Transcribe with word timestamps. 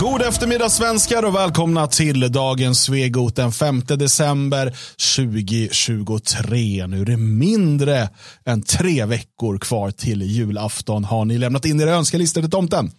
God 0.00 0.22
eftermiddag 0.22 0.70
svenskar 0.70 1.22
och 1.24 1.34
välkomna 1.34 1.86
till 1.86 2.32
dagens 2.32 2.82
Svegot 2.82 3.36
den 3.36 3.52
5 3.52 3.82
december 3.86 4.76
2023. 5.16 6.86
Nu 6.86 7.00
är 7.00 7.04
det 7.04 7.16
mindre 7.16 8.08
än 8.44 8.62
tre 8.62 9.04
veckor 9.04 9.58
kvar 9.58 9.90
till 9.90 10.22
julafton. 10.22 11.04
Har 11.04 11.24
ni 11.24 11.38
lämnat 11.38 11.64
in 11.64 11.80
era 11.80 11.90
önskelistor 11.90 12.40
till 12.40 12.50
tomten? 12.50 12.90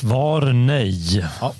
Svar 0.00 0.52
nej. 0.52 1.18
Ja. 1.40 1.52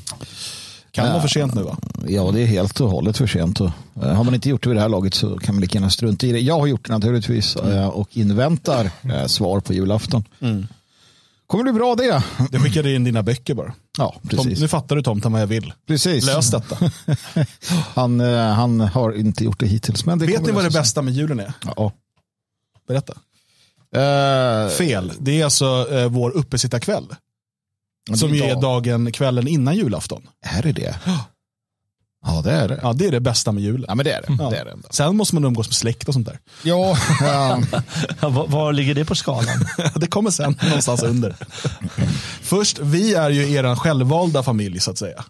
Kan 0.90 1.04
det 1.04 1.10
vara 1.12 1.22
för 1.22 1.28
sent 1.28 1.54
nu 1.54 1.62
va? 1.62 1.76
Ja, 2.08 2.30
det 2.30 2.42
är 2.42 2.46
helt 2.46 2.80
och 2.80 2.90
hållet 2.90 3.16
för 3.16 3.26
sent. 3.26 3.60
Och, 3.60 3.70
eh, 4.02 4.12
har 4.14 4.24
man 4.24 4.34
inte 4.34 4.48
gjort 4.48 4.62
det 4.62 4.68
vid 4.68 4.76
det 4.76 4.82
här 4.82 4.88
laget 4.88 5.14
så 5.14 5.38
kan 5.38 5.54
man 5.54 5.62
lika 5.62 5.74
gärna 5.74 5.90
strunta 5.90 6.26
i 6.26 6.32
det. 6.32 6.40
Jag 6.40 6.58
har 6.58 6.66
gjort 6.66 6.86
det 6.86 6.92
naturligtvis 6.92 7.56
eh, 7.56 7.88
och 7.88 8.16
inväntar 8.16 8.90
eh, 9.02 9.26
svar 9.26 9.60
på 9.60 9.74
julafton. 9.74 10.24
Kommer 11.48 11.64
bli 11.64 11.72
bra 11.72 11.94
det? 11.94 12.24
Du 12.50 12.58
skickade 12.60 12.92
in 12.94 13.04
dina 13.04 13.22
böcker 13.22 13.54
bara. 13.54 13.74
Ja, 13.98 14.12
Tom, 14.12 14.28
precis. 14.28 14.60
nu 14.60 14.68
fattar 14.68 14.96
du 14.96 15.02
tomten 15.02 15.32
vad 15.32 15.42
jag 15.42 15.46
vill. 15.46 15.72
precis. 15.86 16.26
Lös 16.26 16.50
detta. 16.50 16.78
Han, 17.94 18.20
eh, 18.20 18.52
han 18.52 18.80
har 18.80 19.12
inte 19.12 19.44
gjort 19.44 19.58
det 19.60 19.66
hittills. 19.66 20.06
Men 20.06 20.18
det 20.18 20.26
Vet 20.26 20.46
ni 20.46 20.52
vad 20.52 20.64
det 20.64 20.70
bästa 20.70 21.02
med 21.02 21.14
julen 21.14 21.40
är? 21.40 21.52
Ja. 21.76 21.92
Berätta. 22.88 23.12
Eh, 23.94 24.70
Fel. 24.70 25.12
Det 25.18 25.40
är 25.40 25.44
alltså 25.44 25.88
eh, 25.90 26.08
vår 26.08 26.30
uppesittarkväll. 26.30 27.06
Som 28.14 28.34
ju 28.34 28.42
är 28.42 28.60
dagen, 28.60 29.12
kvällen 29.12 29.48
innan 29.48 29.76
julafton. 29.76 30.28
Är 30.42 30.62
det 30.62 30.72
det? 30.72 30.98
Ja, 32.26 32.42
det 32.44 32.52
är 32.52 32.68
det. 32.68 32.80
Ja, 32.82 32.92
det 32.92 33.06
är 33.06 33.10
det 33.10 33.20
bästa 33.20 33.52
med 33.52 33.62
julen. 33.62 33.84
Ja, 33.88 33.94
men 33.94 34.04
det 34.04 34.12
är 34.12 34.22
det. 34.22 34.36
Ja. 34.38 34.50
det, 34.50 34.56
är 34.56 34.64
det. 34.64 34.76
Sen 34.90 35.16
måste 35.16 35.34
man 35.34 35.44
umgås 35.44 35.68
med 35.68 35.74
släkt 35.74 36.08
och 36.08 36.14
sånt 36.14 36.26
där. 36.26 36.38
Ja, 36.62 36.98
ja, 37.20 37.62
var, 38.28 38.46
var 38.46 38.72
ligger 38.72 38.94
det 38.94 39.04
på 39.04 39.14
skalan? 39.14 39.64
Det 39.94 40.06
kommer 40.06 40.30
sen 40.30 40.56
någonstans 40.62 41.02
under. 41.02 41.36
Först, 42.42 42.78
vi 42.78 43.14
är 43.14 43.30
ju 43.30 43.52
er 43.52 43.76
självvalda 43.76 44.42
familj 44.42 44.80
så 44.80 44.90
att 44.90 44.98
säga. 44.98 45.24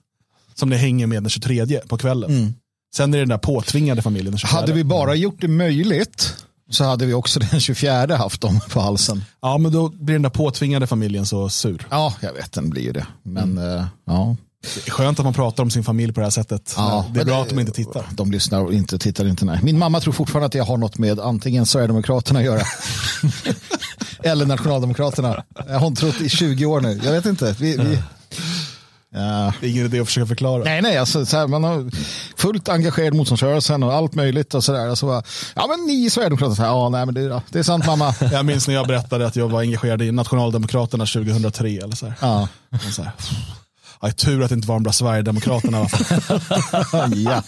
Som 0.55 0.69
ni 0.69 0.77
hänger 0.77 1.07
med 1.07 1.23
den 1.23 1.31
23 1.31 1.81
på 1.89 1.99
kvällen. 1.99 2.55
Sen 2.97 3.15
är 3.15 3.19
det 3.19 3.23
den 3.23 3.29
där 3.29 3.39
påtvingade 3.39 4.03
familjen 4.03 4.33
den 4.33 4.39
24. 4.39 4.61
hade 4.61 4.73
vi 4.73 4.85
bara 4.85 5.15
gjort 5.15 5.41
det 5.41 5.49
möjligt 5.49 6.35
så 6.71 6.85
hade 6.85 7.07
vi 7.07 7.15
också 7.15 7.41
den 7.41 7.61
24 7.61 8.17
haft 8.17 8.41
dem 8.41 8.61
på 8.71 8.81
halsen. 8.81 9.25
Ja, 9.43 9.59
men 9.59 9.73
då 9.73 9.89
blir 9.89 10.15
den 10.15 10.23
där 10.23 10.31
påtvingade 10.31 10.87
familjen 10.87 11.27
så 11.27 11.49
sur. 11.49 11.87
Ja, 11.91 12.15
jag 12.21 12.33
vet, 12.33 12.53
den 12.53 12.71
blir 12.71 12.83
ju 12.83 12.93
det. 12.93 13.07
Men 13.23 13.59
eh, 13.59 13.85
ja. 14.07 14.37
Det 14.63 14.87
är 14.87 14.91
skönt 14.91 15.19
att 15.19 15.25
man 15.25 15.35
pratar 15.35 15.63
om 15.63 15.71
sin 15.71 15.85
familj 15.85 16.13
på 16.13 16.21
det 16.21 16.27
här 16.27 16.31
sättet. 16.31 16.75
Ja, 16.77 17.07
det 17.15 17.21
är 17.21 17.25
bra 17.25 17.43
att 17.43 17.49
de 17.49 17.59
inte 17.59 17.73
tittar. 17.73 18.07
De 18.11 18.33
lyssnar 18.33 18.61
och 18.61 18.73
inte 18.73 18.99
tittar 18.99 19.27
inte. 19.29 19.45
Nej. 19.45 19.59
Min 19.63 19.79
mamma 19.79 20.01
tror 20.01 20.13
fortfarande 20.13 20.47
att 20.47 20.55
jag 20.55 20.65
har 20.65 20.77
något 20.77 20.99
med 20.99 21.21
antingen 21.21 21.67
Sverigedemokraterna 21.67 22.39
att 22.39 22.45
göra 22.45 22.63
eller 24.23 24.47
Nationaldemokraterna. 24.47 25.43
Jag 25.67 25.73
har 25.73 25.81
hon 25.81 25.95
trott 25.95 26.21
i 26.21 26.29
20 26.29 26.67
år 26.67 26.81
nu. 26.81 27.01
Jag 27.05 27.13
vet 27.13 27.27
inte. 27.27 27.57
Vi, 27.59 27.77
vi, 27.77 27.99
ja. 29.15 29.53
Det 29.61 29.67
är 29.67 29.71
ingen 29.71 29.85
idé 29.87 30.01
att 30.01 30.07
försöka 30.07 30.27
förklara. 30.27 30.65
Nej, 30.65 30.83
nej, 30.83 30.99
alltså, 30.99 31.27
så 31.27 31.37
här, 31.37 31.47
man 31.47 31.65
har 31.65 31.91
fullt 32.37 32.69
engagerad 32.69 33.15
motståndsrörelsen 33.15 33.83
och 33.83 33.93
allt 33.95 34.15
möjligt 34.15 34.55
och 34.55 34.65
sådär. 34.65 34.89
Alltså, 34.89 35.07
bara, 35.07 35.23
ja, 35.57 35.67
men 35.67 35.87
ni 35.87 36.07
är 36.07 36.11
Sverigedemokrater. 36.11 36.55
Så 36.55 36.63
här, 36.63 36.69
Ja, 36.69 36.89
nej, 36.89 37.07
men 37.07 37.15
det, 37.15 37.21
ja, 37.21 37.43
det 37.51 37.59
är 37.59 37.63
sant 37.63 37.87
mamma. 37.87 38.15
Jag 38.33 38.47
minns 38.47 38.69
när 38.69 38.75
jag 38.75 38.87
berättade 38.87 39.27
att 39.27 39.37
jag 39.37 39.49
var 39.49 39.61
engagerad 39.61 40.03
i 40.03 40.13
Nationaldemokraterna 40.13 41.07
2003. 41.07 41.69
Eller 41.69 41.97
så 41.97 42.07
här. 42.07 42.15
Ja, 42.21 42.49
Och 42.71 42.81
så 42.95 43.03
här. 43.03 43.13
Ja, 44.01 44.11
tur 44.11 44.43
att 44.43 44.49
det 44.49 44.55
inte 44.55 44.69
var 44.69 44.75
de 44.77 44.83
där 44.83 44.93
Sverigedemokraterna. 44.93 45.79
i 45.79 45.81
alla 45.81 45.89
fall. 46.85 47.13
ja. 47.23 47.43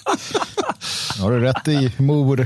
Har 1.20 1.30
du 1.30 1.40
rätt 1.40 1.68
i, 1.68 1.92
mor. 1.96 2.36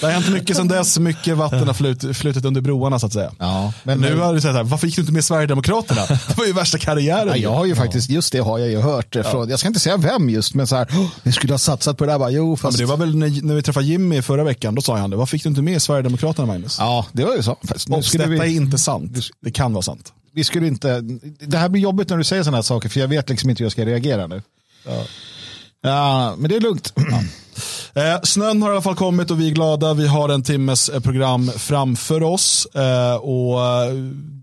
Det 0.00 0.06
har 0.06 0.12
hänt 0.12 0.28
mycket 0.28 0.56
sedan 0.56 0.68
dess. 0.68 0.98
Mycket 0.98 1.36
vatten 1.36 1.66
har 1.66 1.74
flut, 1.74 2.16
flutit 2.16 2.44
under 2.44 2.60
broarna 2.60 2.98
så 2.98 3.06
att 3.06 3.12
säga. 3.12 3.32
Ja, 3.38 3.72
men 3.82 3.98
Nu 4.00 4.16
har 4.18 4.34
du 4.34 4.40
sagt 4.40 4.54
här, 4.54 4.62
varför 4.62 4.86
gick 4.86 4.96
du 4.96 5.02
inte 5.02 5.12
med 5.12 5.24
Sverigedemokraterna? 5.24 6.00
Det 6.06 6.36
var 6.38 6.44
ju 6.46 6.52
värsta 6.52 6.78
karriären. 6.78 7.28
Ja, 7.28 7.36
jag 7.36 7.54
har 7.54 7.64
ju 7.66 7.74
faktiskt, 7.74 8.10
just 8.10 8.32
det 8.32 8.38
har 8.38 8.58
jag 8.58 8.68
ju 8.68 8.80
hört. 8.80 9.16
Från, 9.30 9.48
jag 9.48 9.58
ska 9.58 9.68
inte 9.68 9.80
säga 9.80 9.96
vem 9.96 10.30
just, 10.30 10.54
men 10.54 10.66
så 10.66 10.76
här, 10.76 10.88
"Åh, 10.92 11.06
vi 11.22 11.32
skulle 11.32 11.52
ha 11.52 11.58
satsat 11.58 11.98
på 11.98 12.06
det 12.06 12.12
där. 12.12 12.18
Bara, 12.18 12.30
jo, 12.30 12.50
Ja, 12.52 12.56
fast... 12.56 12.78
men 12.78 12.86
det 12.86 12.90
var 12.90 12.96
väl 12.96 13.16
när, 13.16 13.42
när 13.42 13.54
vi 13.54 13.62
träffade 13.62 13.86
Jimmy 13.86 14.22
förra 14.22 14.44
veckan, 14.44 14.74
då 14.74 14.82
sa 14.82 14.96
han 14.96 15.10
det. 15.10 15.16
Varför 15.16 15.30
fick 15.30 15.42
du 15.42 15.48
inte 15.48 15.62
med 15.62 15.82
Sverigedemokraterna 15.82 16.46
Magnus? 16.46 16.76
Ja, 16.78 17.06
det 17.12 17.24
var 17.24 17.34
ju 17.36 17.42
så. 17.42 17.56
Fast 17.68 17.88
nu 17.88 17.96
detta 17.96 18.22
är 18.24 18.28
vi, 18.28 18.56
inte 18.56 18.78
sant. 18.78 19.18
Det 19.42 19.50
kan 19.50 19.72
vara 19.72 19.82
sant. 19.82 20.12
Vi 20.38 20.44
skulle 20.44 20.66
inte, 20.66 21.00
det 21.40 21.58
här 21.58 21.68
blir 21.68 21.82
jobbigt 21.82 22.08
när 22.08 22.16
du 22.16 22.24
säger 22.24 22.42
sådana 22.42 22.56
här 22.56 22.62
saker, 22.62 22.88
för 22.88 23.00
jag 23.00 23.08
vet 23.08 23.28
liksom 23.28 23.50
inte 23.50 23.62
hur 23.62 23.64
jag 23.64 23.72
ska 23.72 23.84
reagera 23.84 24.26
nu. 24.26 24.42
Ja, 25.82 26.34
men 26.38 26.50
det 26.50 26.56
är 26.56 26.60
lugnt. 26.60 26.92
Eh, 27.94 28.20
snön 28.22 28.62
har 28.62 28.70
i 28.70 28.72
alla 28.72 28.82
fall 28.82 28.94
kommit 28.94 29.30
och 29.30 29.40
vi 29.40 29.48
är 29.48 29.54
glada. 29.54 29.94
Vi 29.94 30.06
har 30.06 30.28
en 30.28 30.42
timmes 30.42 30.88
eh, 30.88 31.00
program 31.00 31.50
framför 31.56 32.22
oss. 32.22 32.66
Eh, 32.66 33.14
och 33.14 33.66
eh, 33.66 33.92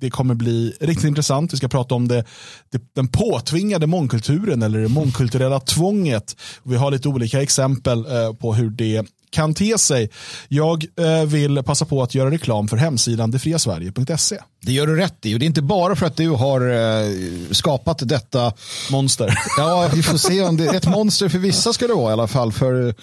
Det 0.01 0.09
kommer 0.09 0.33
bli 0.35 0.73
riktigt 0.79 1.05
intressant. 1.05 1.53
Vi 1.53 1.57
ska 1.57 1.67
prata 1.67 1.95
om 1.95 2.07
det, 2.07 2.23
det, 2.71 2.81
den 2.95 3.07
påtvingade 3.07 3.87
mångkulturen 3.87 4.63
eller 4.63 4.79
det 4.79 4.87
mångkulturella 4.87 5.59
tvånget. 5.59 6.35
Vi 6.63 6.75
har 6.75 6.91
lite 6.91 7.07
olika 7.07 7.41
exempel 7.41 8.05
eh, 8.05 8.33
på 8.33 8.53
hur 8.53 8.69
det 8.69 9.05
kan 9.29 9.53
te 9.53 9.77
sig. 9.77 10.09
Jag 10.47 10.85
eh, 10.99 11.25
vill 11.25 11.63
passa 11.63 11.85
på 11.85 12.03
att 12.03 12.15
göra 12.15 12.31
reklam 12.31 12.67
för 12.67 12.77
hemsidan 12.77 13.31
detfriasverige.se. 13.31 14.37
Det 14.61 14.71
gör 14.71 14.87
du 14.87 14.95
rätt 14.95 15.25
i 15.25 15.35
och 15.35 15.39
det 15.39 15.45
är 15.45 15.47
inte 15.47 15.61
bara 15.61 15.95
för 15.95 16.05
att 16.05 16.17
du 16.17 16.29
har 16.29 16.61
eh, 16.61 17.09
skapat 17.51 17.99
detta. 18.09 18.53
Monster. 18.91 19.39
Ja, 19.57 19.89
vi 19.93 20.03
får 20.03 20.17
se 20.17 20.41
om 20.41 20.57
det 20.57 20.65
är 20.65 20.73
ett 20.73 20.87
monster 20.87 21.29
för 21.29 21.37
vissa 21.37 21.73
ska 21.73 21.87
det 21.87 21.93
vara 21.93 22.09
i 22.09 22.13
alla 22.13 22.27
fall. 22.27 22.51
För 22.51 22.95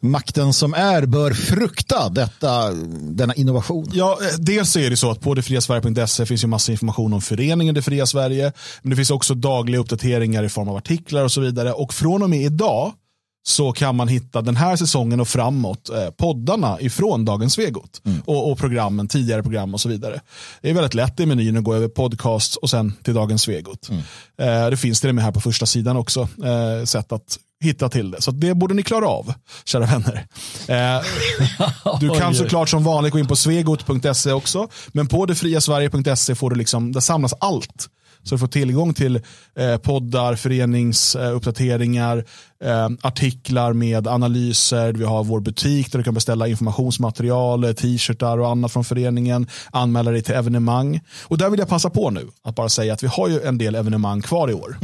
makten 0.00 0.52
som 0.52 0.74
är 0.74 1.06
bör 1.06 1.30
frukta 1.30 2.08
detta, 2.08 2.70
denna 3.00 3.34
innovation. 3.34 3.90
Ja, 3.92 4.18
eh, 4.20 4.38
dels 4.38 4.76
är 4.76 4.90
det 4.90 4.96
så 4.96 5.10
att 5.10 5.20
på 5.20 5.34
detfriasverige.se 5.34 6.26
finns 6.26 6.44
ju 6.44 6.48
massa 6.48 6.72
information 6.72 7.12
om 7.12 7.20
föreningen 7.20 7.74
Det 7.74 7.82
Fria 7.82 8.06
Sverige. 8.06 8.52
Men 8.82 8.90
det 8.90 8.96
finns 8.96 9.10
också 9.10 9.34
dagliga 9.34 9.80
uppdateringar 9.80 10.44
i 10.44 10.48
form 10.48 10.68
av 10.68 10.76
artiklar 10.76 11.24
och 11.24 11.32
så 11.32 11.40
vidare. 11.40 11.72
Och 11.72 11.94
från 11.94 12.22
och 12.22 12.30
med 12.30 12.40
idag 12.40 12.92
så 13.48 13.72
kan 13.72 13.96
man 13.96 14.08
hitta 14.08 14.42
den 14.42 14.56
här 14.56 14.76
säsongen 14.76 15.20
och 15.20 15.28
framåt 15.28 15.90
eh, 15.90 16.10
poddarna 16.10 16.80
ifrån 16.80 17.24
Dagens 17.24 17.52
Svegot. 17.52 18.02
Och, 18.24 18.50
och 18.52 18.58
programmen, 18.58 19.08
tidigare 19.08 19.42
program 19.42 19.74
och 19.74 19.80
så 19.80 19.88
vidare. 19.88 20.20
Det 20.62 20.70
är 20.70 20.74
väldigt 20.74 20.94
lätt 20.94 21.20
i 21.20 21.26
menyn 21.26 21.56
att 21.56 21.64
gå 21.64 21.74
över 21.74 21.88
podcast 21.88 22.56
och 22.56 22.70
sen 22.70 22.92
till 23.02 23.14
Dagens 23.14 23.42
Svegot. 23.42 23.88
Eh, 24.40 24.70
det 24.70 24.76
finns 24.76 25.00
till 25.00 25.08
och 25.08 25.14
med 25.14 25.24
här 25.24 25.32
på 25.32 25.40
första 25.40 25.66
sidan 25.66 25.96
också. 25.96 26.20
Eh, 26.20 26.84
sätt 26.84 27.12
att 27.12 27.38
hitta 27.60 27.88
till 27.88 28.10
det. 28.10 28.22
Så 28.22 28.30
det 28.30 28.54
borde 28.54 28.74
ni 28.74 28.82
klara 28.82 29.08
av, 29.08 29.34
kära 29.64 29.86
vänner. 29.86 30.26
Eh, 30.68 31.04
du 32.00 32.10
kan 32.18 32.34
såklart 32.34 32.68
som 32.68 32.84
vanligt 32.84 33.12
gå 33.12 33.18
in 33.18 33.26
på 33.26 33.36
svegot.se 33.36 34.32
också. 34.32 34.68
Men 34.88 35.06
på 35.06 35.26
detfriasverige.se 35.26 36.34
får 36.34 36.50
du 36.50 36.56
liksom, 36.56 36.92
där 36.92 37.00
samlas 37.00 37.34
allt. 37.40 37.88
Så 38.28 38.34
du 38.34 38.38
får 38.38 38.46
tillgång 38.46 38.94
till 38.94 39.20
eh, 39.56 39.76
poddar, 39.76 40.36
föreningsuppdateringar, 40.36 42.24
eh, 42.64 42.88
artiklar 43.02 43.72
med 43.72 44.08
analyser. 44.08 44.92
Vi 44.92 45.04
har 45.04 45.24
vår 45.24 45.40
butik 45.40 45.92
där 45.92 45.98
du 45.98 46.04
kan 46.04 46.14
beställa 46.14 46.48
informationsmaterial, 46.48 47.64
eh, 47.64 47.72
t-shirtar 47.72 48.38
och 48.38 48.48
annat 48.48 48.72
från 48.72 48.84
föreningen. 48.84 49.46
Anmäla 49.70 50.10
dig 50.10 50.22
till 50.22 50.34
evenemang. 50.34 51.00
Och 51.22 51.38
där 51.38 51.50
vill 51.50 51.58
jag 51.58 51.68
passa 51.68 51.90
på 51.90 52.10
nu 52.10 52.28
att 52.42 52.54
bara 52.54 52.68
säga 52.68 52.92
att 52.92 53.02
vi 53.02 53.06
har 53.06 53.28
ju 53.28 53.40
en 53.40 53.58
del 53.58 53.74
evenemang 53.74 54.22
kvar 54.22 54.50
i 54.50 54.54
år. 54.54 54.78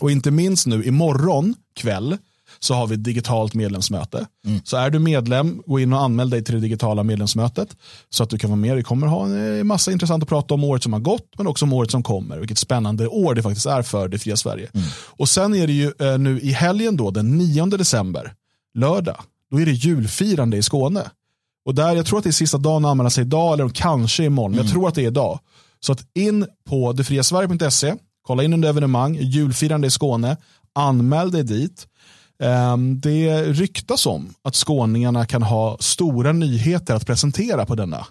Och 0.00 0.10
inte 0.10 0.30
minst 0.30 0.66
nu 0.66 0.84
imorgon 0.84 1.54
kväll 1.76 2.16
så 2.58 2.74
har 2.74 2.86
vi 2.86 2.94
ett 2.94 3.04
digitalt 3.04 3.54
medlemsmöte. 3.54 4.26
Så 4.64 4.76
är 4.76 4.90
du 4.90 4.98
medlem, 4.98 5.62
gå 5.66 5.80
in 5.80 5.92
och 5.92 6.02
anmäl 6.02 6.30
dig 6.30 6.44
till 6.44 6.54
det 6.54 6.60
digitala 6.60 7.02
medlemsmötet 7.02 7.76
så 8.10 8.22
att 8.22 8.30
du 8.30 8.38
kan 8.38 8.50
vara 8.50 8.60
med. 8.60 8.76
Vi 8.76 8.82
kommer 8.82 9.06
ha 9.06 9.26
en 9.26 9.58
eh, 9.58 9.64
massa 9.64 9.92
intressant 9.92 10.22
att 10.22 10.28
prata 10.28 10.54
om 10.54 10.64
året 10.64 10.82
som 10.82 10.92
har 10.92 11.00
gått 11.00 11.28
men 11.38 11.46
också 11.46 11.64
om 11.64 11.72
året 11.72 11.90
som 11.90 12.02
kommer. 12.02 12.38
Vilket 12.38 12.58
spännande 12.58 13.08
år 13.08 13.34
det 13.34 13.42
faktiskt 13.42 13.66
är 13.66 13.82
för 13.82 14.08
det 14.08 14.18
fria 14.18 14.36
Sverige. 14.36 14.70
Och 15.06 15.28
sen 15.28 15.54
är 15.54 15.66
det 15.66 15.72
ju 15.72 15.92
eh, 16.00 16.18
nu 16.18 16.40
i 16.40 16.52
helgen 16.52 16.96
då, 16.96 17.10
den 17.10 17.38
9 17.38 17.66
december, 17.66 18.32
lördag, 18.74 19.16
då 19.50 19.60
är 19.60 19.66
det 19.66 19.72
julfirande 19.72 20.56
i 20.56 20.62
Skåne. 20.62 21.02
Och 21.66 21.74
där, 21.74 21.96
jag 21.96 22.06
tror 22.06 22.18
att 22.18 22.24
det 22.24 22.30
är 22.30 22.32
sista 22.32 22.58
dagen 22.58 22.84
att 22.84 22.90
anmäla 22.90 23.10
sig 23.10 23.22
idag 23.24 23.52
eller 23.52 23.68
kanske 23.68 24.24
imorgon, 24.24 24.50
men 24.50 24.60
jag 24.64 24.72
tror 24.72 24.88
att 24.88 24.94
det 24.94 25.02
är 25.02 25.06
idag. 25.06 25.38
Så 25.80 25.92
att 25.92 26.06
in 26.14 26.46
på 26.68 26.92
detfriasverige.se, 26.92 27.94
kolla 28.22 28.42
in 28.42 28.52
under 28.52 28.68
evenemang, 28.68 29.18
julfirande 29.20 29.86
i 29.86 29.90
Skåne, 29.90 30.36
anmäl 30.74 31.30
dig 31.30 31.44
dit. 31.44 31.86
Ehm, 32.44 33.00
Det 33.00 33.42
ryktas 33.42 34.06
om 34.06 34.34
att 34.44 34.54
skåningarna 34.54 35.26
kan 35.26 35.42
ha 35.42 35.76
stora 35.80 36.32
nyheter 36.32 36.94
att 36.94 37.06
presentera 37.06 37.66
på 37.66 37.74
denna. 37.74 38.06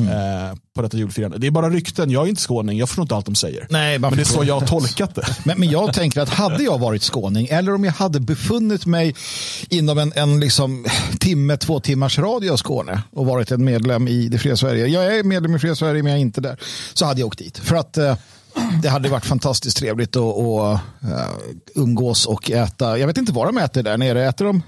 eh, 0.00 0.56
På 0.74 0.82
detta 0.82 0.96
julfirande. 0.96 1.38
Det 1.38 1.46
är 1.46 1.50
bara 1.50 1.70
rykten, 1.70 2.10
jag 2.10 2.24
är 2.24 2.28
inte 2.28 2.42
skåning, 2.42 2.78
jag 2.78 2.88
förstår 2.88 3.02
inte 3.02 3.14
allt 3.16 3.26
de 3.26 3.34
säger. 3.34 3.66
Nej, 3.70 3.98
Men 3.98 4.14
det 4.16 4.20
är 4.22 4.24
så 4.24 4.44
jag 4.44 4.60
har 4.60 4.66
tolkat 4.66 5.14
det. 5.14 5.26
Men, 5.44 5.60
men 5.60 5.70
jag 5.70 5.92
tänker 5.92 6.20
att 6.20 6.28
hade 6.28 6.62
jag 6.62 6.78
varit 6.78 7.02
skåning 7.02 7.46
eller 7.50 7.74
om 7.74 7.84
jag 7.84 7.92
hade 7.92 8.20
befunnit 8.20 8.86
mig 8.86 9.14
inom 9.68 9.98
en, 9.98 10.12
en 10.16 10.40
liksom 10.40 10.86
timme, 11.20 11.56
två 11.56 11.80
timmars 11.80 12.18
radie 12.18 12.52
av 12.52 12.56
Skåne 12.56 13.02
och 13.12 13.26
varit 13.26 13.50
en 13.50 13.64
medlem 13.64 14.08
i 14.08 14.28
det 14.28 14.38
fria 14.38 14.56
Sverige. 14.56 14.86
Jag 14.86 15.16
är 15.18 15.22
medlem 15.22 15.54
i 15.54 15.58
fria 15.58 15.74
Sverige 15.74 16.02
men 16.02 16.12
jag 16.12 16.16
är 16.18 16.22
inte 16.22 16.40
där. 16.40 16.58
Så 16.94 17.04
hade 17.06 17.20
jag 17.20 17.26
åkt 17.26 17.38
dit. 17.38 17.58
För 17.58 17.76
att 17.76 17.98
eh, 17.98 18.16
det 18.82 18.88
hade 18.88 19.08
varit 19.08 19.26
fantastiskt 19.26 19.76
trevligt 19.76 20.16
att 20.16 20.22
att, 20.22 20.80
eh, 21.02 21.28
umgås 21.74 22.26
och 22.26 22.50
äta. 22.50 22.98
Jag 22.98 23.06
vet 23.06 23.18
inte 23.18 23.32
vad 23.32 23.48
de 23.48 23.58
äter 23.58 23.82
där 23.82 23.98
nere. 23.98 24.28
Äter 24.28 24.44
de 24.44 24.62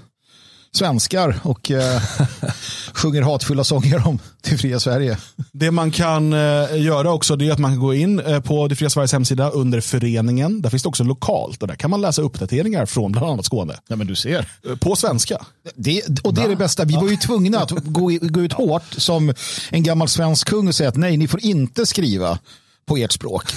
svenskar 0.71 1.39
och 1.43 1.71
eh, 1.71 2.01
sjunger 2.93 3.21
hatfulla 3.21 3.63
sånger 3.63 4.07
om 4.07 4.19
det 4.41 4.57
fria 4.57 4.79
Sverige. 4.79 5.17
Det 5.51 5.71
man 5.71 5.91
kan 5.91 6.33
eh, 6.33 6.81
göra 6.81 7.11
också 7.11 7.33
är 7.33 7.51
att 7.51 7.59
man 7.59 7.71
kan 7.71 7.79
gå 7.79 7.93
in 7.93 8.19
eh, 8.19 8.39
på 8.39 8.67
Det 8.67 8.75
fria 8.75 8.89
Sveriges 8.89 9.13
hemsida 9.13 9.49
under 9.49 9.81
föreningen. 9.81 10.61
Där 10.61 10.69
finns 10.69 10.83
det 10.83 10.89
också 10.89 11.03
lokalt 11.03 11.61
och 11.61 11.67
där 11.67 11.75
kan 11.75 11.89
man 11.89 12.01
läsa 12.01 12.21
uppdateringar 12.21 12.85
från 12.85 13.11
bland 13.11 13.27
annat 13.27 13.45
Skåne. 13.45 13.73
Ja, 13.87 13.95
men 13.95 14.07
du 14.07 14.15
ser. 14.15 14.49
På 14.79 14.95
svenska. 14.95 15.45
Det, 15.75 16.21
och 16.23 16.33
det 16.33 16.41
är 16.41 16.49
det 16.49 16.55
bästa. 16.55 16.85
Vi 16.85 16.95
var 16.95 17.09
ju 17.09 17.17
tvungna 17.17 17.59
att 17.59 17.71
gå 17.83 18.11
ut 18.11 18.53
hårt 18.53 18.93
som 18.97 19.33
en 19.69 19.83
gammal 19.83 20.07
svensk 20.07 20.47
kung 20.47 20.67
och 20.67 20.75
säga 20.75 20.89
att 20.89 20.95
nej, 20.95 21.17
ni 21.17 21.27
får 21.27 21.45
inte 21.45 21.85
skriva 21.85 22.39
på 22.87 22.97
ert 22.97 23.11
språk. 23.11 23.43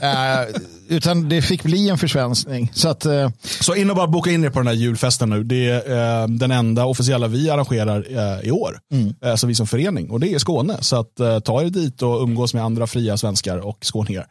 Eh, 0.00 0.60
utan 0.88 1.28
det 1.28 1.42
fick 1.42 1.62
bli 1.62 1.88
en 1.88 1.98
försvenskning. 1.98 2.70
Så 2.74 2.88
att, 2.88 3.04
eh, 3.06 3.30
Så 3.60 3.74
in 3.74 3.90
och 3.90 3.96
bara 3.96 4.06
boka 4.06 4.30
in 4.30 4.44
er 4.44 4.50
på 4.50 4.58
den 4.58 4.66
här 4.66 4.74
julfesten 4.74 5.30
nu. 5.30 5.44
Det 5.44 5.68
är 5.68 6.22
eh, 6.22 6.28
den 6.28 6.50
enda 6.50 6.84
officiella 6.84 7.26
vi 7.26 7.50
arrangerar 7.50 8.06
eh, 8.10 8.48
i 8.48 8.50
år. 8.50 8.78
Eh, 9.24 9.34
så 9.34 9.46
vi 9.46 9.54
som 9.54 9.66
förening. 9.66 10.10
Och 10.10 10.20
det 10.20 10.34
är 10.34 10.38
Skåne. 10.38 10.76
Så 10.80 11.00
att, 11.00 11.20
eh, 11.20 11.38
ta 11.38 11.62
er 11.62 11.70
dit 11.70 12.02
och 12.02 12.22
umgås 12.22 12.54
med 12.54 12.64
andra 12.64 12.86
fria 12.86 13.16
svenskar 13.16 13.58
och 13.58 13.78
skåningar. 13.80 14.26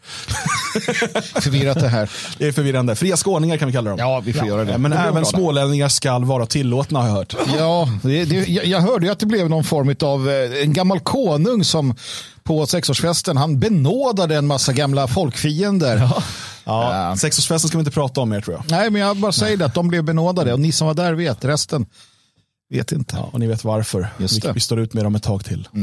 förvirrat 1.41 1.79
det 1.79 1.87
här. 1.87 2.09
Det 2.37 2.47
är 2.47 2.51
förvirrande. 2.51 2.95
Fria 2.95 3.17
skåningar 3.17 3.57
kan 3.57 3.67
vi 3.67 3.73
kalla 3.73 3.89
dem. 3.89 3.99
Ja, 3.99 4.21
vi 4.25 4.33
får 4.33 4.47
göra 4.47 4.63
det. 4.65 4.77
Men 4.77 4.91
Det 4.91 4.97
även 4.97 5.25
smålänningar 5.25 5.89
skall 5.89 6.25
vara 6.25 6.45
tillåtna 6.45 6.99
har 6.99 7.07
jag 7.07 7.15
hört. 7.15 7.35
Ja, 7.57 7.89
det, 8.03 8.25
det, 8.25 8.47
jag, 8.47 8.65
jag 8.65 8.81
hörde 8.81 9.05
ju 9.05 9.11
att 9.11 9.19
det 9.19 9.25
blev 9.25 9.49
någon 9.49 9.63
form 9.63 9.95
av 10.01 10.29
en 10.63 10.73
gammal 10.73 10.99
konung 10.99 11.63
som 11.63 11.95
på 12.47 12.67
sexårsfesten, 12.67 13.37
han 13.37 13.59
benådade 13.59 14.35
en 14.35 14.47
massa 14.47 14.73
gamla 14.73 15.07
folkfiender. 15.07 15.97
Ja. 15.97 16.23
Ja, 16.65 17.15
Sexårsfesten 17.17 17.67
ska 17.67 17.77
vi 17.77 17.81
inte 17.81 17.91
prata 17.91 18.21
om 18.21 18.29
mer 18.29 18.41
tror 18.41 18.55
jag. 18.55 18.63
Nej, 18.69 18.89
men 18.89 19.01
jag 19.01 19.17
bara 19.17 19.31
säger 19.31 19.57
det 19.57 19.65
att 19.65 19.73
de 19.73 19.87
blev 19.87 20.03
benådade 20.03 20.53
och 20.53 20.59
ni 20.59 20.71
som 20.71 20.87
var 20.87 20.93
där 20.93 21.13
vet, 21.13 21.45
resten 21.45 21.85
vet 22.69 22.91
inte. 22.91 23.15
Ja, 23.15 23.29
och 23.33 23.39
ni 23.39 23.47
vet 23.47 23.63
varför. 23.63 24.07
Just 24.17 24.35
vi, 24.35 24.39
det. 24.39 24.53
vi 24.53 24.59
står 24.59 24.79
ut 24.79 24.93
med 24.93 25.03
dem 25.03 25.15
ett 25.15 25.23
tag 25.23 25.45
till. 25.45 25.67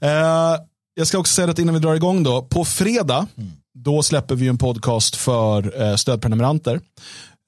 eh, 0.00 0.56
jag 0.94 1.06
ska 1.06 1.18
också 1.18 1.34
säga 1.34 1.50
att 1.50 1.58
innan 1.58 1.74
vi 1.74 1.80
drar 1.80 1.94
igång 1.94 2.22
då, 2.22 2.42
på 2.42 2.64
fredag, 2.64 3.26
då 3.74 4.02
släpper 4.02 4.34
vi 4.34 4.48
en 4.48 4.58
podcast 4.58 5.16
för 5.16 5.82
eh, 5.82 5.96
stödprenumeranter. 5.96 6.80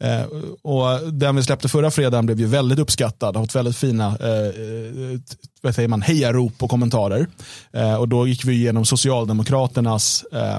Eh, 0.03 0.25
och 0.63 1.13
den 1.13 1.37
vi 1.37 1.43
släppte 1.43 1.69
förra 1.69 1.91
fredagen 1.91 2.27
blev 2.27 2.41
ju 2.41 2.47
väldigt 2.47 2.79
uppskattad, 2.79 3.37
har 3.37 3.43
fått 3.43 3.55
väldigt 3.55 3.77
fina 3.77 4.07
eh, 4.21 4.47
eh 4.47 5.21
vad 5.65 5.75
säger 5.75 5.89
man, 5.89 6.03
hejarop 6.03 6.63
och 6.63 6.71
kommentarer. 6.71 7.27
Eh, 7.73 7.95
och 7.95 8.09
då 8.09 8.27
gick 8.27 8.45
vi 8.45 8.53
igenom 8.53 8.85
Socialdemokraternas 8.85 10.25
eh, 10.33 10.59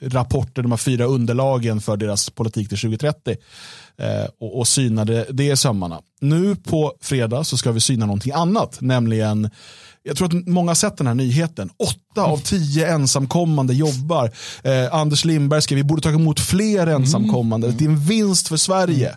rapporter, 0.00 0.62
de 0.62 0.72
här 0.72 0.76
fyra 0.76 1.04
underlagen 1.04 1.80
för 1.80 1.96
deras 1.96 2.30
politik 2.30 2.68
till 2.68 2.78
2030 2.78 3.36
eh, 3.98 4.24
och, 4.40 4.58
och 4.58 4.68
synade 4.68 5.26
det 5.30 5.50
i 5.50 5.56
sömmarna. 5.56 6.00
Nu 6.20 6.56
på 6.56 6.92
fredag 7.00 7.44
så 7.44 7.56
ska 7.56 7.72
vi 7.72 7.80
syna 7.80 8.06
någonting 8.06 8.32
annat, 8.32 8.78
nämligen 8.80 9.50
jag 10.08 10.16
tror 10.16 10.26
att 10.26 10.46
många 10.46 10.70
har 10.70 10.74
sett 10.74 10.96
den 10.96 11.06
här 11.06 11.14
nyheten. 11.14 11.70
Åtta 11.76 12.22
av 12.22 12.38
tio 12.38 12.88
ensamkommande 12.94 13.74
jobbar. 13.74 14.30
Eh, 14.62 14.94
Anders 14.94 15.24
Lindberg 15.24 15.62
skrev 15.62 15.76
vi 15.76 15.84
borde 15.84 16.02
ta 16.02 16.08
emot 16.08 16.40
fler 16.40 16.86
ensamkommande. 16.86 17.68
Det 17.70 17.84
är 17.84 17.88
en 17.88 18.00
vinst 18.00 18.48
för 18.48 18.56
Sverige. 18.56 19.16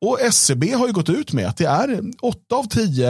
Och 0.00 0.20
SCB 0.20 0.72
har 0.72 0.86
ju 0.86 0.92
gått 0.92 1.08
ut 1.08 1.32
med 1.32 1.46
att 1.46 1.56
det 1.56 1.64
är 1.64 2.00
åtta 2.22 2.54
av 2.56 2.68
tio 2.68 3.08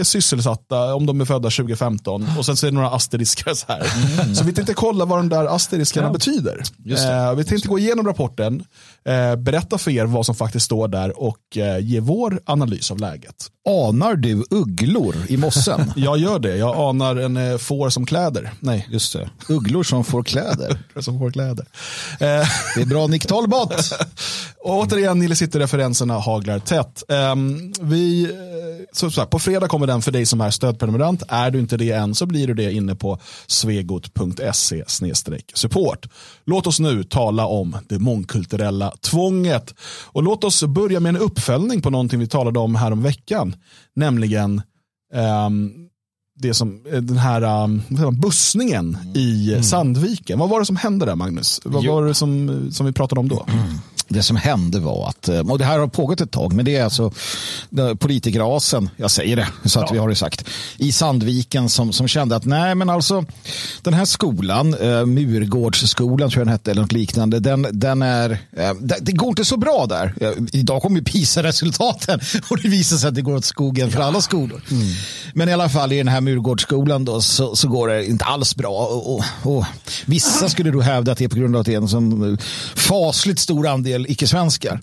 är 0.00 0.02
sysselsatta 0.04 0.94
om 0.94 1.06
de 1.06 1.20
är 1.20 1.24
födda 1.24 1.50
2015. 1.50 2.26
Och 2.38 2.46
sen 2.46 2.56
så 2.56 2.66
är 2.66 2.70
det 2.70 2.74
några 2.74 2.90
asteriskar 2.90 3.54
så 3.54 3.66
här. 3.68 4.34
Så 4.34 4.44
vi 4.44 4.52
tänkte 4.52 4.74
kolla 4.74 5.04
vad 5.04 5.18
de 5.18 5.28
där 5.28 5.44
asteriskarna 5.54 6.10
betyder. 6.10 6.62
Just 6.84 7.06
det. 7.06 7.14
Eh, 7.14 7.34
vi 7.34 7.44
tänkte 7.44 7.68
gå 7.68 7.78
igenom 7.78 8.06
rapporten, 8.06 8.54
eh, 8.56 8.97
berätta 9.36 9.78
för 9.78 9.90
er 9.90 10.04
vad 10.04 10.26
som 10.26 10.34
faktiskt 10.34 10.66
står 10.66 10.88
där 10.88 11.22
och 11.22 11.56
eh, 11.56 11.78
ge 11.78 12.00
vår 12.00 12.40
analys 12.44 12.90
av 12.90 12.98
läget. 12.98 13.50
Anar 13.68 14.14
du 14.14 14.44
ugglor 14.50 15.14
i 15.28 15.36
mossen? 15.36 15.92
Jag 15.96 16.18
gör 16.18 16.38
det, 16.38 16.56
jag 16.56 16.76
anar 16.76 17.16
en 17.16 17.36
eh, 17.36 17.58
får 17.58 17.90
som 17.90 18.06
kläder. 18.06 18.52
Nej, 18.60 18.88
Just 18.90 19.12
det. 19.12 19.30
Ugglor 19.48 19.82
som 19.82 20.04
får 20.04 20.22
kläder. 20.22 20.78
som 21.00 21.18
får 21.18 21.30
kläder. 21.30 21.66
Eh, 22.12 22.18
Det 22.74 22.82
är 22.82 22.86
bra 22.86 23.06
Nick 23.06 23.26
Tolbot. 23.26 23.74
Och 24.60 24.78
återigen, 24.78 25.18
Nille 25.18 25.36
City-referenserna 25.36 26.18
haglar 26.18 26.58
tätt. 26.58 27.02
Ehm, 27.08 27.72
vi, 27.80 28.24
eh, 28.24 28.30
så, 28.92 29.10
så 29.10 29.20
här, 29.20 29.28
på 29.28 29.38
fredag 29.38 29.68
kommer 29.68 29.86
den 29.86 30.02
för 30.02 30.12
dig 30.12 30.26
som 30.26 30.40
är 30.40 30.50
stödprenumerant. 30.50 31.22
Är 31.28 31.50
du 31.50 31.58
inte 31.58 31.76
det 31.76 31.90
än 31.90 32.14
så 32.14 32.26
blir 32.26 32.46
du 32.46 32.54
det 32.54 32.72
inne 32.72 32.94
på 32.94 33.18
svegot.se 33.46 34.84
support. 35.54 36.06
Låt 36.44 36.66
oss 36.66 36.80
nu 36.80 37.04
tala 37.04 37.46
om 37.46 37.76
det 37.88 37.98
mångkulturella 37.98 38.92
tvånget. 39.00 39.74
Och 40.06 40.22
låt 40.22 40.44
oss 40.44 40.64
börja 40.64 41.00
med 41.00 41.10
en 41.10 41.22
uppföljning 41.22 41.82
på 41.82 41.90
någonting 41.90 42.20
vi 42.20 42.26
talade 42.26 42.58
om 42.58 42.74
här 42.74 42.92
om 42.92 43.02
veckan. 43.02 43.56
Nämligen 43.96 44.62
ehm, 45.14 45.70
det 46.40 46.54
som, 46.54 46.86
eh, 46.92 47.00
den 47.00 47.16
här 47.16 47.64
um, 47.64 47.82
bussningen 48.20 48.98
i 49.14 49.54
eh, 49.54 49.60
Sandviken. 49.60 50.38
Vad 50.38 50.48
var 50.48 50.60
det 50.60 50.66
som 50.66 50.76
hände 50.76 51.06
där 51.06 51.14
Magnus? 51.14 51.60
Vad 51.64 51.84
Jo. 51.84 51.94
var 51.94 52.04
det 52.06 52.14
som, 52.14 52.68
som 52.72 52.86
vi 52.86 52.92
pratade 52.92 53.20
om 53.20 53.28
då? 53.28 53.46
Det 54.08 54.22
som 54.22 54.36
hände 54.36 54.80
var 54.80 55.08
att, 55.08 55.28
eh, 55.28 55.50
och 55.50 55.58
det 55.58 55.64
här 55.64 55.78
har 55.78 55.86
pågått 55.86 56.20
ett 56.20 56.30
tag, 56.30 56.52
men 56.52 56.64
det 56.64 56.76
är 56.76 56.84
alltså 56.84 57.12
politikerrasen, 57.98 58.90
jag 58.96 59.10
säger 59.10 59.36
det 59.36 59.48
så 59.64 59.80
att 59.80 59.92
vi 59.92 59.98
har 59.98 60.08
det 60.08 60.14
sagt, 60.14 60.44
i 60.76 60.92
Sandviken 60.92 61.68
som, 61.68 61.92
som 61.92 62.08
kände 62.08 62.36
att 62.36 62.44
nej 62.44 62.74
men 62.74 62.90
alltså 62.90 63.24
den 63.82 63.94
här 63.94 64.04
skolan, 64.04 64.74
eh, 64.74 65.06
Murgårdsskolan 65.06 66.30
tror 66.30 66.40
jag 66.40 66.46
den 66.46 66.52
hette 66.52 66.70
eller 66.70 66.82
något 66.82 66.92
liknande, 66.92 67.40
den, 67.40 67.66
den 67.72 68.02
är, 68.02 68.30
eh, 68.30 68.74
det, 68.80 68.96
det 69.00 69.12
går 69.12 69.28
inte 69.28 69.44
så 69.44 69.56
bra 69.56 69.86
där. 69.88 70.14
Eh, 70.20 70.32
idag 70.52 70.82
kommer 70.82 71.00
PISA-resultaten 71.00 72.20
och 72.50 72.58
det 72.62 72.68
visar 72.68 72.96
sig 72.96 73.08
att 73.08 73.14
det 73.14 73.22
går 73.22 73.36
åt 73.36 73.44
skogen 73.44 73.90
för 73.90 74.00
alla 74.00 74.20
skolor. 74.20 74.62
Men 75.34 75.48
i 75.48 75.52
alla 75.52 75.68
fall 75.68 75.92
i 75.92 75.98
den 75.98 76.08
här 76.08 76.20
Murgårdsskolan 76.20 77.04
då 77.04 77.20
så, 77.20 77.56
så 77.56 77.68
går 77.68 77.88
det 77.88 78.06
inte 78.06 78.24
alls 78.24 78.56
bra. 78.56 78.86
Och, 78.86 79.14
och, 79.14 79.24
och 79.42 79.64
vissa 80.06 80.48
skulle 80.48 80.70
då 80.70 80.80
hävda 80.80 81.12
att 81.12 81.18
det 81.18 81.24
är 81.24 81.28
på 81.28 81.36
grund 81.36 81.56
av 81.56 81.60
att 81.60 81.66
det 81.66 81.74
är 81.74 81.78
en 81.78 81.88
sån 81.88 82.32
eh, 82.32 82.38
fasligt 82.74 83.40
stor 83.40 83.66
andel 83.66 83.97
icke-svenskar. 84.08 84.80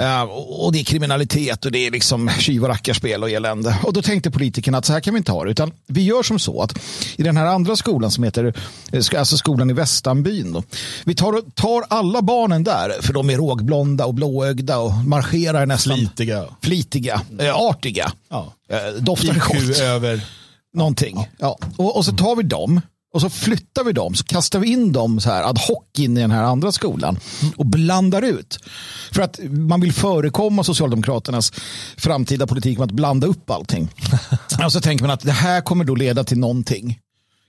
Eh, 0.00 0.22
och 0.22 0.64
och 0.64 0.72
det 0.72 0.80
är 0.80 0.84
kriminalitet 0.84 1.64
och 1.64 1.72
det 1.72 1.86
är 1.86 1.90
liksom 1.90 2.30
tjuv 2.38 2.62
och 2.62 2.68
rackarspel 2.68 3.22
och 3.22 3.30
elände. 3.30 3.78
Och 3.84 3.92
då 3.92 4.02
tänkte 4.02 4.30
politikerna 4.30 4.78
att 4.78 4.84
så 4.84 4.92
här 4.92 5.00
kan 5.00 5.14
vi 5.14 5.18
inte 5.18 5.32
ha 5.32 5.44
det. 5.44 5.50
Utan 5.50 5.72
vi 5.86 6.02
gör 6.02 6.22
som 6.22 6.38
så 6.38 6.62
att 6.62 6.78
i 7.16 7.22
den 7.22 7.36
här 7.36 7.46
andra 7.46 7.76
skolan 7.76 8.10
som 8.10 8.24
heter, 8.24 8.54
eh, 8.92 9.18
alltså 9.18 9.36
skolan 9.36 9.70
i 9.70 9.72
Västanbyn. 9.72 10.52
Då, 10.52 10.62
vi 11.04 11.14
tar, 11.14 11.50
tar 11.54 11.84
alla 11.88 12.22
barnen 12.22 12.64
där, 12.64 13.02
för 13.02 13.12
de 13.12 13.30
är 13.30 13.36
rågblonda 13.36 14.06
och 14.06 14.14
blåögda 14.14 14.78
och 14.78 14.92
marscherar 14.92 15.66
nästan 15.66 15.96
Flitiga. 15.96 16.44
flitiga, 16.62 17.22
eh, 17.38 17.54
artiga, 17.56 18.12
Ja. 18.30 18.52
eh, 18.70 19.02
doftar 19.02 19.36
IQ 19.36 19.68
gott. 19.68 19.78
över. 19.80 20.20
Någonting. 20.74 21.28
Ja. 21.38 21.58
Och, 21.76 21.96
och 21.96 22.04
så 22.04 22.12
tar 22.12 22.36
vi 22.36 22.42
dem 22.42 22.80
och 23.12 23.20
så 23.20 23.30
flyttar 23.30 23.84
vi 23.84 23.92
dem, 23.92 24.14
så 24.14 24.24
kastar 24.24 24.58
vi 24.58 24.68
in 24.68 24.92
dem 24.92 25.20
så 25.20 25.30
här 25.30 25.42
ad 25.42 25.60
hoc 25.60 25.84
in 25.98 26.16
i 26.16 26.20
den 26.20 26.30
här 26.30 26.42
andra 26.42 26.72
skolan 26.72 27.18
och 27.56 27.66
blandar 27.66 28.22
ut. 28.22 28.58
För 29.12 29.22
att 29.22 29.40
man 29.50 29.80
vill 29.80 29.92
förekomma 29.92 30.64
Socialdemokraternas 30.64 31.52
framtida 31.96 32.46
politik 32.46 32.78
med 32.78 32.84
att 32.84 32.92
blanda 32.92 33.26
upp 33.26 33.50
allting. 33.50 33.88
och 34.64 34.72
så 34.72 34.80
tänker 34.80 35.04
man 35.04 35.10
att 35.10 35.20
det 35.20 35.32
här 35.32 35.60
kommer 35.60 35.84
då 35.84 35.94
leda 35.94 36.24
till 36.24 36.38
någonting. 36.38 36.98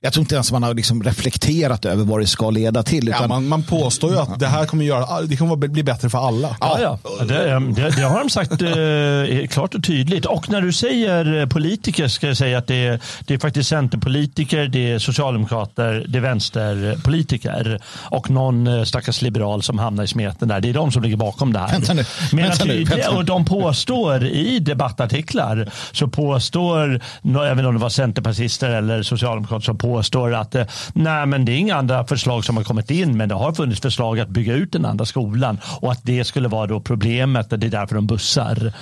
Jag 0.03 0.13
tror 0.13 0.21
inte 0.21 0.35
ens 0.35 0.51
man 0.51 0.63
har 0.63 0.73
liksom 0.73 1.03
reflekterat 1.03 1.85
över 1.85 2.03
vad 2.03 2.19
det 2.19 2.27
ska 2.27 2.49
leda 2.49 2.83
till. 2.83 3.09
Utan, 3.09 3.21
Ja, 3.21 3.27
man, 3.27 3.47
man 3.47 3.63
påstår 3.63 4.11
ju 4.11 4.17
att 4.17 4.39
det 4.39 4.47
här 4.47 4.65
kommer, 4.65 4.85
göra, 4.85 5.21
det 5.21 5.37
kommer 5.37 5.55
bli 5.55 5.83
bättre 5.83 6.09
för 6.09 6.27
alla. 6.27 6.57
Ja, 6.59 6.77
ja. 6.81 6.99
Det, 7.25 7.59
det, 7.75 7.89
det 7.95 8.01
har 8.01 8.19
de 8.19 8.29
sagt 8.29 8.51
eh, 8.61 9.47
klart 9.47 9.75
och 9.75 9.83
tydligt. 9.83 10.25
Och 10.25 10.49
när 10.49 10.61
du 10.61 10.73
säger 10.73 11.39
eh, 11.39 11.47
politiker 11.47 12.07
ska 12.07 12.27
jag 12.27 12.37
säga 12.37 12.57
att 12.57 12.67
det 12.67 12.87
är, 12.87 12.99
det 13.25 13.33
är 13.33 13.37
faktiskt 13.37 13.69
centerpolitiker, 13.69 14.67
det 14.67 14.91
är 14.91 14.99
socialdemokrater, 14.99 16.05
det 16.07 16.17
är 16.17 16.21
vänsterpolitiker 16.21 17.79
och 17.93 18.29
någon 18.29 18.67
eh, 18.67 18.83
stackars 18.83 19.21
liberal 19.21 19.63
som 19.63 19.79
hamnar 19.79 20.03
i 20.03 20.07
smeten 20.07 20.47
där. 20.47 20.61
Det 20.61 20.69
är 20.69 20.73
de 20.73 20.91
som 20.91 21.03
ligger 21.03 21.17
bakom 21.17 21.53
det 21.53 21.59
här. 21.59 21.71
Vänta 21.71 21.93
nu, 21.93 22.05
Men 22.31 22.43
vänta 22.43 22.65
nu, 22.65 22.83
vänta 22.83 23.11
nu. 23.11 23.17
Och 23.17 23.25
de 23.25 23.45
påstår 23.45 24.23
i 24.23 24.59
debattartiklar 24.59 25.71
så 25.91 26.07
påstår, 26.07 27.01
inte 27.23 27.39
om 27.39 27.73
det 27.73 27.81
var 27.81 27.89
centerpartister 27.89 28.69
eller 28.69 29.03
socialdemokrater 29.03 29.65
som 29.65 29.77
påstår 29.77 29.90
påstår 29.91 30.33
att 30.33 30.55
eh, 30.55 30.65
nej 30.93 31.25
men 31.25 31.45
det 31.45 31.51
är 31.51 31.57
inga 31.57 31.75
andra 31.75 32.07
förslag 32.07 32.45
som 32.45 32.57
har 32.57 32.63
kommit 32.63 32.91
in 32.91 33.17
men 33.17 33.29
det 33.29 33.35
har 33.35 33.53
funnits 33.53 33.81
förslag 33.81 34.19
att 34.19 34.29
bygga 34.29 34.53
ut 34.53 34.71
den 34.71 34.85
andra 34.85 35.05
skolan 35.05 35.59
och 35.81 35.91
att 35.91 35.99
det 36.03 36.23
skulle 36.23 36.47
vara 36.47 36.67
då 36.67 36.79
problemet 36.79 37.53
och 37.53 37.59
det 37.59 37.67
är 37.67 37.71
därför 37.71 37.95
de 37.95 38.07
bussar. 38.07 38.73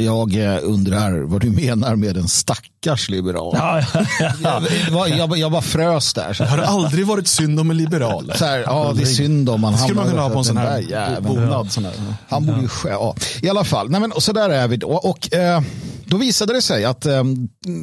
Jag 0.00 0.36
eh, 0.54 0.58
undrar 0.62 1.20
vad 1.20 1.40
du 1.40 1.50
menar 1.50 1.96
med 1.96 2.16
en 2.16 2.28
stackars 2.28 3.08
liberal. 3.08 3.54
Ja, 3.56 3.82
ja, 3.94 4.04
ja. 4.42 4.62
Jag, 4.86 4.92
var- 4.92 5.06
jag, 5.06 5.38
jag 5.38 5.52
bara 5.52 5.62
frös 5.62 6.14
där. 6.14 6.32
Så 6.32 6.42
Det 6.42 6.48
har 6.48 6.58
aldrig 6.58 7.06
varit 7.06 7.28
synd 7.28 7.60
om 7.60 7.70
en 7.70 7.76
liberal. 7.76 8.32
Så 8.36 8.44
här, 8.44 8.58
ja, 8.58 8.92
det 8.96 9.02
är 9.02 9.06
synd 9.06 9.48
om 9.48 9.60
man 9.60 9.72
Det 9.72 9.78
skulle 9.78 9.94
man 9.94 10.06
hamnar 10.06 10.12
kunna 10.12 10.22
ha 10.28 10.30
på 10.32 10.38
en 10.38 10.44
sån 10.44 10.56
här 10.56 10.78
jäveln. 10.78 11.24
bonad. 11.26 11.72
Sån 11.72 11.84
här. 11.84 11.94
Han 12.28 12.46
borde 12.46 12.60
ju 12.60 12.68
ja. 12.84 13.14
I 13.42 13.48
alla 13.48 13.64
fall, 13.64 13.90
nej 13.90 14.00
men, 14.00 14.12
och 14.12 14.22
så 14.22 14.32
där 14.32 14.50
är 14.50 14.68
vi 14.68 14.76
då. 14.76 14.88
Och 14.90 15.34
eh, 15.34 15.62
då 16.04 16.16
visade 16.16 16.52
det 16.52 16.62
sig 16.62 16.84
att 16.84 17.06
eh, 17.06 17.22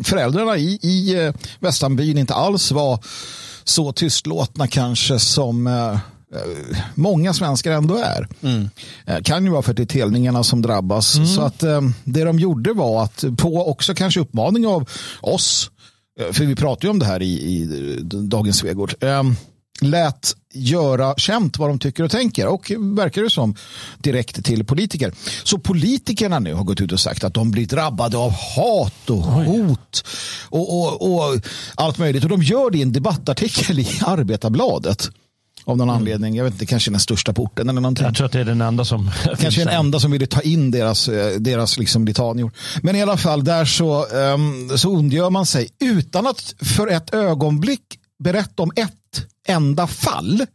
föräldrarna 0.04 0.58
i, 0.58 0.80
i 0.82 1.26
eh, 1.26 1.34
Västanbyn 1.60 2.18
inte 2.18 2.34
alls 2.34 2.72
var 2.72 3.00
så 3.64 3.92
tystlåtna 3.92 4.68
kanske 4.68 5.20
som 5.20 5.68
eh, 5.68 5.98
många 6.96 7.34
svenskar 7.34 7.72
ändå 7.72 7.96
är. 7.96 8.28
Mm. 8.42 8.70
Kan 9.24 9.46
ju 9.46 9.52
vara 9.52 9.62
för 9.62 9.72
att 9.72 9.78
det 9.78 9.84
är 9.84 9.88
telningarna 9.88 10.44
som 10.44 10.62
drabbas. 10.62 11.16
Mm. 11.16 11.28
Så 11.28 11.42
att 11.42 11.60
det 12.04 12.24
de 12.24 12.40
gjorde 12.40 12.74
var 12.74 13.04
att 13.04 13.24
på 13.38 13.70
också 13.70 13.94
kanske 13.96 14.20
uppmaning 14.20 14.68
av 14.68 14.90
oss, 15.22 15.72
för 16.32 16.46
vi 16.46 16.56
pratar 16.56 16.88
ju 16.88 16.90
om 16.90 17.00
det 17.00 17.06
här 17.06 17.22
i, 17.22 17.32
i 17.34 17.66
Dagens 18.04 18.58
Svegård, 18.58 18.96
lät 19.82 20.36
göra 20.54 21.16
känt 21.18 21.58
vad 21.58 21.70
de 21.70 21.80
tycker 21.80 22.04
och 22.04 22.12
tänker 22.12 22.48
och 22.48 22.72
verkar 22.80 23.22
det 23.22 23.30
som 23.30 23.56
direkt 23.98 24.46
till 24.46 24.66
politiker. 24.66 25.14
Så 25.44 25.58
politikerna 25.58 26.40
nu 26.40 26.54
har 26.54 26.64
gått 26.64 26.82
ut 26.82 26.92
och 26.92 27.00
sagt 27.00 27.24
att 27.24 27.34
de 27.34 27.52
blir 27.52 27.66
drabbade 27.66 28.18
av 28.18 28.32
hat 28.32 29.10
och 29.10 29.24
hot 29.24 30.06
och, 30.50 30.80
och, 30.80 31.14
och 31.14 31.42
allt 31.76 31.98
möjligt 31.98 32.24
och 32.24 32.30
de 32.30 32.44
gör 32.44 32.72
det 32.72 32.78
i 32.78 32.82
en 32.82 32.94
debattartikel 32.94 33.80
i 33.80 33.88
Arbetarbladet. 34.02 35.10
Av 35.68 35.78
någon 35.78 35.90
mm. 35.90 36.00
anledning. 36.00 36.36
Jag 36.36 36.44
vet 36.44 36.54
inte, 36.54 36.66
kanske 36.66 36.92
den 36.92 37.00
största 37.00 37.34
porten 37.34 37.70
eller 37.70 37.82
någonting. 37.82 38.06
Jag 38.06 38.16
tror 38.16 38.26
att 38.26 38.32
det 38.32 38.40
är 38.40 38.46
den 38.46 38.62
enda 38.62 38.86
som 38.86 39.12
Kanske 39.40 39.62
den 39.62 39.74
enda 39.74 40.00
som 40.00 40.12
ville 40.12 40.28
ta 40.28 40.42
in 40.42 40.72
deras, 40.72 41.08
eh, 41.08 41.40
deras 41.40 41.78
liksom 41.78 42.06
litanior. 42.06 42.52
Men 42.82 42.96
i 42.96 43.02
alla 43.02 43.18
fall, 43.18 43.44
där 43.44 43.66
så, 43.66 44.06
um, 44.06 44.78
så 44.78 44.90
ondgör 44.90 45.30
man 45.30 45.46
sig 45.46 45.70
utan 45.80 46.28
att 46.28 46.56
för 46.62 46.88
ett 46.88 47.14
ögonblick 47.14 48.00
berätta 48.24 48.64
om 48.64 48.72
ett 48.76 49.26
enda 49.48 49.88
fall. 49.88 50.46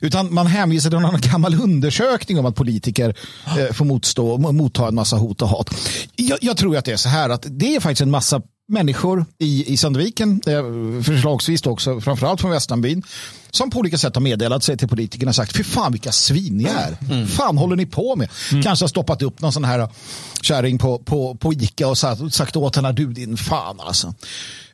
Utan 0.00 0.34
man 0.34 0.46
hänvisar 0.46 0.90
till 0.90 0.98
någon 0.98 1.20
gammal 1.20 1.54
undersökning 1.54 2.38
om 2.38 2.46
att 2.46 2.54
politiker 2.54 3.16
eh, 3.58 3.72
får 3.72 3.84
motstå, 3.84 4.38
motta 4.38 4.88
en 4.88 4.94
massa 4.94 5.16
hot 5.16 5.42
och 5.42 5.48
hat. 5.48 5.70
Jag, 6.16 6.38
jag, 6.40 6.56
tror 6.56 6.76
att 6.76 6.84
det 6.84 6.92
är 6.92 6.96
så 6.96 7.08
här 7.08 7.28
att 7.28 7.46
det 7.50 7.76
är 7.76 7.80
faktiskt 7.80 8.02
en 8.02 8.10
massa 8.10 8.42
människor 8.68 9.26
i, 9.38 9.72
i 9.72 9.76
Sandviken, 9.76 10.40
förslagsvis 11.04 11.66
också 11.66 12.00
framförallt 12.00 12.40
från 12.40 12.50
Västanbyn, 12.50 13.02
som 13.50 13.70
på 13.70 13.78
olika 13.78 13.98
sätt 13.98 14.14
har 14.14 14.22
meddelat 14.22 14.62
sig 14.62 14.76
till 14.76 14.88
politikerna 14.88 15.28
och 15.28 15.34
sagt, 15.34 15.56
fy 15.56 15.64
fan 15.64 15.92
vilka 15.92 16.12
svin 16.12 16.56
ni 16.56 16.64
är. 16.64 16.96
Mm. 17.10 17.26
fan 17.26 17.58
håller 17.58 17.76
ni 17.76 17.86
på 17.86 18.16
med? 18.16 18.28
Mm. 18.50 18.62
Kanske 18.62 18.82
har 18.82 18.88
stoppat 18.88 19.22
upp 19.22 19.40
någon 19.40 19.52
sån 19.52 19.64
här 19.64 19.88
kärring 20.42 20.78
på, 20.78 20.98
på, 20.98 21.34
på 21.34 21.52
Ica 21.52 21.88
och 21.88 21.98
sagt, 21.98 22.34
sagt 22.34 22.56
åt 22.56 22.76
henne, 22.76 22.92
du 22.92 23.12
din 23.12 23.36
fan 23.36 23.80
alltså. 23.80 24.14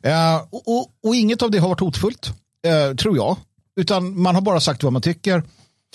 Eh, 0.03 0.35
och, 0.49 0.67
och, 0.67 0.87
och, 1.03 1.15
inget 1.15 1.41
av 1.41 1.51
det 1.51 1.57
har 1.57 1.69
varit 1.69 1.79
hotfullt, 1.79 2.31
eh, 2.67 2.95
tror 2.95 3.17
jag. 3.17 3.37
Utan 3.75 4.21
man 4.21 4.35
har 4.35 4.41
bara 4.41 4.59
sagt 4.59 4.83
vad 4.83 4.93
man 4.93 5.01
tycker. 5.01 5.43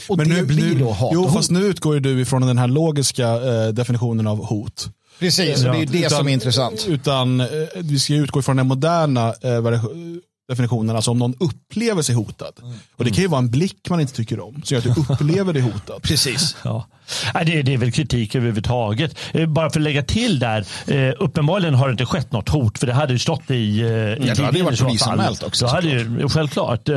Och 0.09 0.17
Men 0.17 0.29
det 0.29 0.35
nu, 0.35 0.45
blir 0.45 0.79
då 0.79 0.91
hat 0.91 1.11
Jo, 1.15 1.29
fast 1.29 1.51
nu 1.51 1.65
utgår 1.65 1.95
ju 1.95 2.01
du 2.01 2.21
ifrån 2.21 2.47
den 2.47 2.59
här 2.59 2.69
logiska 2.69 3.29
eh, 3.29 3.69
definitionen 3.69 4.27
av 4.27 4.45
hot. 4.45 4.89
Precis, 5.19 5.63
ja. 5.63 5.73
det 5.73 5.79
är 5.79 5.87
det 5.87 5.99
utan, 5.99 6.11
som 6.11 6.29
är 6.29 6.33
intressant. 6.33 6.87
Utan 6.89 7.41
eh, 7.41 7.47
vi 7.75 7.99
ska 7.99 8.15
utgå 8.15 8.41
ifrån 8.41 8.57
den 8.57 8.67
moderna 8.67 9.35
eh, 9.41 9.63
definitionen, 10.49 10.97
alltså 10.97 11.11
om 11.11 11.19
någon 11.19 11.35
upplever 11.41 12.03
sig 12.03 12.15
hotad. 12.15 12.53
Mm. 12.63 12.75
Och 12.97 13.05
det 13.05 13.11
kan 13.11 13.23
ju 13.23 13.29
vara 13.29 13.39
en 13.39 13.51
blick 13.51 13.91
man 13.91 14.01
inte 14.01 14.13
tycker 14.13 14.41
om, 14.41 14.63
som 14.65 14.75
gör 14.75 14.79
att 14.79 14.95
du 14.95 15.03
upplever 15.13 15.53
dig 15.53 15.63
hotad. 15.63 16.03
Precis. 16.03 16.57
Ja. 16.65 16.87
Det, 17.47 17.63
det 17.63 17.75
är 17.75 17.79
väl 17.79 17.93
kritik 17.93 18.35
överhuvudtaget. 18.35 19.19
Eh, 19.35 19.47
bara 19.47 19.71
för 19.71 19.81
att 19.81 19.85
lägga 19.85 20.03
till 20.03 20.39
där, 20.39 20.65
eh, 20.87 21.13
uppenbarligen 21.19 21.75
har 21.75 21.89
det 21.89 21.93
inte 21.93 22.07
skett 22.07 22.33
något 22.33 22.49
hot, 22.49 22.79
för 22.79 22.87
det 22.87 22.93
hade 22.93 23.13
ju 23.13 23.19
stått 23.19 23.51
i, 23.51 23.55
i 23.55 23.81
mm, 23.81 24.37
Det 24.37 24.45
hade 24.45 24.59
ju 24.59 24.65
varit 24.65 24.81
polisanmält 24.81 25.43
också. 25.43 25.65
Det 25.65 25.71
hade 25.71 25.89
ju, 25.89 26.29
självklart. 26.29 26.89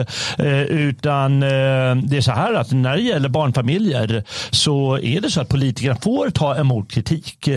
Utan 0.70 1.39
det 1.39 2.18
är 2.18 2.22
så 2.22 2.32
här 2.32 2.53
att 2.53 2.72
när 2.72 2.98
det 2.98 3.03
gäller 3.03 3.30
barnfamiljer 3.30 4.24
så 4.50 4.98
är 4.98 5.22
det 5.22 5.32
så 5.32 5.41
att 5.41 5.50
politikerna 5.50 5.96
får 5.96 6.30
ta 6.30 6.56
emot 6.56 6.91
kritik. 6.91 7.50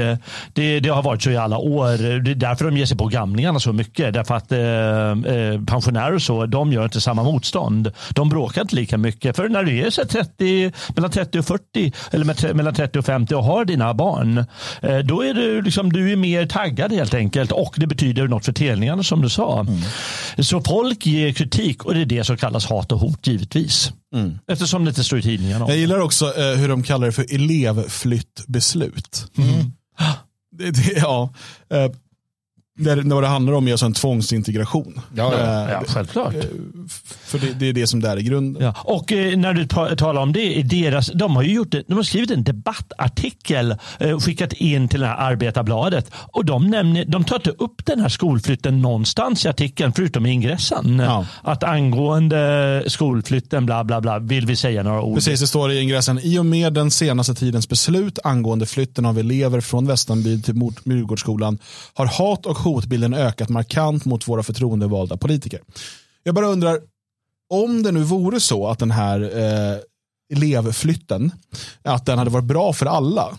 Det, 0.53 0.81
det 0.81 0.89
har 0.89 1.03
varit 1.03 1.23
så 1.23 1.31
i 1.31 1.37
alla 1.37 1.59
år. 1.59 2.21
Det 2.21 2.31
är 2.31 2.35
därför 2.35 2.65
de 2.65 2.77
ger 2.77 2.87
sig 2.87 2.97
på 2.97 3.07
gamlingarna 3.07 3.61
så 3.61 3.73
mycket. 3.73 4.15
Därför 4.15 4.35
att 4.35 4.53
eh, 4.53 5.65
pensionärer 5.67 6.15
och 6.15 6.23
så, 6.23 6.47
de 6.47 6.73
gör 6.73 6.85
inte 6.85 7.01
samma 7.01 7.23
motstånd. 7.23 7.93
De 8.11 8.29
bråkar 8.29 8.63
inte 8.63 8.77
lika 8.77 8.99
mycket. 8.99 9.37
För 9.37 9.49
när 9.49 9.63
du 9.63 9.79
är 9.79 9.91
så 9.91 10.05
30, 10.05 10.73
mellan 10.95 11.11
30 11.11 11.39
och 11.39 11.47
40 11.47 11.93
eller 12.11 12.25
mellan 12.55 12.75
30 12.75 12.99
och 12.99 13.05
50 13.05 13.35
och 13.35 13.45
har 13.45 13.65
dina 13.65 13.95
barn, 13.95 14.39
eh, 14.83 14.99
då 14.99 15.25
är 15.25 15.35
du, 15.35 15.63
liksom, 15.63 15.93
du 15.93 16.13
är 16.13 16.17
mer 16.17 16.47
taggad 16.47 16.93
helt 16.93 17.15
enkelt 17.15 17.53
och 17.53 17.75
det 17.77 17.87
betyder 17.87 18.29
något 18.29 18.45
för 18.45 18.53
telningarna 18.53 19.03
som 19.03 19.23
du 19.23 19.29
sa. 19.29 19.61
Mm. 19.61 19.81
Så 20.39 20.61
folk 20.61 21.07
ger 21.07 21.33
kritik 21.33 21.85
och 21.85 21.95
det 21.95 22.01
är 22.01 22.07
det 22.07 22.25
som 22.25 22.37
kallas 22.37 22.67
hat 22.67 22.93
och 22.93 22.99
hot 22.99 23.27
givetvis. 23.27 23.93
Mm. 24.15 24.39
Eftersom 24.49 24.85
det 24.85 24.89
inte 24.89 25.05
står 25.05 25.19
i 25.19 25.23
tidningarna. 25.23 25.69
Jag 25.69 25.77
gillar 25.77 26.01
också 26.01 26.25
eh, 26.27 26.57
hur 26.57 26.69
de 26.69 26.83
kallar 26.83 27.07
det 27.07 27.13
för 27.13 27.35
elevflyttbeslut. 27.35 29.27
Mm. 29.39 29.73
Det, 30.59 30.71
det, 30.71 30.93
ja, 30.97 31.31
eh, 32.79 32.97
det, 32.97 33.15
vad 33.15 33.23
det 33.23 33.27
handlar 33.27 33.53
om 33.53 33.69
är 33.69 33.73
alltså 33.73 33.87
en 33.87 33.93
tvångsintegration. 33.93 35.01
Ja, 35.15 35.33
ja. 35.39 35.71
ja 35.71 35.83
självklart. 35.87 36.35
Eh, 36.35 36.41
för 37.25 37.39
det, 37.39 37.53
det, 37.53 37.69
är 37.69 37.73
det 37.73 37.87
som 37.87 38.01
det 38.01 38.09
är 38.09 38.19
i 38.19 38.23
grunden. 38.23 38.63
Ja. 38.63 38.75
Och 38.85 39.13
eh, 39.13 39.37
när 39.39 39.55
du 39.55 39.67
talar 39.97 40.23
om 40.23 40.33
det, 40.33 40.63
deras, 40.63 41.11
de 41.15 41.37
har 41.37 41.43
ju 41.43 41.53
gjort 41.53 41.75
de 41.87 41.95
har 41.95 42.03
skrivit 42.03 42.31
en 42.31 42.45
debattartikel 42.45 43.77
eh, 43.99 44.19
skickat 44.21 44.53
in 44.53 44.89
till 44.89 45.01
det 45.01 45.07
här 45.07 45.17
Arbetarbladet. 45.17 46.11
Och 46.15 46.45
de, 46.45 46.67
nämner, 46.67 47.05
de 47.05 47.25
tar 47.25 47.37
inte 47.37 47.51
upp 47.51 47.87
den 47.87 48.01
här 48.01 48.09
skolflytten 48.09 48.83
någonstans 48.83 49.45
i 49.45 49.49
artikeln, 49.49 49.93
förutom 49.93 50.27
i 50.27 50.31
ingressen. 50.31 50.99
Ja. 50.99 51.27
Att 51.43 51.65
angående 51.65 52.85
skolflytten, 52.87 53.67
bla 53.67 53.85
bla 53.85 54.01
bla, 54.01 54.19
vill 54.19 54.47
vi 54.47 54.57
säga 54.57 54.83
några 54.83 55.03
ord. 55.03 55.15
Precis, 55.15 55.41
det 55.41 55.47
står 55.47 55.73
i 55.73 55.81
ingressen. 55.81 56.21
I 56.23 56.39
och 56.39 56.47
med 56.47 56.73
den 56.73 56.91
senaste 56.91 57.35
tidens 57.35 57.69
beslut 57.69 58.19
angående 58.25 58.67
flytten 58.67 59.07
av 59.07 59.19
elever 59.19 59.61
från 59.61 59.87
Västanby 59.87 60.43
till 60.43 60.55
Myrgårdsskolan 60.85 61.59
har 61.95 62.07
hat 62.07 62.47
och 62.47 62.64
hotbilden 62.65 63.15
ökat 63.15 63.49
markant 63.49 64.05
mot 64.05 64.29
våra 64.29 64.43
förtroendevalda 64.43 65.17
politiker. 65.17 65.61
Jag 66.23 66.35
bara 66.35 66.47
undrar, 66.47 66.81
om 67.51 67.83
det 67.83 67.93
nu 67.93 68.03
vore 68.03 68.41
så 68.41 68.69
att 68.69 68.79
den 68.79 68.91
här 68.91 69.21
eh, 69.21 69.79
elevflytten, 70.33 71.33
att 71.83 72.07
den 72.07 72.19
hade 72.19 72.31
varit 72.31 72.45
bra 72.45 72.73
för 72.73 72.87
alla, 72.87 73.39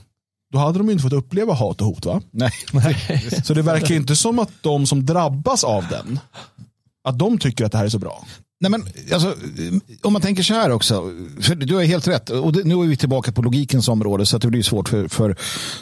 då 0.52 0.60
hade 0.60 0.78
de 0.78 0.90
inte 0.90 1.04
fått 1.04 1.14
uppleva 1.14 1.54
hat 1.54 1.82
och 1.82 1.88
hot 1.88 2.06
va? 2.06 2.22
Nej. 2.32 2.52
Så 3.44 3.54
det 3.54 3.62
verkar 3.62 3.96
inte 3.96 4.16
som 4.16 4.40
att 4.40 4.52
de 4.62 4.86
som 4.86 5.06
drabbas 5.06 5.64
av 5.64 5.88
den, 5.88 6.20
att 7.04 7.20
de 7.20 7.38
tycker 7.38 7.66
att 7.66 7.72
det 7.72 7.78
här 7.78 7.86
är 7.86 7.90
så 7.90 8.00
bra. 8.00 8.26
Nej, 8.60 8.72
men, 8.72 8.84
alltså, 9.14 9.36
om 10.02 10.14
man 10.14 10.22
tänker 10.22 10.44
så 10.44 10.54
här 10.54 10.70
också, 10.70 11.12
för 11.42 11.56
du 11.56 11.76
har 11.76 11.84
helt 11.84 12.08
rätt, 12.08 12.30
och 12.30 12.54
det, 12.54 12.64
nu 12.64 12.74
är 12.74 12.88
vi 12.88 12.98
tillbaka 12.98 13.32
på 13.32 13.42
logikens 13.42 13.88
område 13.88 14.26
så 14.26 14.36
att 14.36 14.42
det 14.42 14.48
blir 14.48 14.64
svårt 14.64 14.90
för, 14.90 15.08
för, 15.08 15.36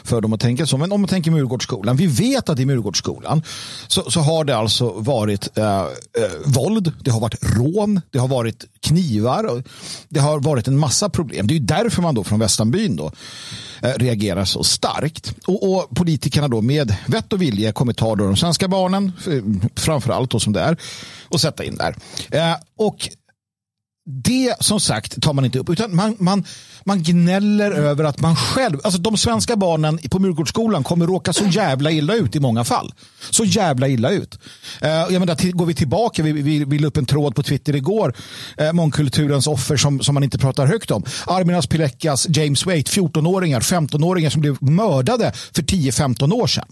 för 0.04 0.20
dem 0.20 0.32
att 0.32 0.40
tänka 0.40 0.66
så. 0.66 0.78
Men 0.78 0.92
om 0.92 1.00
man 1.00 1.08
tänker 1.08 1.30
Murgårdsskolan, 1.30 1.96
vi 1.96 2.06
vet 2.06 2.48
att 2.48 2.58
i 2.58 2.66
Murgårdsskolan 2.66 3.42
så, 3.88 4.10
så 4.10 4.20
har 4.20 4.44
det 4.44 4.56
alltså 4.56 4.90
varit 4.90 5.58
eh, 5.58 5.80
eh, 5.80 5.86
våld, 6.44 6.92
det 7.00 7.10
har 7.10 7.20
varit 7.20 7.38
rån, 7.40 8.00
det 8.10 8.18
har 8.18 8.28
varit 8.28 8.64
knivar, 8.80 9.44
och 9.44 9.62
det 10.08 10.20
har 10.20 10.40
varit 10.40 10.68
en 10.68 10.78
massa 10.78 11.08
problem. 11.08 11.46
Det 11.46 11.56
är 11.56 11.60
därför 11.60 12.02
man 12.02 12.14
då 12.14 12.24
från 12.24 12.38
Västanbyn 12.38 12.96
då 12.96 13.12
Eh, 13.84 13.92
reagerar 13.96 14.44
så 14.44 14.64
starkt. 14.64 15.34
Och, 15.46 15.74
och, 15.74 15.96
politikerna 15.96 16.48
då 16.48 16.62
med 16.62 16.96
vett 17.06 17.32
och 17.32 17.42
vilja 17.42 17.72
kommer 17.72 17.92
ta 17.92 18.16
då 18.16 18.24
de 18.24 18.36
svenska 18.36 18.68
barnen, 18.68 19.12
eh, 19.26 19.68
framför 19.76 20.12
allt 20.12 20.30
då 20.30 20.40
som 20.40 20.52
det 20.52 20.60
är, 20.60 20.76
och 21.28 21.40
sätta 21.40 21.64
in 21.64 21.76
där. 21.76 21.96
Eh, 22.30 22.56
och 22.78 23.08
det 24.06 24.54
som 24.60 24.80
sagt 24.80 25.22
tar 25.22 25.32
man 25.32 25.44
inte 25.44 25.58
upp, 25.58 25.70
utan 25.70 25.96
man, 25.96 26.16
man, 26.18 26.44
man 26.84 27.02
gnäller 27.02 27.70
över 27.70 28.04
att 28.04 28.20
man 28.20 28.36
själv, 28.36 28.80
alltså 28.84 29.00
de 29.00 29.16
svenska 29.16 29.56
barnen 29.56 29.98
på 30.10 30.18
Murgårdsskolan 30.18 30.84
kommer 30.84 31.06
råka 31.06 31.32
så 31.32 31.44
jävla 31.44 31.90
illa 31.90 32.14
ut 32.14 32.36
i 32.36 32.40
många 32.40 32.64
fall. 32.64 32.94
Så 33.30 33.44
jävla 33.44 33.88
illa 33.88 34.10
ut. 34.10 34.38
Uh, 34.82 34.88
jag 34.88 35.20
menar, 35.20 35.34
till, 35.34 35.52
går 35.52 35.66
vi 35.66 35.74
tillbaka, 35.74 36.22
vi, 36.22 36.32
vi, 36.32 36.64
vi 36.64 36.78
la 36.78 36.88
upp 36.88 36.96
en 36.96 37.06
tråd 37.06 37.34
på 37.34 37.42
Twitter 37.42 37.76
igår, 37.76 38.16
uh, 38.60 38.72
mångkulturens 38.72 39.46
offer 39.46 39.76
som, 39.76 40.00
som 40.00 40.14
man 40.14 40.24
inte 40.24 40.38
pratar 40.38 40.66
högt 40.66 40.90
om. 40.90 41.04
Arminas 41.26 41.66
Pileckas, 41.66 42.26
James 42.28 42.66
Waite, 42.66 42.90
14-åringar, 42.90 43.60
15-åringar 43.60 44.30
som 44.30 44.40
blev 44.40 44.62
mördade 44.62 45.32
för 45.54 45.62
10-15 45.62 46.32
år 46.32 46.46
sedan. 46.46 46.66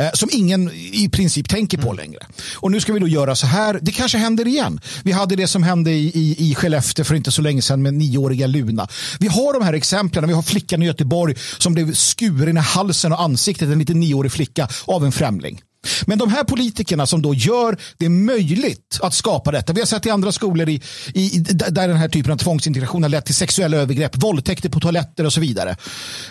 Eh, 0.00 0.10
som 0.14 0.28
ingen 0.32 0.70
i 0.92 1.08
princip 1.08 1.48
tänker 1.48 1.78
på 1.78 1.90
mm. 1.90 1.96
längre. 1.96 2.26
Och 2.54 2.70
nu 2.70 2.80
ska 2.80 2.92
vi 2.92 3.00
då 3.00 3.08
göra 3.08 3.36
så 3.36 3.46
här. 3.46 3.78
Det 3.82 3.92
kanske 3.92 4.18
händer 4.18 4.46
igen. 4.46 4.80
Vi 5.02 5.12
hade 5.12 5.36
det 5.36 5.46
som 5.46 5.62
hände 5.62 5.90
i, 5.90 6.10
i, 6.14 6.50
i 6.50 6.54
Skellefteå 6.54 7.04
för 7.04 7.14
inte 7.14 7.30
så 7.30 7.42
länge 7.42 7.62
sedan 7.62 7.82
med 7.82 7.94
nioåriga 7.94 8.46
Luna. 8.46 8.88
Vi 9.18 9.28
har 9.28 9.52
de 9.52 9.64
här 9.64 9.72
exemplen. 9.72 10.28
Vi 10.28 10.34
har 10.34 10.42
flickan 10.42 10.82
i 10.82 10.86
Göteborg 10.86 11.34
som 11.58 11.74
blev 11.74 11.94
skuren 11.94 12.56
i 12.56 12.60
halsen 12.60 13.12
och 13.12 13.22
ansiktet, 13.22 13.68
en 13.68 13.78
liten 13.78 14.00
nioårig 14.00 14.32
flicka, 14.32 14.68
av 14.84 15.04
en 15.04 15.12
främling. 15.12 15.60
Men 16.06 16.18
de 16.18 16.30
här 16.30 16.44
politikerna 16.44 17.06
som 17.06 17.22
då 17.22 17.34
gör 17.34 17.76
det 17.98 18.08
möjligt 18.08 18.98
att 19.02 19.14
skapa 19.14 19.50
detta. 19.50 19.72
Vi 19.72 19.80
har 19.80 19.86
sett 19.86 20.06
i 20.06 20.10
andra 20.10 20.32
skolor 20.32 20.68
i, 20.68 20.80
i, 21.14 21.28
där 21.48 21.88
den 21.88 21.96
här 21.96 22.08
typen 22.08 22.32
av 22.32 22.36
tvångsintegration 22.36 23.02
har 23.02 23.10
lett 23.10 23.24
till 23.24 23.34
sexuella 23.34 23.76
övergrepp, 23.76 24.22
våldtäkter 24.22 24.68
på 24.68 24.80
toaletter 24.80 25.26
och 25.26 25.32
så 25.32 25.40
vidare. 25.40 25.76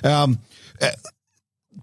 Um, 0.03 0.37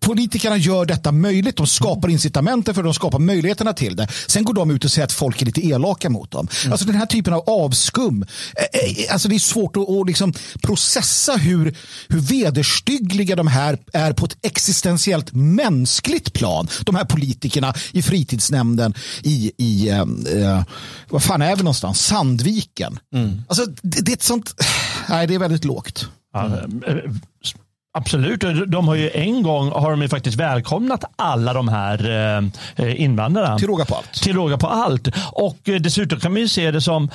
politikerna 0.00 0.56
gör 0.56 0.84
detta 0.84 1.12
möjligt. 1.12 1.56
De 1.56 1.66
skapar 1.66 2.08
incitamenten 2.08 2.74
för 2.74 2.82
det, 2.82 2.86
de 2.86 2.94
skapar 2.94 3.18
möjligheterna 3.18 3.72
till 3.72 3.96
det. 3.96 4.08
Sen 4.26 4.44
går 4.44 4.54
de 4.54 4.70
ut 4.70 4.84
och 4.84 4.90
säger 4.90 5.04
att 5.04 5.12
folk 5.12 5.42
är 5.42 5.46
lite 5.46 5.66
elaka 5.66 6.10
mot 6.10 6.30
dem. 6.30 6.48
Mm. 6.62 6.72
Alltså 6.72 6.86
den 6.86 6.94
här 6.94 7.06
typen 7.06 7.34
av 7.34 7.42
avskum. 7.46 8.22
Eh, 8.22 9.12
alltså 9.12 9.28
det 9.28 9.34
är 9.34 9.38
svårt 9.38 9.76
att, 9.76 9.88
att 9.88 10.06
liksom 10.06 10.32
processa 10.62 11.36
hur, 11.36 11.76
hur 12.08 12.20
vederstyggliga 12.20 13.36
de 13.36 13.46
här 13.46 13.78
är 13.92 14.12
på 14.12 14.26
ett 14.26 14.36
existentiellt 14.42 15.32
mänskligt 15.32 16.32
plan. 16.32 16.68
De 16.80 16.94
här 16.94 17.04
politikerna 17.04 17.74
i 17.92 18.02
fritidsnämnden 18.02 18.94
i, 19.22 19.52
i 19.56 19.88
eh, 19.88 20.62
vad 21.08 21.22
fan 21.22 21.42
är 21.42 21.56
vi 21.56 21.62
någonstans? 21.62 22.00
Sandviken. 22.00 22.98
Mm. 23.14 23.42
Alltså 23.48 23.66
det, 23.82 24.00
det 24.00 24.12
är 24.12 24.16
ett 24.16 24.22
sånt, 24.22 24.54
nej 25.08 25.26
det 25.26 25.34
är 25.34 25.38
väldigt 25.38 25.64
lågt. 25.64 26.08
Ja, 26.32 26.60
Absolut, 27.96 28.44
de 28.66 28.88
har 28.88 28.94
ju 28.94 29.10
en 29.10 29.42
gång 29.42 29.70
har 29.70 29.90
de 29.90 30.02
ju 30.02 30.08
faktiskt 30.08 30.36
välkomnat 30.36 31.04
alla 31.16 31.52
de 31.52 31.68
här 31.68 32.10
eh, 32.76 33.02
invandrarna. 33.02 33.58
Till 33.58 33.68
råga 33.68 33.84
på 33.84 33.94
allt. 33.94 34.12
Till 34.12 34.34
råga 34.34 34.58
på 34.58 34.66
allt. 34.66 35.08
Och 35.32 35.68
eh, 35.68 35.74
dessutom 35.74 36.20
kan 36.20 36.32
man 36.32 36.40
ju 36.40 36.48
se 36.48 36.70
det 36.70 36.80
som 36.80 37.10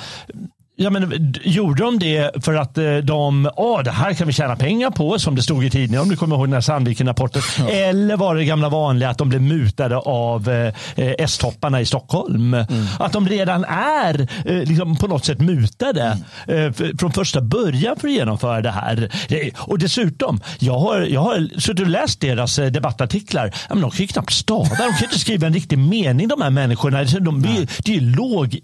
Ja, 0.76 0.90
men, 0.90 1.34
gjorde 1.42 1.82
de 1.82 1.98
det 1.98 2.44
för 2.44 2.54
att 2.54 2.78
eh, 2.78 2.96
de, 2.96 3.50
åh, 3.56 3.82
det 3.82 3.90
här 3.90 4.14
kan 4.14 4.26
vi 4.26 4.32
tjäna 4.32 4.56
pengar 4.56 4.90
på, 4.90 5.18
som 5.18 5.36
det 5.36 5.42
stod 5.42 5.64
i 5.64 5.70
tidningen, 5.70 6.02
om 6.02 6.08
du 6.08 6.16
kommer 6.16 6.36
ihåg 6.36 6.46
den 6.46 6.52
här 6.52 6.60
Sandviken-rapporten. 6.60 7.42
Ja. 7.58 7.68
Eller 7.68 8.16
var 8.16 8.34
det 8.34 8.44
gamla 8.44 8.68
vanliga 8.68 9.10
att 9.10 9.18
de 9.18 9.28
blev 9.28 9.42
mutade 9.42 9.96
av 9.96 10.48
eh, 10.48 10.74
S-topparna 11.18 11.80
i 11.80 11.86
Stockholm? 11.86 12.54
Mm. 12.54 12.66
Att 12.98 13.12
de 13.12 13.28
redan 13.28 13.64
är 13.64 14.20
eh, 14.20 14.56
liksom 14.56 14.96
på 14.96 15.06
något 15.06 15.24
sätt 15.24 15.40
mutade 15.40 16.18
mm. 16.48 16.66
eh, 16.66 16.72
från 16.98 17.12
första 17.12 17.40
början 17.40 17.96
för 17.96 18.08
att 18.08 18.14
genomföra 18.14 18.60
det 18.60 18.70
här. 18.70 19.10
Och 19.58 19.78
dessutom, 19.78 20.40
jag 20.58 20.78
har, 20.78 21.00
jag 21.00 21.20
har 21.20 21.60
suttit 21.60 21.80
och 21.80 21.90
läst 21.90 22.20
deras 22.20 22.58
eh, 22.58 22.66
debattartiklar. 22.66 23.46
Ja, 23.68 23.74
men 23.74 23.80
de 23.80 23.90
kan 23.90 24.00
ju 24.00 24.06
knappt 24.06 24.32
stava, 24.32 24.68
de 24.68 24.92
kan 24.92 25.04
inte 25.04 25.18
skriva 25.18 25.46
en 25.46 25.54
riktig 25.54 25.78
mening 25.78 26.28
de 26.28 26.42
här 26.42 26.50
människorna. 26.50 27.04
De, 27.04 27.18
de, 27.20 27.42
det 27.84 27.92
är 27.92 27.96
ju 27.96 28.14
låg 28.16 28.58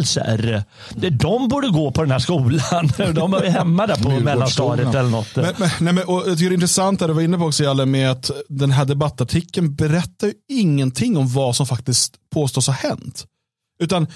Rörelser. 0.00 0.64
De 1.10 1.48
borde 1.48 1.68
gå 1.68 1.90
på 1.90 2.02
den 2.02 2.10
här 2.10 2.18
skolan. 2.18 2.90
De 3.14 3.34
är 3.34 3.50
hemma 3.50 3.86
där 3.86 3.96
på 3.96 4.10
mellanstadiet 4.10 4.94
eller 4.94 5.10
något. 5.10 5.36
Men, 5.36 5.54
men, 5.58 5.70
nej, 5.80 5.92
men, 5.92 6.04
och 6.04 6.22
jag 6.26 6.38
tycker 6.38 6.50
det 6.50 6.52
är 6.52 6.54
intressant, 6.54 7.00
det 7.00 7.06
du 7.06 7.12
var 7.12 7.22
inne 7.22 7.38
på 7.38 7.44
också 7.44 7.64
Jalle, 7.64 7.86
med 7.86 8.10
att 8.10 8.30
den 8.48 8.70
här 8.70 8.84
debattartikeln 8.84 9.74
berättar 9.74 10.32
ingenting 10.48 11.16
om 11.16 11.28
vad 11.32 11.56
som 11.56 11.66
faktiskt 11.66 12.14
påstås 12.34 12.66
ha 12.66 12.74
hänt. 12.74 13.24
Utan 13.82 14.06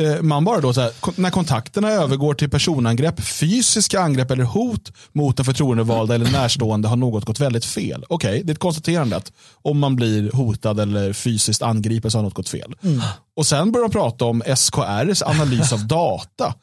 Eh, 0.00 0.22
man 0.22 0.44
bara 0.44 0.60
då 0.60 0.72
så 0.72 0.80
här, 0.80 0.92
när 1.16 1.30
kontakterna 1.30 1.90
övergår 1.90 2.34
till 2.34 2.50
personangrepp, 2.50 3.20
fysiska 3.20 4.00
angrepp 4.00 4.30
eller 4.30 4.44
hot 4.44 4.92
mot 5.12 5.38
en 5.38 5.44
förtroendevalda 5.44 6.14
eller 6.14 6.32
närstående 6.32 6.88
har 6.88 6.96
något 6.96 7.24
gått 7.24 7.40
väldigt 7.40 7.64
fel. 7.64 8.04
Okej, 8.08 8.30
okay, 8.30 8.42
det 8.42 8.50
är 8.50 8.54
ett 8.54 8.60
konstaterande 8.60 9.16
att 9.16 9.32
om 9.62 9.78
man 9.78 9.96
blir 9.96 10.32
hotad 10.32 10.80
eller 10.80 11.12
fysiskt 11.12 11.62
angripen 11.62 12.10
så 12.10 12.18
har 12.18 12.22
något 12.22 12.34
gått 12.34 12.48
fel. 12.48 12.74
Mm. 12.82 13.00
Och 13.36 13.46
sen 13.46 13.72
börjar 13.72 13.88
de 13.88 13.92
prata 13.92 14.24
om 14.24 14.42
SKRs 14.56 15.22
analys 15.22 15.72
av 15.72 15.86
data. 15.86 16.54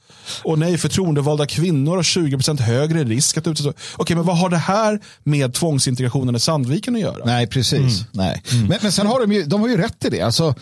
Och 0.43 0.59
nej, 0.59 0.77
förtroendevalda 0.77 1.45
kvinnor 1.45 1.95
har 1.95 2.03
20% 2.03 2.59
högre 2.59 3.03
risk 3.03 3.37
att 3.37 3.47
utsättas. 3.47 3.75
Okej, 3.97 4.15
men 4.15 4.25
vad 4.25 4.37
har 4.37 4.49
det 4.49 4.57
här 4.57 4.99
med 5.23 5.53
tvångsintegrationen 5.53 6.35
i 6.35 6.39
Sandviken 6.39 6.95
att 6.95 7.01
göra? 7.01 7.25
Nej, 7.25 7.47
precis. 7.47 7.79
Mm. 7.79 7.91
Nej. 8.11 8.43
Mm. 8.51 8.67
Men, 8.67 8.79
men 8.81 8.91
sen 8.91 9.07
har 9.07 9.19
de 9.19 9.31
ju, 9.31 9.45
de 9.45 9.61
har 9.61 9.67
ju 9.67 9.77
rätt 9.77 10.05
i 10.05 10.09
det. 10.09 10.21
Alltså, 10.21 10.55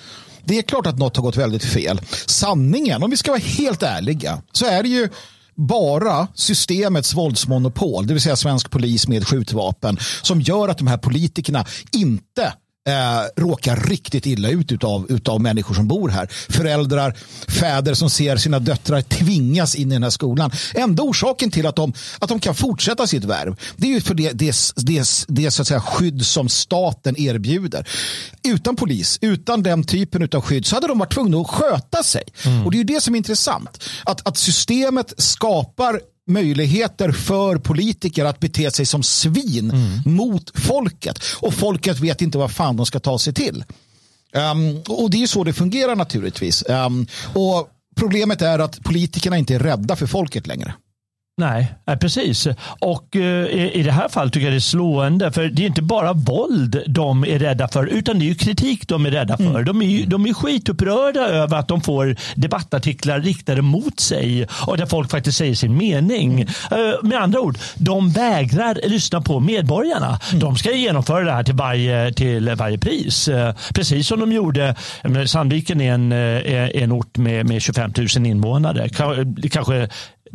det 0.43 0.57
är 0.57 0.61
klart 0.61 0.87
att 0.87 0.97
något 0.97 1.15
har 1.15 1.23
gått 1.23 1.37
väldigt 1.37 1.65
fel. 1.65 2.01
Sanningen, 2.25 3.03
om 3.03 3.09
vi 3.09 3.17
ska 3.17 3.31
vara 3.31 3.41
helt 3.41 3.83
ärliga, 3.83 4.41
så 4.51 4.65
är 4.65 4.83
det 4.83 4.89
ju 4.89 5.09
bara 5.55 6.27
systemets 6.35 7.13
våldsmonopol, 7.13 8.07
det 8.07 8.13
vill 8.13 8.23
säga 8.23 8.35
svensk 8.35 8.69
polis 8.69 9.07
med 9.07 9.27
skjutvapen, 9.27 9.97
som 10.21 10.41
gör 10.41 10.67
att 10.67 10.77
de 10.77 10.87
här 10.87 10.97
politikerna 10.97 11.65
inte 11.91 12.53
eh, 12.87 13.41
råkar 13.41 13.75
riktigt 13.75 14.25
illa 14.25 14.49
ut 14.49 14.71
utav, 14.71 15.05
utav 15.09 15.41
människor 15.41 15.75
som 15.75 15.87
bor 15.87 16.09
här. 16.09 16.29
Föräldrar, 16.49 17.17
fäder 17.47 17.93
som 17.93 18.09
ser 18.09 18.37
sina 18.37 18.59
döttrar 18.59 19.01
tvingas 19.01 19.75
in 19.75 19.91
i 19.91 19.95
den 19.95 20.03
här 20.03 20.09
skolan. 20.09 20.51
Enda 20.73 21.03
orsaken 21.03 21.51
till 21.51 21.65
att 21.65 21.75
de, 21.75 21.93
att 22.19 22.29
de 22.29 22.39
kan 22.39 22.55
fortsätta 22.55 23.07
sitt 23.07 23.23
värv 23.23 23.55
det 23.77 23.87
är 23.87 23.91
ju 23.91 24.01
för 24.01 24.13
det, 24.13 24.31
det, 24.31 24.55
det, 24.75 25.25
det 25.27 25.51
så 25.51 25.61
att 25.61 25.67
säga, 25.67 25.81
skydd 25.81 26.25
som 26.25 26.49
staten 26.49 27.19
erbjuder. 27.19 27.87
Utan 28.43 28.75
polis, 28.75 29.17
utan 29.21 29.63
den 29.63 29.83
typen 29.83 30.29
av 30.33 30.41
skydd 30.41 30.65
så 30.65 30.75
hade 30.75 30.87
de 30.87 30.99
varit 30.99 31.13
tvungna 31.13 31.37
att 31.37 31.49
sköta 31.49 32.03
sig. 32.03 32.23
Mm. 32.45 32.65
Och 32.65 32.71
det 32.71 32.75
är 32.75 32.79
ju 32.79 32.83
det 32.83 33.01
som 33.01 33.15
är 33.15 33.17
intressant. 33.17 33.83
Att, 34.03 34.27
att 34.27 34.37
systemet 34.37 35.13
skapar 35.17 36.01
möjligheter 36.29 37.11
för 37.11 37.57
politiker 37.57 38.25
att 38.25 38.39
bete 38.39 38.71
sig 38.71 38.85
som 38.85 39.03
svin 39.03 39.71
mm. 39.71 40.15
mot 40.15 40.59
folket. 40.59 41.19
Och 41.41 41.53
folket 41.53 41.99
vet 41.99 42.21
inte 42.21 42.37
vad 42.37 42.51
fan 42.51 42.77
de 42.77 42.85
ska 42.85 42.99
ta 42.99 43.19
sig 43.19 43.33
till. 43.33 43.63
Um, 44.33 44.81
och 44.87 45.09
det 45.09 45.23
är 45.23 45.27
så 45.27 45.43
det 45.43 45.53
fungerar 45.53 45.95
naturligtvis. 45.95 46.63
Um, 46.69 47.07
och 47.33 47.69
Problemet 47.99 48.41
är 48.41 48.59
att 48.59 48.83
politikerna 48.83 49.37
inte 49.37 49.55
är 49.55 49.59
rädda 49.59 49.95
för 49.95 50.07
folket 50.07 50.47
längre. 50.47 50.73
Nej, 51.39 51.67
precis. 51.99 52.47
Och 52.79 53.15
eh, 53.15 53.75
i 53.75 53.83
det 53.83 53.91
här 53.91 54.09
fallet 54.09 54.33
tycker 54.33 54.45
jag 54.45 54.53
det 54.53 54.57
är 54.57 54.59
slående. 54.59 55.31
För 55.31 55.43
det 55.43 55.63
är 55.63 55.67
inte 55.67 55.81
bara 55.81 56.13
våld 56.13 56.83
de 56.87 57.23
är 57.23 57.39
rädda 57.39 57.67
för, 57.67 57.85
utan 57.85 58.19
det 58.19 58.25
är 58.25 58.27
ju 58.27 58.35
kritik 58.35 58.87
de 58.87 59.05
är 59.05 59.11
rädda 59.11 59.37
för. 59.37 59.43
Mm. 59.43 59.65
De, 59.65 59.81
är, 59.81 60.05
de 60.05 60.25
är 60.25 60.33
skitupprörda 60.33 61.19
över 61.19 61.57
att 61.57 61.67
de 61.67 61.81
får 61.81 62.15
debattartiklar 62.35 63.19
riktade 63.19 63.61
mot 63.61 63.99
sig 63.99 64.47
och 64.67 64.77
där 64.77 64.85
folk 64.85 65.11
faktiskt 65.11 65.37
säger 65.37 65.55
sin 65.55 65.77
mening. 65.77 66.41
Mm. 66.71 66.95
Med 67.03 67.21
andra 67.21 67.39
ord, 67.41 67.57
de 67.75 68.09
vägrar 68.09 68.79
lyssna 68.87 69.21
på 69.21 69.39
medborgarna. 69.39 70.19
Mm. 70.29 70.39
De 70.39 70.55
ska 70.55 70.71
genomföra 70.71 71.25
det 71.25 71.31
här 71.31 71.43
till 71.43 71.55
varje, 71.55 72.13
till 72.13 72.55
varje 72.55 72.77
pris. 72.77 73.27
Eh, 73.27 73.53
precis 73.73 74.07
som 74.07 74.19
de 74.19 74.31
gjorde, 74.31 74.75
Sandviken 75.25 75.81
är 75.81 75.93
en, 75.93 76.11
en 76.11 76.91
ort 76.91 77.17
med, 77.17 77.45
med 77.45 77.61
25 77.61 77.93
000 78.15 78.25
invånare. 78.25 78.89
Kanske 79.51 79.89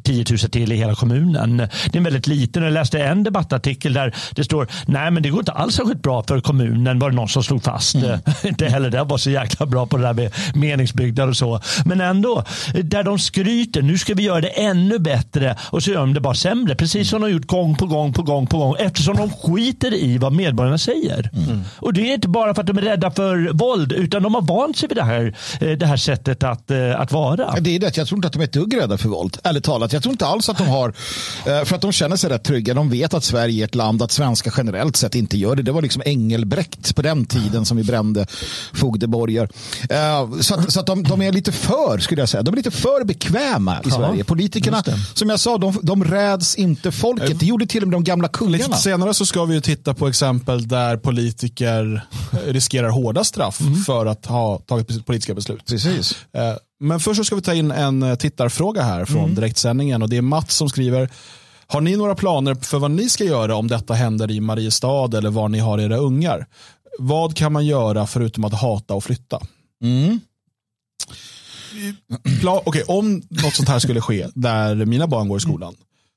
10 0.05 0.25
000 0.31 0.39
till 0.39 0.73
i 0.73 0.77
hela 0.77 0.95
kommunen. 0.95 1.57
Det 1.93 1.99
är 1.99 2.03
väldigt 2.03 2.27
liten. 2.27 2.63
Jag 2.63 2.73
läste 2.73 3.03
en 3.03 3.25
debattartikel 3.25 3.93
där 3.93 4.15
det 4.31 4.45
står 4.45 4.69
nej 4.87 5.11
men 5.11 5.23
det 5.23 5.31
går 5.31 5.41
inte 5.41 5.53
alls 5.53 5.75
särskilt 5.75 6.03
bra 6.03 6.23
för 6.23 6.41
kommunen 6.41 6.99
var 6.99 7.11
det 7.11 7.17
någon 7.17 7.29
som 7.29 7.45
slog 7.45 7.63
fast. 7.63 7.95
Mm. 7.95 8.21
inte 8.45 8.67
heller 8.67 8.91
det 8.91 9.05
var 9.05 9.19
så 9.19 9.31
jäkla 9.31 9.67
bra 9.67 9.87
på 9.87 9.97
det 9.97 10.03
där 10.03 10.15
med 10.15 10.33
meningsbyggnad 10.55 11.29
och 11.29 11.37
så. 11.37 11.61
Men 11.85 12.01
ändå, 12.01 12.45
där 12.83 13.03
de 13.03 13.19
skryter, 13.19 13.83
nu 13.83 13.99
ska 13.99 14.15
vi 14.15 14.23
göra 14.23 14.41
det 14.41 14.49
ännu 14.49 14.99
bättre 14.99 15.57
och 15.61 15.83
så 15.83 15.91
gör 15.91 16.01
de 16.01 16.15
det 16.15 16.21
bara 16.21 16.35
sämre. 16.35 16.75
Precis 16.75 17.11
som 17.11 17.21
de 17.21 17.31
gjort 17.31 17.47
gång 17.47 17.77
på 17.77 17.87
gång 17.87 18.13
på 18.13 18.23
gång 18.23 18.47
på 18.47 18.59
gång 18.59 18.75
eftersom 18.79 19.17
de 19.17 19.31
skiter 19.31 19.95
i 19.95 20.19
vad 20.19 20.33
medborgarna 20.33 20.79
säger. 20.79 21.31
Mm. 21.49 21.61
Och 21.77 21.93
det 21.93 22.11
är 22.11 22.15
inte 22.15 22.29
bara 22.29 22.55
för 22.55 22.61
att 22.61 22.67
de 22.67 22.79
är 22.79 22.83
rädda 22.83 23.11
för 23.11 23.53
våld 23.53 23.93
utan 23.93 24.23
de 24.23 24.35
har 24.35 24.43
vant 24.43 24.77
sig 24.77 24.89
vid 24.89 24.97
det 24.97 25.05
här, 25.05 25.35
eh, 25.61 25.71
det 25.71 25.87
här 25.87 25.97
sättet 25.97 26.43
att, 26.43 26.71
eh, 26.71 27.01
att 27.01 27.13
vara. 27.13 27.55
Det 27.61 27.77
är 27.77 27.79
det, 27.79 27.97
jag 27.97 28.07
tror 28.07 28.19
inte 28.19 28.27
att 28.27 28.33
de 28.33 28.41
är 28.41 28.45
ett 28.45 28.53
dugg 28.53 28.77
rädda 28.77 28.99
för 28.99 29.09
våld, 29.09 29.39
ärligt 29.45 29.65
talat. 29.65 29.93
Jag 29.95 30.03
tror 30.03 30.13
inte 30.13 30.27
alls 30.27 30.49
att 30.49 30.59
de 30.59 30.69
har, 30.69 30.89
eh, 31.47 31.65
för 31.65 31.75
att 31.75 31.81
de 31.81 31.93
känner 31.93 32.17
sig 32.17 32.31
rätt 32.31 32.45
trygga. 32.45 32.75
De 32.75 32.91
vet 32.91 33.15
att 33.15 33.25
Sverige 33.25 33.63
är 33.63 33.65
ett 33.65 33.75
land, 33.75 34.03
att 34.03 34.13
svenska 34.13 34.53
generellt 34.57 34.97
sett 34.97 35.15
inte 35.15 35.37
gör 35.37 35.57
det. 35.57 35.63
Det 35.63 35.73
var 35.73 35.83
liksom 35.83 36.03
Engelbrekt 36.05 36.97
på 36.97 37.03
den 37.03 37.27
tiden 37.27 37.65
som 37.65 37.77
vi 37.77 37.85
brände 37.85 38.27
fogdeborgar. 38.73 39.49
Eh, 39.91 40.41
så 40.41 40.55
att, 40.55 40.73
så 40.73 40.81
att 40.81 40.87
de, 40.87 41.03
de, 41.03 41.23
är 41.23 41.33
lite 41.33 41.53
för, 41.53 41.99
skulle 41.99 42.23
jag 42.23 42.29
säga, 42.29 42.43
de 42.43 42.55
är 42.55 42.57
lite 42.57 42.71
för 42.71 43.05
bekväma 43.05 43.81
i 43.85 43.91
Sverige. 43.91 44.25
Politikerna, 44.25 44.83
som 45.15 45.31
jag 45.31 45.41
sa, 45.41 45.59
de, 45.59 45.79
de 45.83 46.05
räds 46.05 46.55
inte 46.55 46.93
folket. 46.93 47.41
Det 47.41 47.47
gjorde 47.47 47.67
till 47.67 47.83
och 47.83 47.89
med 47.89 47.97
de 47.97 48.05
gamla 48.05 48.29
kungarna. 48.29 48.67
Lite 48.67 48.79
senare 48.79 49.15
så 49.15 49.27
ska 49.27 49.45
vi 49.45 49.61
titta 49.61 49.95
på 49.95 50.09
exempel 50.09 50.69
där 50.69 50.97
politiker 50.97 52.07
riskerar 52.47 52.89
hårda 52.89 53.25
straff 53.25 53.61
mm. 53.61 53.77
för 53.77 54.07
att 54.07 54.27
ha 54.27 54.59
tagit 54.59 55.07
politiska 55.07 55.35
beslut. 55.35 55.67
Precis. 55.67 56.17
Men 56.81 57.01
först 57.01 57.17
så 57.17 57.25
ska 57.25 57.37
vi 57.37 57.43
ta 57.43 57.55
in 57.55 57.71
en 57.71 58.03
eh, 58.03 58.15
tittarfråga 58.15 58.83
här 58.83 59.05
från 59.05 59.25
mm. 59.25 59.35
direktsändningen 59.35 60.03
och 60.03 60.09
det 60.09 60.17
är 60.17 60.23
Mats 60.23 60.57
som 60.57 60.69
skriver 60.69 61.11
har 61.67 61.81
ni 61.81 61.97
några 61.97 62.15
planer 62.15 62.55
för 62.55 62.79
vad 62.79 62.91
ni 62.91 63.09
ska 63.09 63.25
göra 63.25 63.57
om 63.57 63.69
detta 63.69 63.95
händer 63.95 64.31
i 64.31 64.41
Mariestad 64.41 65.19
eller 65.19 65.31
var 65.31 65.49
ni 65.49 65.59
har 65.59 65.79
era 65.79 65.97
ungar? 65.97 66.47
Vad 66.99 67.37
kan 67.37 67.53
man 67.53 67.67
göra 67.67 68.07
förutom 68.07 68.45
att 68.45 68.61
hata 68.61 68.95
och 68.95 69.05
flytta? 69.05 69.41
Mm. 69.83 70.21
okay, 72.65 72.83
om 72.83 73.23
något 73.29 73.55
sånt 73.55 73.69
här 73.69 73.79
skulle 73.79 74.01
ske 74.01 74.29
där 74.35 74.75
mina 74.75 75.07
barn 75.07 75.29
går 75.29 75.39
i 75.39 75.41
skolan 75.41 75.75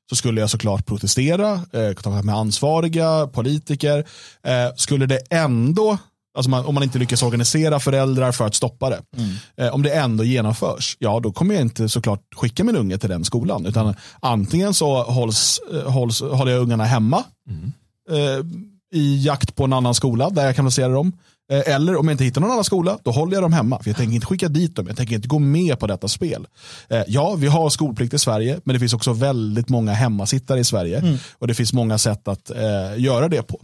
så 0.09 0.15
skulle 0.15 0.41
jag 0.41 0.49
såklart 0.49 0.85
protestera, 0.85 1.53
eh, 1.53 1.93
kontakta 1.93 2.21
med 2.21 2.35
ansvariga, 2.35 3.27
politiker. 3.27 4.05
Eh, 4.43 4.75
skulle 4.75 5.05
det 5.05 5.19
ändå 5.29 5.97
Alltså 6.37 6.49
man, 6.49 6.65
om 6.65 6.73
man 6.73 6.83
inte 6.83 6.99
lyckas 6.99 7.23
organisera 7.23 7.79
föräldrar 7.79 8.31
för 8.31 8.45
att 8.45 8.55
stoppa 8.55 8.89
det. 8.89 9.01
Mm. 9.17 9.35
Eh, 9.57 9.75
om 9.75 9.83
det 9.83 9.89
ändå 9.89 10.23
genomförs, 10.23 10.97
ja 10.99 11.19
då 11.19 11.31
kommer 11.31 11.55
jag 11.55 11.61
inte 11.61 11.89
såklart 11.89 12.21
skicka 12.35 12.63
min 12.63 12.75
unge 12.75 12.97
till 12.97 13.09
den 13.09 13.25
skolan. 13.25 13.65
Utan 13.65 13.95
antingen 14.19 14.73
så 14.73 15.03
hålls, 15.03 15.59
eh, 15.73 15.91
hålls, 15.91 16.21
håller 16.21 16.51
jag 16.51 16.61
ungarna 16.61 16.85
hemma 16.85 17.23
mm. 17.49 17.73
eh, 18.09 18.45
i 18.93 19.25
jakt 19.25 19.55
på 19.55 19.63
en 19.63 19.73
annan 19.73 19.93
skola 19.93 20.29
där 20.29 20.45
jag 20.45 20.55
kan 20.55 20.65
placera 20.65 20.89
dem. 20.89 21.13
Eh, 21.51 21.75
eller 21.75 21.95
om 21.95 22.07
jag 22.07 22.13
inte 22.13 22.23
hittar 22.23 22.41
någon 22.41 22.51
annan 22.51 22.63
skola, 22.63 22.99
då 23.03 23.11
håller 23.11 23.33
jag 23.33 23.43
dem 23.43 23.53
hemma. 23.53 23.79
För 23.83 23.89
jag 23.89 23.97
tänker 23.97 24.15
inte 24.15 24.27
skicka 24.27 24.47
dit 24.47 24.75
dem, 24.75 24.87
jag 24.87 24.97
tänker 24.97 25.15
inte 25.15 25.27
gå 25.27 25.39
med 25.39 25.79
på 25.79 25.87
detta 25.87 26.07
spel. 26.07 26.47
Eh, 26.89 27.03
ja, 27.07 27.35
vi 27.35 27.47
har 27.47 27.69
skolplikt 27.69 28.13
i 28.13 28.19
Sverige, 28.19 28.59
men 28.63 28.73
det 28.73 28.79
finns 28.79 28.93
också 28.93 29.13
väldigt 29.13 29.69
många 29.69 29.93
hemmasittare 29.93 30.59
i 30.59 30.63
Sverige. 30.63 30.99
Mm. 30.99 31.17
Och 31.39 31.47
det 31.47 31.53
finns 31.53 31.73
många 31.73 31.97
sätt 31.97 32.27
att 32.27 32.49
eh, 32.49 32.97
göra 32.97 33.27
det 33.29 33.41
på. 33.41 33.61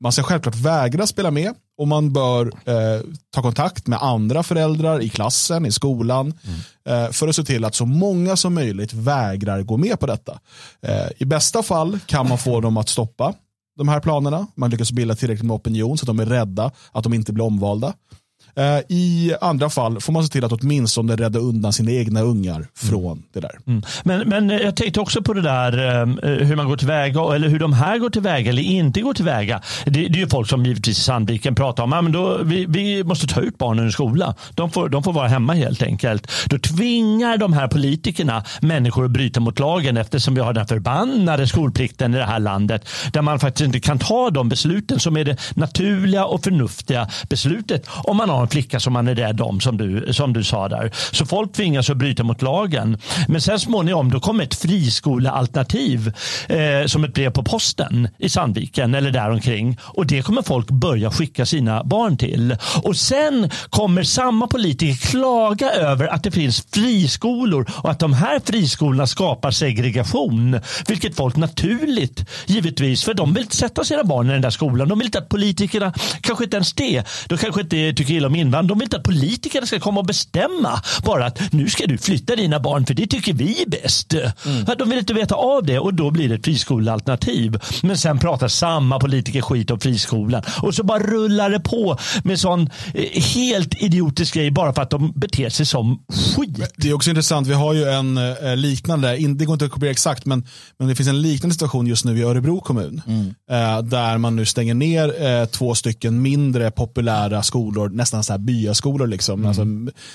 Man 0.00 0.12
ska 0.12 0.22
självklart 0.22 0.56
vägra 0.56 1.06
spela 1.06 1.30
med 1.30 1.54
och 1.78 1.88
man 1.88 2.12
bör 2.12 2.46
eh, 2.46 3.00
ta 3.30 3.42
kontakt 3.42 3.86
med 3.86 4.02
andra 4.02 4.42
föräldrar 4.42 5.00
i 5.00 5.08
klassen, 5.08 5.66
i 5.66 5.72
skolan 5.72 6.34
mm. 6.44 7.04
eh, 7.04 7.10
för 7.10 7.28
att 7.28 7.36
se 7.36 7.44
till 7.44 7.64
att 7.64 7.74
så 7.74 7.86
många 7.86 8.36
som 8.36 8.54
möjligt 8.54 8.92
vägrar 8.92 9.62
gå 9.62 9.76
med 9.76 10.00
på 10.00 10.06
detta. 10.06 10.38
Eh, 10.82 11.06
I 11.18 11.24
bästa 11.24 11.62
fall 11.62 11.98
kan 12.06 12.28
man 12.28 12.38
få 12.38 12.60
dem 12.60 12.76
att 12.76 12.88
stoppa 12.88 13.34
de 13.76 13.88
här 13.88 14.00
planerna. 14.00 14.46
Man 14.54 14.70
lyckas 14.70 14.92
bilda 14.92 15.14
tillräckligt 15.14 15.46
med 15.46 15.54
opinion 15.54 15.98
så 15.98 16.04
att 16.04 16.06
de 16.06 16.20
är 16.20 16.26
rädda 16.26 16.70
att 16.92 17.04
de 17.04 17.14
inte 17.14 17.32
blir 17.32 17.44
omvalda. 17.44 17.94
Eh, 18.56 18.78
I 18.88 19.34
andra 19.40 19.70
fall 19.70 20.00
får 20.00 20.12
man 20.12 20.24
se 20.24 20.32
till 20.32 20.44
att 20.44 20.52
åtminstone 20.52 21.16
rädda 21.16 21.38
undan 21.38 21.72
sina 21.72 21.90
egna 21.90 22.20
ungar 22.20 22.66
från 22.74 23.12
mm. 23.12 23.22
det 23.32 23.40
där. 23.40 23.58
Mm. 23.66 23.82
Men, 24.02 24.28
men 24.28 24.50
eh, 24.50 24.56
jag 24.56 24.76
tänkte 24.76 25.00
också 25.00 25.22
på 25.22 25.32
det 25.32 25.42
där 25.42 26.02
eh, 26.02 26.46
hur 26.46 26.56
man 26.56 26.68
går 26.68 26.76
tillväga 26.76 27.34
eller 27.34 27.48
hur 27.48 27.58
de 27.58 27.72
här 27.72 27.98
går 27.98 28.10
tillväga 28.10 28.50
eller 28.50 28.62
inte 28.62 29.00
går 29.00 29.14
tillväga. 29.14 29.60
Det, 29.84 29.90
det 29.90 30.18
är 30.18 30.20
ju 30.20 30.28
folk 30.28 30.48
som 30.48 30.66
givetvis 30.66 30.98
i 30.98 31.02
Sandviken 31.02 31.54
pratar 31.54 31.82
om 31.82 31.92
att 31.92 32.46
vi, 32.46 32.66
vi 32.68 33.04
måste 33.04 33.26
ta 33.26 33.40
ut 33.40 33.58
barnen 33.58 33.86
ur 33.86 33.90
skolan. 33.90 34.34
De 34.54 34.70
får, 34.70 34.88
de 34.88 35.02
får 35.02 35.12
vara 35.12 35.28
hemma 35.28 35.52
helt 35.52 35.82
enkelt. 35.82 36.30
Då 36.46 36.58
tvingar 36.58 37.36
de 37.36 37.52
här 37.52 37.68
politikerna 37.68 38.44
människor 38.60 39.04
att 39.04 39.10
bryta 39.10 39.40
mot 39.40 39.58
lagen 39.58 39.96
eftersom 39.96 40.34
vi 40.34 40.40
har 40.40 40.52
den 40.52 40.66
förbannade 40.66 41.46
skolplikten 41.46 42.14
i 42.14 42.16
det 42.16 42.24
här 42.24 42.38
landet 42.38 42.88
där 43.12 43.22
man 43.22 43.40
faktiskt 43.40 43.66
inte 43.66 43.80
kan 43.80 43.98
ta 43.98 44.30
de 44.30 44.48
besluten 44.48 45.00
som 45.00 45.16
är 45.16 45.24
det 45.24 45.36
naturliga 45.54 46.24
och 46.24 46.44
förnuftiga 46.44 47.08
beslutet 47.28 47.86
om 47.88 48.16
man 48.16 48.30
har 48.30 48.43
en 48.44 48.48
flicka 48.48 48.80
som 48.80 48.92
man 48.92 49.08
är 49.08 49.14
rädd 49.14 49.40
om 49.40 49.60
som 49.60 49.76
du, 49.76 50.12
som 50.12 50.32
du 50.32 50.44
sa 50.44 50.68
där. 50.68 50.90
Så 51.12 51.26
folk 51.26 51.52
tvingas 51.52 51.90
att 51.90 51.96
bryta 51.96 52.22
mot 52.22 52.42
lagen. 52.42 52.98
Men 53.28 53.40
sen 53.40 53.60
småningom 53.60 54.10
då 54.10 54.20
kommer 54.20 54.44
ett 54.44 54.54
friskolealternativ 54.54 56.12
eh, 56.48 56.86
som 56.86 57.04
ett 57.04 57.14
brev 57.14 57.30
på 57.30 57.42
posten 57.42 58.08
i 58.18 58.28
Sandviken 58.28 58.94
eller 58.94 59.10
däromkring. 59.10 59.78
Och 59.80 60.06
det 60.06 60.22
kommer 60.22 60.42
folk 60.42 60.70
börja 60.70 61.10
skicka 61.10 61.46
sina 61.46 61.84
barn 61.84 62.16
till. 62.16 62.56
Och 62.82 62.96
sen 62.96 63.50
kommer 63.70 64.02
samma 64.02 64.46
politiker 64.46 65.06
klaga 65.10 65.70
över 65.70 66.06
att 66.06 66.22
det 66.22 66.30
finns 66.30 66.66
friskolor 66.72 67.70
och 67.82 67.90
att 67.90 67.98
de 67.98 68.12
här 68.12 68.40
friskolorna 68.44 69.06
skapar 69.06 69.50
segregation. 69.50 70.60
Vilket 70.88 71.16
folk 71.16 71.36
naturligt, 71.36 72.30
givetvis, 72.46 73.04
för 73.04 73.14
de 73.14 73.34
vill 73.34 73.42
inte 73.42 73.56
sätta 73.56 73.84
sina 73.84 74.04
barn 74.04 74.30
i 74.30 74.32
den 74.32 74.42
där 74.42 74.50
skolan. 74.50 74.88
De 74.88 74.98
vill 74.98 75.06
inte 75.06 75.18
att 75.18 75.28
politikerna, 75.28 75.92
kanske 76.20 76.44
inte 76.44 76.56
ens 76.56 76.72
det, 76.72 77.04
de 77.26 77.38
kanske 77.38 77.60
inte 77.60 77.92
tycker 77.92 78.14
illa 78.14 78.26
om 78.26 78.33
invandrare. 78.34 78.68
De 78.68 78.78
vill 78.78 78.86
inte 78.86 78.96
att 78.96 79.02
politikerna 79.02 79.66
ska 79.66 79.80
komma 79.80 80.00
och 80.00 80.06
bestämma 80.06 80.82
bara 81.04 81.26
att 81.26 81.52
nu 81.52 81.68
ska 81.68 81.86
du 81.86 81.98
flytta 81.98 82.36
dina 82.36 82.60
barn 82.60 82.86
för 82.86 82.94
det 82.94 83.06
tycker 83.06 83.32
vi 83.32 83.62
är 83.62 83.70
bäst. 83.70 84.12
Mm. 84.12 84.64
De 84.78 84.88
vill 84.88 84.98
inte 84.98 85.14
veta 85.14 85.34
av 85.34 85.66
det 85.66 85.78
och 85.78 85.94
då 85.94 86.10
blir 86.10 86.28
det 86.28 86.34
ett 86.34 86.44
friskolealternativ. 86.44 87.58
Men 87.82 87.98
sen 87.98 88.18
pratar 88.18 88.48
samma 88.48 88.98
politiker 88.98 89.40
skit 89.40 89.70
om 89.70 89.80
friskolan 89.80 90.42
och 90.62 90.74
så 90.74 90.82
bara 90.82 90.98
rullar 90.98 91.50
det 91.50 91.60
på 91.60 91.98
med 92.24 92.40
sån 92.40 92.70
eh, 92.94 93.22
helt 93.22 93.82
idiotisk 93.82 94.34
grej 94.34 94.50
bara 94.50 94.74
för 94.74 94.82
att 94.82 94.90
de 94.90 95.12
beter 95.16 95.48
sig 95.48 95.66
som 95.66 96.04
skit. 96.36 96.72
Det 96.76 96.88
är 96.88 96.94
också 96.94 97.10
intressant, 97.10 97.46
vi 97.48 97.54
har 97.54 97.74
ju 97.74 97.84
en 97.84 98.18
eh, 98.18 98.56
liknande, 98.56 99.16
det 99.16 99.44
går 99.44 99.52
inte 99.52 99.64
att 99.64 99.70
kopiera 99.70 99.90
exakt, 99.90 100.26
men, 100.26 100.46
men 100.78 100.88
det 100.88 100.94
finns 100.94 101.08
en 101.08 101.22
liknande 101.22 101.54
situation 101.54 101.86
just 101.86 102.04
nu 102.04 102.18
i 102.18 102.22
Örebro 102.22 102.60
kommun. 102.60 103.02
Mm. 103.06 103.34
Eh, 103.50 103.82
där 103.82 104.18
man 104.18 104.36
nu 104.36 104.46
stänger 104.46 104.74
ner 104.74 105.46
två 105.46 105.74
stycken 105.74 106.22
mindre 106.22 106.70
populära 106.70 107.42
skolor, 107.42 107.88
nästan 107.88 108.23
så 108.24 108.32
här 108.32 108.38
byaskolor 108.38 109.06
liksom, 109.06 109.40
mm. 109.40 109.48
alltså, 109.48 109.64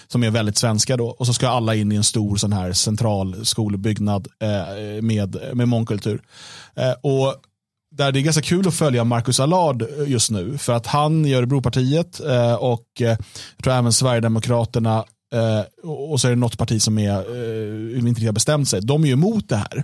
som 0.08 0.24
är 0.24 0.30
väldigt 0.30 0.58
svenska 0.58 0.98
då. 0.98 1.08
Och 1.08 1.26
så 1.26 1.34
ska 1.34 1.48
alla 1.48 1.76
in 1.76 1.91
i 1.91 1.95
en 1.95 2.04
stor 2.04 2.36
sån 2.36 2.54
här 2.54 2.74
central 2.74 3.45
skolbyggnad 3.45 4.28
eh, 4.41 5.02
med, 5.02 5.38
med 5.54 5.67
mångkultur. 5.67 6.22
Eh, 6.76 6.93
och 7.02 7.36
där 7.91 8.12
det 8.12 8.19
är 8.19 8.22
ganska 8.22 8.41
kul 8.41 8.67
att 8.67 8.74
följa 8.74 9.04
Marcus 9.04 9.39
Allard 9.39 9.86
just 10.08 10.32
nu. 10.32 10.58
För 10.58 10.74
att 10.74 10.88
han 10.88 11.26
i 11.26 11.34
Örebropartiet 11.34 12.19
eh, 12.19 12.54
och 12.54 12.86
eh, 13.00 13.08
jag 13.08 13.63
tror 13.63 13.74
även 13.74 13.93
Sverigedemokraterna 13.93 15.06
eh, 15.34 15.89
och 15.89 16.22
så 16.22 16.28
är 16.28 16.32
det 16.32 16.38
något 16.38 16.58
parti 16.58 16.82
som 16.82 16.98
är, 16.98 17.13
eh, 17.93 18.08
inte 18.08 18.26
har 18.26 18.32
bestämt 18.32 18.69
sig. 18.69 18.82
De 18.82 19.04
är 19.04 19.08
ju 19.08 19.13
emot 19.13 19.50
det 19.50 19.56
här. 19.56 19.84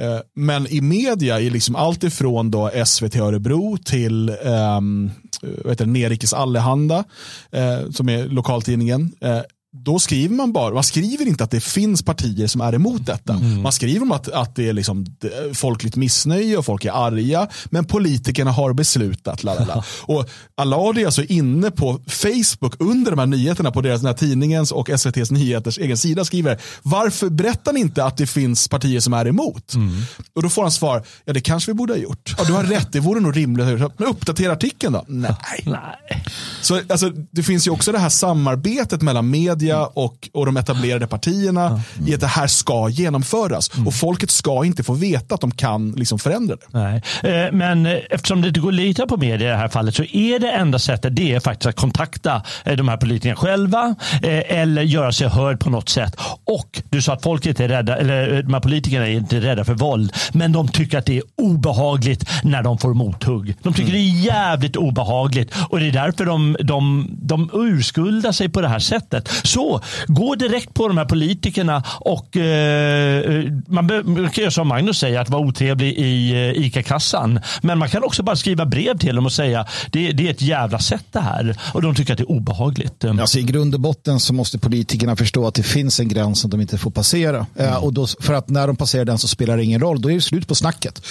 Eh, 0.00 0.20
men 0.34 0.66
i 0.66 0.80
media 0.80 1.40
är 1.40 1.50
liksom 1.50 1.76
allt 1.76 2.04
ifrån 2.04 2.50
då 2.50 2.70
SVT 2.86 3.16
Örebro 3.16 3.76
till 3.84 4.30
um, 4.30 5.10
Eh, 5.42 5.48
vad 5.64 5.88
Nerikes 5.88 6.32
Allehanda 6.32 7.04
eh, 7.50 7.90
som 7.90 8.08
är 8.08 8.28
lokaltidningen. 8.28 9.12
Eh, 9.20 9.40
då 9.84 9.98
skriver 9.98 10.34
man 10.34 10.52
bara, 10.52 10.74
man 10.74 10.84
skriver 10.84 11.26
inte 11.26 11.44
att 11.44 11.50
det 11.50 11.60
finns 11.60 12.02
partier 12.02 12.46
som 12.46 12.60
är 12.60 12.74
emot 12.74 13.06
detta. 13.06 13.32
Mm. 13.32 13.62
Man 13.62 13.72
skriver 13.72 14.02
om 14.02 14.12
att, 14.12 14.28
att 14.28 14.56
det 14.56 14.68
är 14.68 14.72
liksom 14.72 15.06
folkligt 15.54 15.96
missnöje 15.96 16.56
och 16.56 16.64
folk 16.64 16.84
är 16.84 17.06
arga, 17.06 17.48
men 17.64 17.84
politikerna 17.84 18.52
har 18.52 18.72
beslutat. 18.72 19.44
Lalala. 19.44 19.84
och 20.02 20.28
Allard 20.54 20.98
är 20.98 21.06
alltså 21.06 21.22
inne 21.22 21.70
på 21.70 22.00
Facebook 22.06 22.74
under 22.78 23.10
de 23.10 23.18
här 23.18 23.26
nyheterna 23.26 23.70
på 23.70 23.80
deras 23.80 24.00
den 24.00 24.06
här 24.06 24.14
tidningens 24.14 24.72
och 24.72 24.90
SVTs 24.90 25.30
nyheters 25.30 25.78
egen 25.78 25.96
sida 25.96 26.24
skriver, 26.24 26.60
varför 26.82 27.28
berättar 27.28 27.72
ni 27.72 27.80
inte 27.80 28.04
att 28.04 28.16
det 28.16 28.26
finns 28.26 28.68
partier 28.68 29.00
som 29.00 29.12
är 29.12 29.28
emot? 29.28 29.74
Mm. 29.74 30.02
Och 30.34 30.42
då 30.42 30.48
får 30.48 30.62
han 30.62 30.70
svar, 30.70 31.02
ja 31.24 31.32
det 31.32 31.40
kanske 31.40 31.70
vi 31.70 31.74
borde 31.74 31.92
ha 31.92 31.98
gjort. 31.98 32.34
Ja, 32.38 32.44
du 32.44 32.52
har 32.52 32.64
rätt, 32.64 32.92
det 32.92 33.00
vore 33.00 33.20
nog 33.20 33.36
rimligt. 33.36 33.66
Men 33.96 34.08
uppdatera 34.08 34.52
artikeln 34.52 34.92
då? 34.92 35.04
Nej. 35.08 35.34
Nej. 35.64 36.24
Så 36.62 36.80
alltså, 36.88 37.12
det 37.30 37.42
finns 37.42 37.66
ju 37.66 37.70
också 37.70 37.92
det 37.92 37.98
här 37.98 38.08
samarbetet 38.08 39.02
mellan 39.02 39.30
media 39.30 39.65
media 39.66 39.86
och, 39.86 40.28
och 40.32 40.46
de 40.46 40.56
etablerade 40.56 41.06
partierna 41.06 41.66
mm. 41.66 41.80
i 42.06 42.14
att 42.14 42.20
det 42.20 42.26
här 42.26 42.46
ska 42.46 42.88
genomföras. 42.88 43.74
Mm. 43.74 43.86
Och 43.86 43.94
folket 43.94 44.30
ska 44.30 44.64
inte 44.64 44.82
få 44.82 44.94
veta 44.94 45.34
att 45.34 45.40
de 45.40 45.50
kan 45.50 45.92
liksom 45.92 46.18
förändra 46.18 46.56
det. 46.56 46.66
Nej. 46.70 47.02
Eh, 47.22 47.52
men 47.52 47.86
eh, 47.86 47.98
eftersom 48.10 48.42
det 48.42 48.48
inte 48.48 48.60
går 48.60 48.68
att 48.68 48.74
lita 48.74 49.06
på 49.06 49.16
media 49.16 49.48
i 49.48 49.50
det 49.50 49.56
här 49.56 49.68
fallet 49.68 49.94
så 49.94 50.04
är 50.04 50.38
det 50.38 50.50
enda 50.50 50.78
sättet 50.78 51.16
det 51.16 51.34
är 51.34 51.40
faktiskt 51.40 51.66
att 51.66 51.76
kontakta 51.76 52.42
eh, 52.64 52.76
de 52.76 52.88
här 52.88 52.96
politikerna 52.96 53.36
själva 53.36 53.94
eller 54.22 54.82
göra 54.82 55.12
sig 55.12 55.28
hörd 55.28 55.60
på 55.60 55.70
något 55.70 55.88
sätt. 55.88 56.16
Och 56.44 56.82
du 56.90 57.02
sa 57.02 57.12
att 57.12 57.22
folk 57.22 57.46
inte 57.46 57.64
är 57.64 57.68
rädda, 57.68 57.96
eller 57.96 58.42
de 58.42 58.54
här 58.54 58.60
politikerna 58.60 59.08
är 59.08 59.12
inte 59.12 59.40
rädda 59.40 59.64
för 59.64 59.74
våld, 59.74 60.12
men 60.32 60.52
de 60.52 60.68
tycker 60.68 60.98
att 60.98 61.06
det 61.06 61.16
är 61.16 61.22
obehagligt 61.36 62.30
när 62.42 62.62
de 62.62 62.78
får 62.78 62.94
mothugg. 62.94 63.54
De 63.62 63.74
tycker 63.74 63.90
mm. 63.90 63.92
det 63.92 63.98
är 63.98 64.24
jävligt 64.24 64.76
obehagligt 64.76 65.54
och 65.70 65.80
det 65.80 65.88
är 65.88 65.92
därför 65.92 66.24
de, 66.24 66.56
de, 66.60 67.08
de 67.22 67.50
urskuldar 67.54 68.32
sig 68.32 68.48
på 68.48 68.60
det 68.60 68.68
här 68.68 68.78
sättet. 68.78 69.28
Så, 69.46 69.80
gå 70.06 70.34
direkt 70.34 70.74
på 70.74 70.88
de 70.88 70.98
här 70.98 71.04
politikerna 71.04 71.82
och 72.00 72.36
eh, 72.36 73.44
man, 73.66 73.86
man 73.86 74.30
kan 74.30 74.42
göra 74.42 74.50
som 74.50 74.68
Magnus 74.68 74.98
säger, 74.98 75.20
att 75.20 75.30
vara 75.30 75.42
otrevlig 75.42 75.92
i 75.92 76.32
eh, 76.32 76.66
ICA-kassan. 76.66 77.40
Men 77.62 77.78
man 77.78 77.88
kan 77.88 78.04
också 78.04 78.22
bara 78.22 78.36
skriva 78.36 78.66
brev 78.66 78.98
till 78.98 79.16
dem 79.16 79.26
och 79.26 79.32
säga 79.32 79.66
det, 79.90 80.12
det 80.12 80.26
är 80.26 80.30
ett 80.30 80.42
jävla 80.42 80.78
sätt 80.78 81.04
det 81.12 81.20
här. 81.20 81.56
Och 81.74 81.82
de 81.82 81.94
tycker 81.94 82.12
att 82.12 82.18
det 82.18 82.24
är 82.24 82.30
obehagligt. 82.30 83.04
Alltså, 83.04 83.38
I 83.38 83.42
grund 83.42 83.74
och 83.74 83.80
botten 83.80 84.20
så 84.20 84.34
måste 84.34 84.58
politikerna 84.58 85.16
förstå 85.16 85.46
att 85.46 85.54
det 85.54 85.62
finns 85.62 86.00
en 86.00 86.08
gräns 86.08 86.40
som 86.40 86.50
de 86.50 86.60
inte 86.60 86.78
får 86.78 86.90
passera. 86.90 87.46
Eh, 87.56 87.68
mm. 87.68 87.82
och 87.82 87.92
då, 87.92 88.06
för 88.20 88.34
att 88.34 88.48
när 88.48 88.66
de 88.66 88.76
passerar 88.76 89.04
den 89.04 89.18
så 89.18 89.28
spelar 89.28 89.56
det 89.56 89.64
ingen 89.64 89.80
roll. 89.80 90.00
Då 90.00 90.10
är 90.10 90.14
det 90.14 90.20
slut 90.20 90.48
på 90.48 90.54
snacket. 90.54 91.02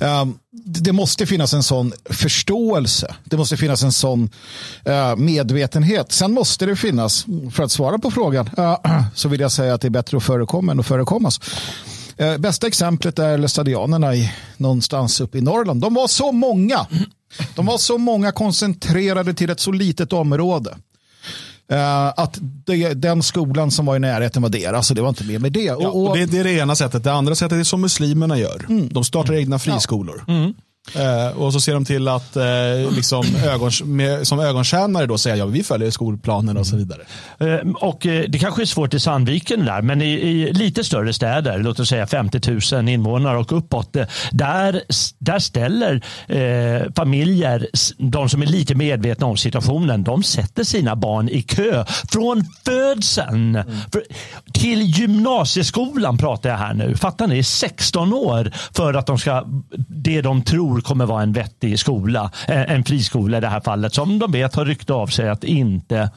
Um, 0.00 0.38
det 0.64 0.92
måste 0.92 1.26
finnas 1.26 1.54
en 1.54 1.62
sån 1.62 1.92
förståelse. 2.04 3.14
Det 3.24 3.36
måste 3.36 3.56
finnas 3.56 3.82
en 3.82 3.92
sån 3.92 4.30
uh, 4.88 5.16
medvetenhet. 5.16 6.12
Sen 6.12 6.32
måste 6.32 6.66
det 6.66 6.76
finnas, 6.76 7.26
för 7.52 7.62
att 7.62 7.72
svara 7.72 7.98
på 7.98 8.10
frågan, 8.10 8.50
uh, 8.58 9.02
så 9.14 9.28
vill 9.28 9.40
jag 9.40 9.52
säga 9.52 9.74
att 9.74 9.80
det 9.80 9.88
är 9.88 9.90
bättre 9.90 10.16
att 10.16 10.22
förekomma 10.22 10.72
än 10.72 10.80
att 10.80 10.86
förekommas. 10.86 11.40
Uh, 12.20 12.38
bästa 12.38 12.66
exemplet 12.66 13.18
är 13.18 13.38
Lestadianerna 13.38 14.14
i, 14.14 14.32
någonstans 14.56 15.20
uppe 15.20 15.38
i 15.38 15.40
Norrland. 15.40 15.80
De 15.80 15.94
var 15.94 16.08
så 16.08 16.32
många. 16.32 16.86
De 17.54 17.66
var 17.66 17.78
så 17.78 17.98
många 17.98 18.32
koncentrerade 18.32 19.34
till 19.34 19.50
ett 19.50 19.60
så 19.60 19.72
litet 19.72 20.12
område. 20.12 20.76
Uh, 21.72 21.78
att 22.16 22.38
det, 22.40 22.94
den 22.94 23.22
skolan 23.22 23.70
som 23.70 23.86
var 23.86 23.96
i 23.96 23.98
närheten 23.98 24.42
var 24.42 24.48
deras 24.48 24.90
och 24.90 24.96
det 24.96 25.02
var 25.02 25.08
inte 25.08 25.24
mer 25.24 25.38
med 25.38 25.52
det. 25.52 25.60
Ja, 25.60 25.76
och, 25.76 26.08
och 26.08 26.16
det, 26.16 26.26
det, 26.26 26.38
är 26.38 26.44
det 26.44 26.52
ena 26.52 26.76
sättet. 26.76 27.04
Det 27.04 27.12
andra 27.12 27.34
sättet 27.34 27.58
är 27.58 27.64
som 27.64 27.80
muslimerna 27.80 28.38
gör. 28.38 28.66
Mm. 28.68 28.88
De 28.88 29.04
startar 29.04 29.34
egna 29.34 29.58
friskolor. 29.58 30.24
Ja. 30.26 30.32
Mm. 30.32 30.54
Eh, 30.94 31.38
och 31.38 31.52
så 31.52 31.60
ser 31.60 31.74
de 31.74 31.84
till 31.84 32.08
att 32.08 32.36
eh, 32.36 32.44
liksom 32.90 33.24
ögon, 33.44 33.70
med, 33.84 34.26
som 34.26 34.40
ögontjänare 34.40 35.06
då 35.06 35.18
säga 35.18 35.36
ja 35.36 35.46
vi 35.46 35.62
följer 35.62 35.90
skolplanen 35.90 36.56
och 36.56 36.66
så 36.66 36.76
vidare. 36.76 37.00
Eh, 37.38 37.70
och 37.74 38.06
eh, 38.06 38.24
det 38.28 38.38
kanske 38.38 38.62
är 38.62 38.66
svårt 38.66 38.94
i 38.94 39.00
Sandviken 39.00 39.64
där 39.64 39.82
men 39.82 40.02
i, 40.02 40.10
i, 40.10 40.52
lite 40.52 40.84
större 40.84 41.12
städer, 41.12 41.58
låt 41.58 41.80
oss 41.80 41.88
säga 41.88 42.06
50 42.06 42.74
000 42.76 42.88
invånare 42.88 43.38
och 43.38 43.52
uppåt, 43.52 43.96
eh, 43.96 44.06
där, 44.32 44.82
där 45.18 45.38
ställer 45.38 46.04
eh, 46.28 46.92
familjer, 46.96 47.68
de 47.98 48.28
som 48.28 48.42
är 48.42 48.46
lite 48.46 48.74
medvetna 48.74 49.26
om 49.26 49.36
situationen, 49.36 50.04
de 50.04 50.22
sätter 50.22 50.64
sina 50.64 50.96
barn 50.96 51.28
i 51.28 51.42
kö 51.42 51.84
från 52.12 52.44
födseln 52.64 53.56
mm. 53.56 53.76
För, 53.92 54.02
till 54.52 54.82
gymnasieskolan 54.82 56.18
pratar 56.18 56.50
jag 56.50 56.56
här 56.56 56.74
nu. 56.74 56.96
Fattar 56.96 57.26
ni? 57.26 57.42
16 57.42 58.12
år 58.12 58.52
för 58.72 58.94
att 58.94 59.06
de 59.06 59.18
ska, 59.18 59.44
det 59.88 60.22
de 60.22 60.42
tror 60.42 60.69
tror 60.70 60.80
kommer 60.80 61.06
vara 61.06 61.22
en 61.22 61.32
vettig 61.32 61.78
skola. 61.78 62.30
Eh, 62.48 62.72
en 62.72 62.84
friskola 62.84 63.38
i 63.38 63.40
det 63.40 63.48
här 63.48 63.60
fallet 63.60 63.94
som 63.94 64.18
de 64.18 64.32
vet 64.32 64.54
har 64.54 64.64
rykte 64.64 64.92
av 64.92 65.06
sig 65.06 65.28
att 65.28 65.44
inte 65.44 66.10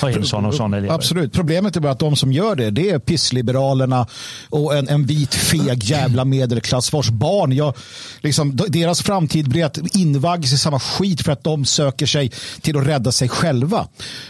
ta 0.00 0.10
in 0.10 0.24
sådana 0.24 0.48
och 0.48 0.60
elever. 0.60 0.94
Absolut. 0.94 1.32
Problemet 1.32 1.76
är 1.76 1.80
bara 1.80 1.92
att 1.92 1.98
de 1.98 2.16
som 2.16 2.32
gör 2.32 2.56
det, 2.56 2.70
det 2.70 2.90
är 2.90 2.98
pissliberalerna 2.98 4.06
och 4.48 4.76
en, 4.76 4.88
en 4.88 5.06
vit 5.06 5.34
feg 5.34 5.84
jävla 5.84 6.24
medelklass 6.24 6.92
vars 6.92 7.10
barn, 7.10 7.52
jag, 7.52 7.74
liksom, 8.20 8.56
deras 8.56 9.02
framtid 9.02 9.48
blir 9.48 9.64
att 9.64 9.96
invaggas 9.96 10.52
i 10.52 10.58
samma 10.58 10.80
skit 10.80 11.22
för 11.22 11.32
att 11.32 11.44
de 11.44 11.64
söker 11.64 12.06
sig 12.06 12.32
till 12.60 12.78
att 12.78 12.86
rädda 12.86 13.12
sig 13.12 13.28
själva. 13.28 13.88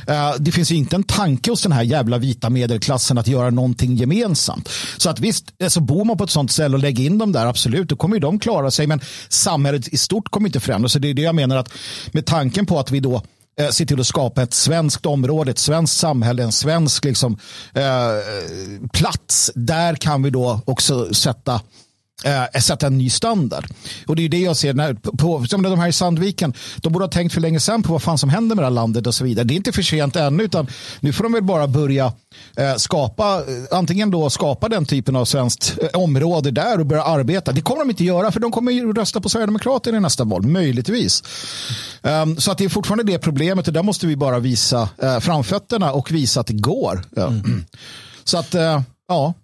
Uh, 0.09 0.35
det 0.39 0.53
finns 0.53 0.71
inte 0.71 0.97
en 0.97 1.03
tanke 1.03 1.51
hos 1.51 1.63
den 1.63 1.73
här 1.73 1.83
jävla 1.83 2.19
vita 2.19 2.51
medelklassen 2.51 3.19
att 3.19 3.27
göra 3.27 3.51
någonting 3.51 3.97
gemensamt. 3.97 4.69
Så 4.97 5.11
att 5.11 5.21
visst, 5.21 5.45
alltså 5.63 5.81
bor 5.81 6.05
man 6.05 6.19
på 6.19 6.25
ett 6.25 6.31
sånt 6.31 6.51
ställe 6.51 6.77
och 6.77 6.83
lägger 6.83 7.05
in 7.05 7.19
dem 7.19 7.33
där, 7.33 7.47
absolut, 7.47 7.89
då 7.89 7.97
kommer 7.97 8.17
ju 8.17 8.21
de 8.21 8.39
klara 8.39 8.71
sig, 8.71 8.87
men 8.87 9.01
samhället 9.29 9.89
i 9.89 9.97
stort 9.97 10.29
kommer 10.29 10.49
inte 10.49 10.61
förändras. 10.61 10.93
Så 10.93 10.99
det 10.99 11.11
är 11.11 11.15
det 11.15 11.23
jag 11.23 11.35
menar 11.35 11.57
att 11.57 11.73
med 12.13 12.27
tanken 12.27 12.67
på 12.67 12.79
att 12.79 12.91
vi 12.91 13.01
då 13.01 13.23
eh, 13.59 13.69
se 13.69 13.87
till 13.87 14.01
att 14.01 14.07
skapa 14.07 14.43
ett 14.43 14.55
svenskt 14.55 15.07
område, 15.07 15.51
ett 15.51 15.59
svenskt 15.59 15.97
samhälle, 15.97 16.43
en 16.43 16.53
svensk 16.53 17.05
liksom, 17.05 17.39
eh, 17.75 18.87
plats. 18.93 19.51
Där 19.55 19.95
kan 19.95 20.23
vi 20.23 20.31
då 20.31 20.61
också 20.65 21.15
sätta 21.15 21.61
eh, 22.25 22.61
sätta 22.61 22.87
en 22.87 22.99
ny 22.99 23.11
standard. 23.11 23.67
Och 24.07 24.17
det 24.17 24.25
är 24.25 24.29
det 24.29 24.39
jag 24.39 24.57
ser 24.57 24.75
när, 24.75 24.95
på, 24.95 25.47
som 25.47 25.63
de 25.63 25.79
här 25.79 25.89
i 25.89 25.93
Sandviken. 25.93 26.55
De 26.77 26.93
borde 26.93 27.05
ha 27.05 27.11
tänkt 27.11 27.35
för 27.35 27.41
länge 27.41 27.61
sedan 27.61 27.83
på 27.83 27.93
vad 27.93 28.03
fan 28.03 28.19
som 28.19 28.31
händer 28.31 28.57
med 28.57 28.63
det 28.63 28.67
här 28.67 28.71
landet 28.71 29.07
och 29.07 29.15
så 29.15 29.25
vidare. 29.25 29.45
Det 29.45 29.55
är 29.55 29.57
inte 29.57 29.73
för 29.73 29.83
sent 29.83 30.17
ännu 30.17 30.45
utan 30.45 30.67
nu 31.01 31.13
får 31.13 31.25
de 31.25 31.33
väl 31.33 31.43
bara 31.43 31.67
börja 31.67 32.13
eh, 32.57 32.75
skapa, 32.77 33.37
eh, 33.37 33.79
antingen 33.79 34.11
då 34.11 34.31
skapa 34.31 34.69
den 34.69 34.87
typen 34.87 35.17
av 35.17 35.25
svenskt 35.25 35.79
eh, 35.83 36.01
område 36.01 36.51
där 36.51 36.81
och 36.81 36.87
börja 36.87 37.03
arbeta. 37.03 37.53
Det 37.53 37.61
kommer 37.61 37.81
de 37.81 37.91
inte 37.91 38.05
göra 38.05 38.33
för 38.33 38.41
de 38.41 38.53
kommer 38.53 38.73
ju 38.73 38.93
rösta 38.93 39.21
på 39.21 39.29
Sverigedemokraterna 39.29 39.97
i 39.97 40.01
nästa 40.01 40.25
val, 40.25 40.43
möjligtvis. 40.43 41.23
Um, 42.03 42.37
så 42.37 42.53
att 42.53 42.59
det 42.59 42.65
är 42.65 42.69
fortfarande 42.69 43.05
det 43.05 43.19
problemet 43.19 43.69
och 43.69 43.75
där 43.75 43.83
måste 43.83 44.07
vi 44.07 44.17
bara 44.17 44.39
visa 44.39 44.89
uh, 45.03 45.19
framfötterna 45.19 45.93
och 45.93 46.11
visa 46.11 46.41
att 46.41 46.47
det 46.47 46.53
går. 46.53 47.05
Mm. 47.17 47.65
Så 48.25 48.39
att, 48.39 48.55
uh, 48.55 48.81
ja. 49.09 49.35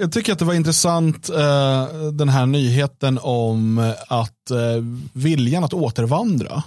Jag 0.00 0.12
tycker 0.12 0.32
att 0.32 0.38
det 0.38 0.44
var 0.44 0.54
intressant 0.54 1.30
uh, 1.30 2.10
den 2.12 2.28
här 2.28 2.46
nyheten 2.46 3.18
om 3.22 3.92
att 4.08 4.50
viljan 5.12 5.64
att 5.64 5.74
återvandra 5.74 6.62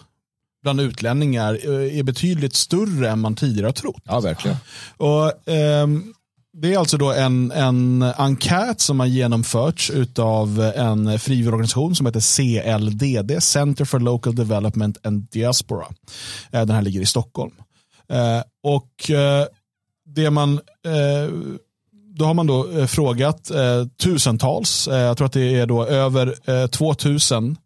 bland 0.63 0.81
utlänningar 0.81 1.53
är 1.91 2.03
betydligt 2.03 2.55
större 2.55 3.09
än 3.09 3.19
man 3.19 3.36
tidigare 3.36 3.67
har 3.67 3.73
trott. 3.73 4.01
Ja, 4.05 4.19
verkligen. 4.19 4.57
Och, 4.97 5.33
um, 5.83 6.13
det 6.57 6.73
är 6.73 6.77
alltså 6.77 6.97
då 6.97 7.12
en, 7.12 7.51
en 7.51 8.03
enkät 8.03 8.81
som 8.81 8.99
har 8.99 9.07
genomförts 9.07 9.91
av 10.19 10.71
en 10.75 11.19
frivilligorganisation 11.19 11.95
som 11.95 12.05
heter 12.05 12.19
CLDD, 12.19 13.43
Center 13.43 13.86
for 13.86 13.99
Local 13.99 14.36
Development 14.36 15.05
and 15.05 15.27
Diaspora. 15.31 15.86
Den 16.51 16.69
här 16.69 16.81
ligger 16.81 17.01
i 17.01 17.05
Stockholm. 17.05 17.53
Och 18.63 19.12
det 20.05 20.29
man 20.29 20.59
då 22.15 22.26
har 22.26 22.34
man 22.34 22.47
då 22.47 22.88
frågat 22.88 23.52
tusentals, 24.04 24.88
jag 24.91 25.17
tror 25.17 25.26
att 25.26 25.34
det 25.34 25.56
är 25.56 25.65
då 25.65 25.86
över 25.86 26.67
2000 26.67 27.58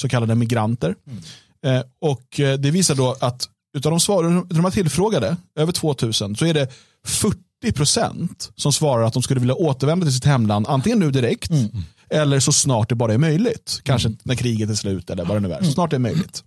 så 0.00 0.08
kallade 0.08 0.34
migranter. 0.34 0.94
Mm. 1.06 1.84
Och 2.00 2.24
det 2.36 2.70
visar 2.70 2.94
då 2.94 3.16
att 3.20 3.48
utav 3.76 3.90
de, 3.90 4.00
svar, 4.00 4.44
de 4.54 4.64
här 4.64 4.70
tillfrågade, 4.70 5.36
över 5.58 5.72
2000, 5.72 6.36
så 6.36 6.46
är 6.46 6.54
det 6.54 6.68
40 7.06 7.38
procent 7.74 8.50
som 8.56 8.72
svarar 8.72 9.02
att 9.02 9.12
de 9.12 9.22
skulle 9.22 9.40
vilja 9.40 9.54
återvända 9.54 10.06
till 10.06 10.14
sitt 10.14 10.24
hemland, 10.24 10.66
antingen 10.68 10.98
nu 10.98 11.10
direkt 11.10 11.50
mm. 11.50 11.70
eller 12.10 12.40
så 12.40 12.52
snart 12.52 12.88
det 12.88 12.94
bara 12.94 13.14
är 13.14 13.18
möjligt. 13.18 13.80
Kanske 13.82 14.08
mm. 14.08 14.18
när 14.22 14.34
kriget 14.34 14.70
är 14.70 14.74
slut 14.74 15.10
eller 15.10 15.24
vad 15.24 15.36
det 15.36 15.48
nu 15.48 15.52
är. 15.52 15.62
Så 15.62 15.72
snart 15.72 15.90
det 15.90 15.96
är 15.96 16.00
möjligt. 16.00 16.44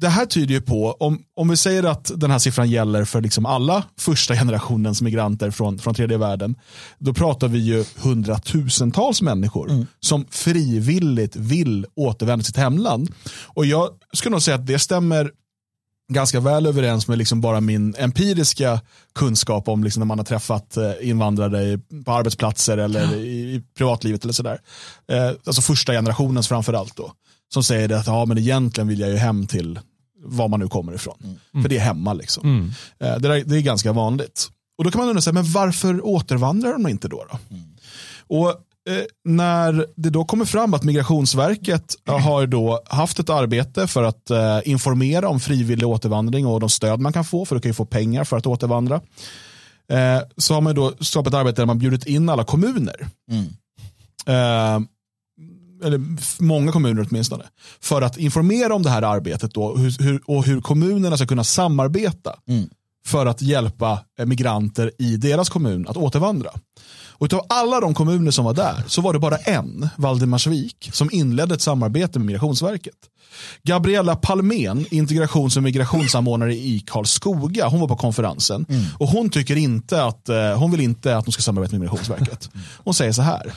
Det 0.00 0.08
här 0.08 0.26
tyder 0.26 0.54
ju 0.54 0.60
på, 0.60 0.92
om, 0.92 1.22
om 1.36 1.48
vi 1.48 1.56
säger 1.56 1.82
att 1.82 2.10
den 2.16 2.30
här 2.30 2.38
siffran 2.38 2.70
gäller 2.70 3.04
för 3.04 3.20
liksom 3.20 3.46
alla 3.46 3.84
första 3.98 4.34
generationens 4.34 5.02
migranter 5.02 5.50
från, 5.50 5.78
från 5.78 5.94
tredje 5.94 6.18
världen, 6.18 6.54
då 6.98 7.14
pratar 7.14 7.48
vi 7.48 7.58
ju 7.58 7.84
hundratusentals 7.96 9.22
människor 9.22 9.70
mm. 9.70 9.86
som 10.00 10.26
frivilligt 10.30 11.36
vill 11.36 11.86
återvända 11.94 12.42
till 12.42 12.46
sitt 12.46 12.56
hemland. 12.56 13.10
Och 13.44 13.66
jag 13.66 13.88
skulle 14.12 14.30
nog 14.30 14.42
säga 14.42 14.54
att 14.54 14.66
det 14.66 14.78
stämmer 14.78 15.30
ganska 16.12 16.40
väl 16.40 16.66
överens 16.66 17.08
med 17.08 17.18
liksom 17.18 17.40
bara 17.40 17.60
min 17.60 17.94
empiriska 17.98 18.80
kunskap 19.14 19.68
om 19.68 19.84
liksom 19.84 20.00
när 20.00 20.06
man 20.06 20.18
har 20.18 20.24
träffat 20.24 20.76
eh, 20.76 20.92
invandrare 21.00 21.78
på 22.04 22.12
arbetsplatser 22.12 22.78
eller 22.78 23.02
ja. 23.02 23.14
i 23.16 23.62
privatlivet 23.78 24.24
eller 24.24 24.32
sådär. 24.32 24.60
Eh, 25.08 25.28
alltså 25.46 25.62
första 25.62 25.92
generationens 25.92 26.48
framförallt 26.48 26.96
då. 26.96 27.12
Som 27.52 27.62
säger 27.62 27.92
att 27.92 28.06
ja, 28.06 28.24
men 28.24 28.38
egentligen 28.38 28.88
vill 28.88 29.00
jag 29.00 29.10
ju 29.10 29.16
hem 29.16 29.46
till 29.46 29.78
var 30.24 30.48
man 30.48 30.60
nu 30.60 30.68
kommer 30.68 30.94
ifrån. 30.94 31.16
Mm. 31.24 31.62
För 31.62 31.68
det 31.68 31.76
är 31.76 31.80
hemma 31.80 32.12
liksom. 32.12 32.44
Mm. 32.44 32.72
Eh, 32.98 33.20
det, 33.20 33.28
där, 33.28 33.44
det, 33.46 33.56
är 33.56 33.60
ganska 33.60 33.92
vanligt. 33.92 34.48
Och 34.78 34.84
då 34.84 34.90
kan 34.90 34.98
man 34.98 35.08
undra, 35.08 35.22
sig, 35.22 35.32
men 35.32 35.52
varför 35.52 36.06
återvandrar 36.06 36.72
de 36.72 36.88
inte 36.88 37.08
då? 37.08 37.26
då? 37.30 37.38
Mm. 37.54 37.76
Och 38.26 38.60
Eh, 38.88 39.04
när 39.24 39.86
det 39.96 40.10
då 40.10 40.24
kommer 40.24 40.44
fram 40.44 40.74
att 40.74 40.84
Migrationsverket 40.84 41.94
har 42.06 42.46
då 42.46 42.82
haft 42.86 43.18
ett 43.18 43.30
arbete 43.30 43.86
för 43.86 44.02
att 44.02 44.30
eh, 44.30 44.58
informera 44.64 45.28
om 45.28 45.40
frivillig 45.40 45.88
återvandring 45.88 46.46
och 46.46 46.60
de 46.60 46.68
stöd 46.68 47.00
man 47.00 47.12
kan 47.12 47.24
få, 47.24 47.44
för 47.44 47.56
att 47.56 47.62
kan 47.62 47.70
ju 47.70 47.74
få 47.74 47.84
pengar 47.84 48.24
för 48.24 48.36
att 48.36 48.46
återvandra. 48.46 49.00
Eh, 49.88 50.20
så 50.36 50.54
har 50.54 50.60
man 50.60 50.74
då 50.74 50.92
skapat 51.00 51.32
ett 51.32 51.38
arbete 51.38 51.62
där 51.62 51.66
man 51.66 51.78
bjudit 51.78 52.06
in 52.06 52.28
alla 52.28 52.44
kommuner. 52.44 53.08
Eller 55.84 56.00
många 56.42 56.72
kommuner 56.72 57.06
åtminstone. 57.10 57.44
För 57.80 58.02
att 58.02 58.18
informera 58.18 58.74
om 58.74 58.82
det 58.82 58.90
här 58.90 59.02
arbetet 59.02 59.54
då, 59.54 59.76
hur, 59.76 60.02
hur, 60.02 60.20
och 60.26 60.44
hur 60.44 60.60
kommunerna 60.60 61.16
ska 61.16 61.26
kunna 61.26 61.44
samarbeta. 61.44 62.34
Mm. 62.48 62.68
För 63.06 63.26
att 63.26 63.42
hjälpa 63.42 63.98
migranter 64.24 64.92
i 64.98 65.16
deras 65.16 65.48
kommun 65.48 65.86
att 65.88 65.96
återvandra. 65.96 66.50
Och 67.18 67.32
av 67.32 67.46
alla 67.48 67.80
de 67.80 67.94
kommuner 67.94 68.30
som 68.30 68.44
var 68.44 68.54
där 68.54 68.84
så 68.86 69.00
var 69.00 69.12
det 69.12 69.18
bara 69.18 69.36
en, 69.36 69.88
Valdemarsvik, 69.96 70.90
som 70.92 71.08
inledde 71.12 71.54
ett 71.54 71.60
samarbete 71.60 72.18
med 72.18 72.26
Migrationsverket. 72.26 72.94
Gabriella 73.62 74.16
Palmén, 74.16 74.86
integrations 74.90 75.56
och 75.56 75.62
migrationssamordnare 75.62 76.54
i 76.54 76.82
Karlskoga, 76.86 77.68
hon 77.68 77.80
var 77.80 77.88
på 77.88 77.96
konferensen. 77.96 78.66
Mm. 78.68 78.84
Och 78.98 79.08
hon 79.08 79.30
tycker 79.30 79.56
inte 79.56 80.04
att, 80.04 80.28
eh, 80.28 80.58
hon 80.58 80.70
vill 80.70 80.80
inte 80.80 81.16
att 81.16 81.24
de 81.24 81.32
ska 81.32 81.42
samarbeta 81.42 81.72
med 81.72 81.80
Migrationsverket. 81.80 82.50
Hon 82.84 82.94
säger 82.94 83.12
så 83.12 83.22
här, 83.22 83.52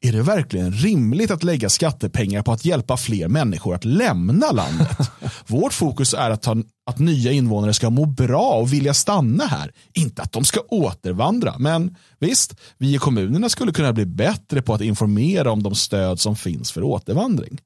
är 0.00 0.12
det 0.12 0.22
verkligen 0.22 0.72
rimligt 0.72 1.30
att 1.30 1.42
lägga 1.42 1.68
skattepengar 1.68 2.42
på 2.42 2.52
att 2.52 2.64
hjälpa 2.64 2.96
fler 2.96 3.28
människor 3.28 3.74
att 3.74 3.84
lämna 3.84 4.50
landet? 4.50 4.98
Vårt 5.46 5.72
fokus 5.72 6.14
är 6.14 6.30
att, 6.30 6.42
ta, 6.42 6.56
att 6.86 6.98
nya 6.98 7.32
invånare 7.32 7.74
ska 7.74 7.90
må 7.90 8.06
bra 8.06 8.50
och 8.50 8.72
vilja 8.72 8.94
stanna 8.94 9.46
här, 9.46 9.72
inte 9.92 10.22
att 10.22 10.32
de 10.32 10.44
ska 10.44 10.60
återvandra. 10.60 11.54
Men 11.58 11.96
visst, 12.18 12.54
vi 12.78 12.94
i 12.94 12.98
kommunerna 12.98 13.48
skulle 13.48 13.72
kunna 13.72 13.92
bli 13.92 14.06
bättre 14.06 14.62
på 14.62 14.74
att 14.74 14.80
informera 14.80 15.52
om 15.52 15.62
de 15.62 15.74
stöd 15.74 16.20
som 16.20 16.36
finns 16.36 16.72
för 16.72 16.82
återvandring. 16.82 17.58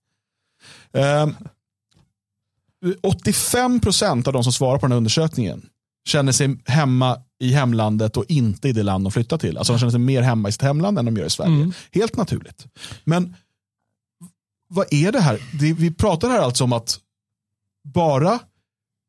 Um, 0.93 1.03
ehm, 1.03 1.35
85 3.03 3.81
procent 3.81 4.27
av 4.27 4.33
de 4.33 4.45
som 4.45 4.53
svarar 4.53 4.79
på 4.79 4.87
den 4.87 4.93
här 4.93 4.97
undersökningen 4.97 5.67
känner 6.09 6.33
sig 6.33 6.57
hemma 6.65 7.19
i 7.41 7.53
hemlandet 7.53 8.17
och 8.17 8.25
inte 8.29 8.69
i 8.69 8.73
det 8.73 8.83
land 8.83 9.05
de 9.05 9.13
flyttar 9.13 9.39
till. 9.39 9.59
Alltså 9.59 9.73
de 9.73 9.79
känner 9.79 9.91
sig 9.91 10.01
mer 10.01 10.23
hemma 10.23 10.49
i 10.49 10.53
sitt 10.53 10.63
hemland 10.63 10.99
än 10.99 11.05
de 11.05 11.17
gör 11.17 11.27
i 11.27 11.31
Sverige. 11.31 11.55
Mm. 11.55 11.73
Helt 11.93 12.17
naturligt. 12.17 12.67
Men 13.05 13.37
vad 14.69 14.87
är 14.91 15.13
det 15.13 15.21
här? 15.21 15.41
Det, 15.61 15.73
vi 15.73 15.95
pratar 15.95 16.31
här 16.31 16.41
alltså 16.41 16.65
om 16.65 16.73
att 16.73 16.99
bara 17.85 18.39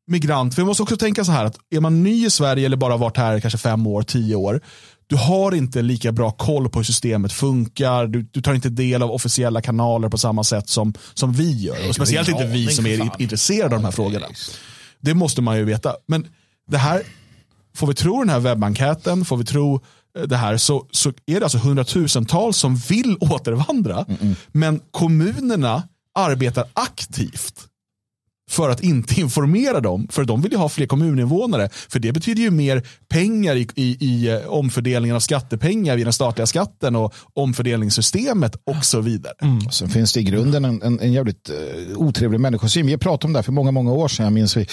migrant, 0.08 0.58
vi 0.58 0.64
måste 0.64 0.84
också 0.84 0.98
tänka 0.98 1.26
så 1.26 1.32
här 1.32 1.46
att 1.46 1.58
är 1.70 1.80
man 1.80 2.04
ny 2.04 2.26
i 2.26 2.30
Sverige 2.30 2.66
eller 2.66 2.78
bara 2.78 2.98
varit 2.98 3.18
här 3.18 3.40
kanske 3.40 3.58
fem 3.58 3.88
år, 3.88 4.04
tio 4.04 4.36
år, 4.36 4.62
du 5.08 5.16
har 5.16 5.56
inte 5.56 5.82
lika 5.82 6.12
bra 6.12 6.32
koll 6.32 6.70
på 6.70 6.80
hur 6.80 6.84
systemet 6.84 7.34
funkar, 7.34 8.08
du, 8.08 8.22
du 8.22 8.42
tar 8.42 8.54
inte 8.54 8.70
del 8.70 9.04
av 9.04 9.12
officiella 9.12 9.62
kanaler 9.62 10.10
på 10.10 10.18
samma 10.18 10.44
sätt 10.44 10.70
som, 10.70 10.94
som 11.14 11.34
vi 11.34 11.52
gör. 11.52 11.90
Och 11.90 11.96
speciellt 11.96 12.30
inte 12.30 12.46
vi 12.46 12.68
som 12.68 12.86
är 12.86 13.22
intresserade 13.22 13.76
av 13.76 13.82
de 13.82 13.86
här 13.86 13.92
frågorna. 13.92 14.26
Det 15.00 15.14
måste 15.14 15.42
man 15.42 15.58
ju 15.58 15.64
veta. 15.64 15.96
Men 16.08 16.28
det 16.68 16.78
här, 16.78 17.02
får 17.76 17.88
vi 17.88 17.94
tro 17.94 18.20
den 18.20 18.30
här 18.30 18.40
webbenkäten, 18.40 19.26
får 19.26 19.38
vi 19.38 19.46
tro 19.46 19.82
eh, 20.18 20.24
det 20.24 20.38
här 20.38 20.58
så, 20.58 20.88
så 20.92 21.10
är 21.26 21.40
det 21.40 21.44
alltså 21.44 21.58
hundratusentals 21.58 22.58
som 22.58 22.76
vill 22.76 23.18
återvandra. 23.20 24.06
Mm 24.08 24.18
-mm. 24.22 24.36
Men 24.52 24.82
kommunerna 24.92 25.84
arbetar 26.16 26.66
aktivt 26.74 27.69
för 28.50 28.70
att 28.70 28.84
inte 28.84 29.20
informera 29.20 29.80
dem. 29.80 30.08
För 30.12 30.24
de 30.24 30.42
vill 30.42 30.52
ju 30.52 30.58
ha 30.58 30.70
fler 30.70 30.86
kommuninvånare. 30.86 31.70
För 31.90 32.00
det 32.00 32.12
betyder 32.12 32.42
ju 32.42 32.52
mer 32.52 32.84
pengar 33.10 33.56
i, 33.56 33.68
i, 33.76 33.98
i 34.00 34.28
eh, 34.28 34.48
omfördelningen 34.48 35.16
av 35.16 35.20
skattepengar 35.20 35.96
via 35.96 36.06
den 36.06 36.14
statliga 36.14 36.46
skatten 36.46 36.96
och 36.96 37.14
omfördelningssystemet 37.34 38.56
och 38.64 38.86
så 38.86 39.02
vidare. 39.02 39.34
Mm. 39.42 39.72
Sen 39.72 39.90
finns 39.90 40.14
det 40.14 40.20
i 40.20 40.24
grunden 40.24 40.66
en, 40.66 40.82
en, 40.82 41.00
en 41.00 41.14
jävligt 41.14 41.50
uh, 41.50 41.98
otrevlig 41.98 42.40
människosyn. 42.40 42.88
Vi 42.88 42.98
pratade 42.98 43.28
om 43.28 43.34
det 43.34 43.40
här 43.40 43.44
för 43.44 43.52
många, 43.52 43.72
många 43.72 43.92
år 43.92 44.08
sedan. 44.08 44.24
Jag 44.24 44.34
minns 44.34 44.58
vi 44.58 44.68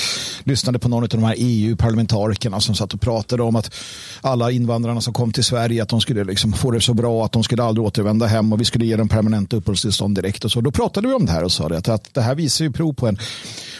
lyssnade 0.45 0.79
på 0.79 0.89
någon 0.89 1.03
av 1.03 1.09
de 1.09 1.23
här 1.23 1.35
EU-parlamentarikerna 1.39 2.61
som 2.61 2.75
satt 2.75 2.95
och 2.95 3.01
pratade 3.01 3.43
om 3.43 3.57
att 3.57 3.75
alla 4.21 4.51
invandrarna 4.51 5.01
som 5.01 5.13
kom 5.13 5.33
till 5.33 5.45
Sverige 5.45 5.83
att 5.83 5.89
de 5.89 6.01
skulle 6.01 6.25
liksom 6.25 6.53
få 6.53 6.71
det 6.71 6.81
så 6.81 6.95
bra 6.95 7.25
att 7.25 7.33
de 7.33 7.43
skulle 7.43 7.63
aldrig 7.63 7.87
återvända 7.87 8.27
hem 8.27 8.53
och 8.53 8.61
vi 8.61 8.65
skulle 8.65 8.87
ge 8.87 8.97
dem 8.97 9.09
permanenta 9.09 9.57
uppehållstillstånd 9.57 10.15
direkt. 10.15 10.45
Och 10.45 10.53
så. 10.53 10.61
Då 10.61 10.71
pratade 10.71 11.09
vi 11.09 11.15
om 11.15 11.27
det 11.27 11.33
här 11.33 11.45
och 11.45 11.53
sa 11.53 11.69
det, 11.69 11.79
att, 11.79 11.89
att 11.89 12.15
det 12.15 12.21
här 12.21 12.35
visar 12.35 12.65
ju 12.65 12.73
prov 12.73 12.93
på 12.93 13.09
en 13.09 13.19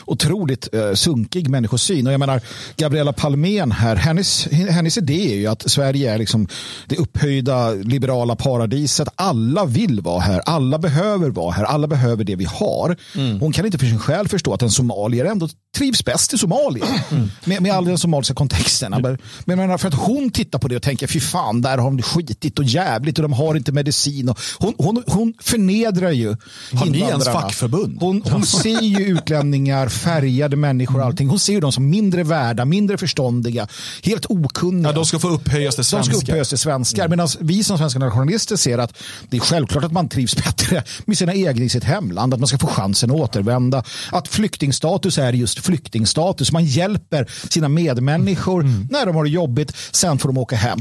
otroligt 0.05 0.75
eh, 0.75 0.93
sunkig 0.93 1.51
människosyn. 1.51 2.07
Och 2.07 2.13
jag 2.13 2.21
menar, 2.21 2.41
Gabriella 2.77 3.13
Palmén 3.13 3.73
här, 3.73 3.97
hennes, 3.97 4.47
hennes 4.53 4.99
idé 4.99 5.33
är 5.33 5.37
ju 5.37 5.47
att 5.47 5.71
Sverige 5.71 6.15
är 6.15 6.19
liksom 6.19 6.49
det 6.87 6.97
upphöjda 6.97 7.71
liberala 7.71 8.37
paradiset. 8.37 9.09
Alla 9.15 9.65
vill 9.65 10.01
vara 10.01 10.21
här, 10.21 10.43
alla 10.47 10.79
behöver 10.79 11.31
vara 11.31 11.53
här, 11.53 11.65
alla 11.65 11.87
behöver 11.87 12.25
det 12.25 12.37
vi 12.37 12.45
har. 12.45 12.97
Mm. 13.15 13.41
Hon 13.41 13.53
kan 13.53 13.67
inte 13.67 13.79
för 13.79 13.87
sin 13.87 13.99
själ 13.99 14.29
förstå 14.29 14.55
att 14.55 14.63
en 14.63 14.71
somalier 14.71 15.25
ändå 15.25 15.49
trivs 15.77 16.05
bäst 16.05 16.35
i 16.35 16.39
Somalia. 16.39 16.87
Mm. 17.11 17.31
Med, 17.45 17.63
med 17.63 17.73
all 17.73 17.85
den 17.85 17.99
somaliska 17.99 18.35
kontexten. 18.35 18.95
Mm. 18.95 19.19
Men 19.45 19.59
menar, 19.59 19.79
för 19.79 19.89
att 19.89 19.95
hon 19.95 20.31
tittar 20.31 20.59
på 20.59 20.69
det 20.69 20.77
och 20.77 20.83
tänker, 20.83 21.07
fy 21.07 21.21
fan, 21.21 21.63
där 21.63 21.79
har 21.79 21.91
de 21.91 22.03
skitit 22.03 22.59
och 22.59 22.65
jävligt 22.65 23.19
och 23.19 23.23
de 23.23 23.33
har 23.33 23.55
inte 23.55 23.73
medicin. 23.73 24.29
Och 24.29 24.39
hon, 24.59 24.75
hon, 24.79 25.03
hon 25.07 25.35
förnedrar 25.41 26.11
ju 26.11 26.37
Har 26.73 26.87
ni 26.87 26.99
ens 26.99 27.25
fackförbund? 27.25 27.97
Hon, 28.01 28.23
hon 28.31 28.47
ser 28.63 28.81
ju 28.81 29.05
utlänningar 29.05 29.89
färgade 29.89 30.57
människor 30.57 31.01
och 31.01 31.07
allting. 31.07 31.29
Hon 31.29 31.39
ser 31.39 31.61
dem 31.61 31.73
som 31.73 31.91
mindre 31.91 32.23
värda, 32.23 32.65
mindre 32.65 32.99
förståndiga, 32.99 33.69
helt 34.03 34.27
okunniga. 34.27 34.89
Ja, 34.89 34.93
de 34.93 35.07
ska 35.07 35.19
få 35.19 35.29
upphöjas 35.29 35.75
till 35.75 35.85
svenskar. 35.85 36.13
De 36.13 36.21
ska 36.21 36.27
upphöjas 36.27 36.49
till 36.49 36.59
svenskar. 36.59 37.05
Mm. 37.05 37.11
Medan 37.11 37.29
vi 37.41 37.65
som 37.65 37.79
svenska 37.79 37.99
nationalister 37.99 38.57
ser 38.57 38.79
att 38.79 38.99
det 39.29 39.37
är 39.37 39.41
självklart 39.41 39.85
att 39.85 39.93
man 39.93 40.09
trivs 40.09 40.37
bättre 40.37 40.83
med 41.05 41.19
sina 41.19 41.35
egna 41.35 41.65
i 41.65 41.69
sitt 41.69 41.85
hemland, 41.85 42.35
att 42.35 42.41
man 42.41 42.47
ska 42.47 42.59
få 42.59 42.67
chansen 42.67 43.11
att 43.11 43.17
återvända. 43.17 43.85
Att 44.13 44.29
flyktingstatus 44.29 45.19
är 45.19 45.33
just 45.33 45.59
flyktingstatus. 45.67 46.53
Man 46.53 46.65
hjälper 46.65 47.31
sina 47.49 47.69
medmänniskor 47.69 48.61
mm. 48.61 48.89
när 48.91 49.07
de 49.07 49.17
har 49.17 49.25
det 49.25 49.31
jobbigt, 49.31 49.77
sen 49.91 50.19
får 50.19 50.29
de 50.29 50.39
åka 50.39 50.57
hem. 50.57 50.79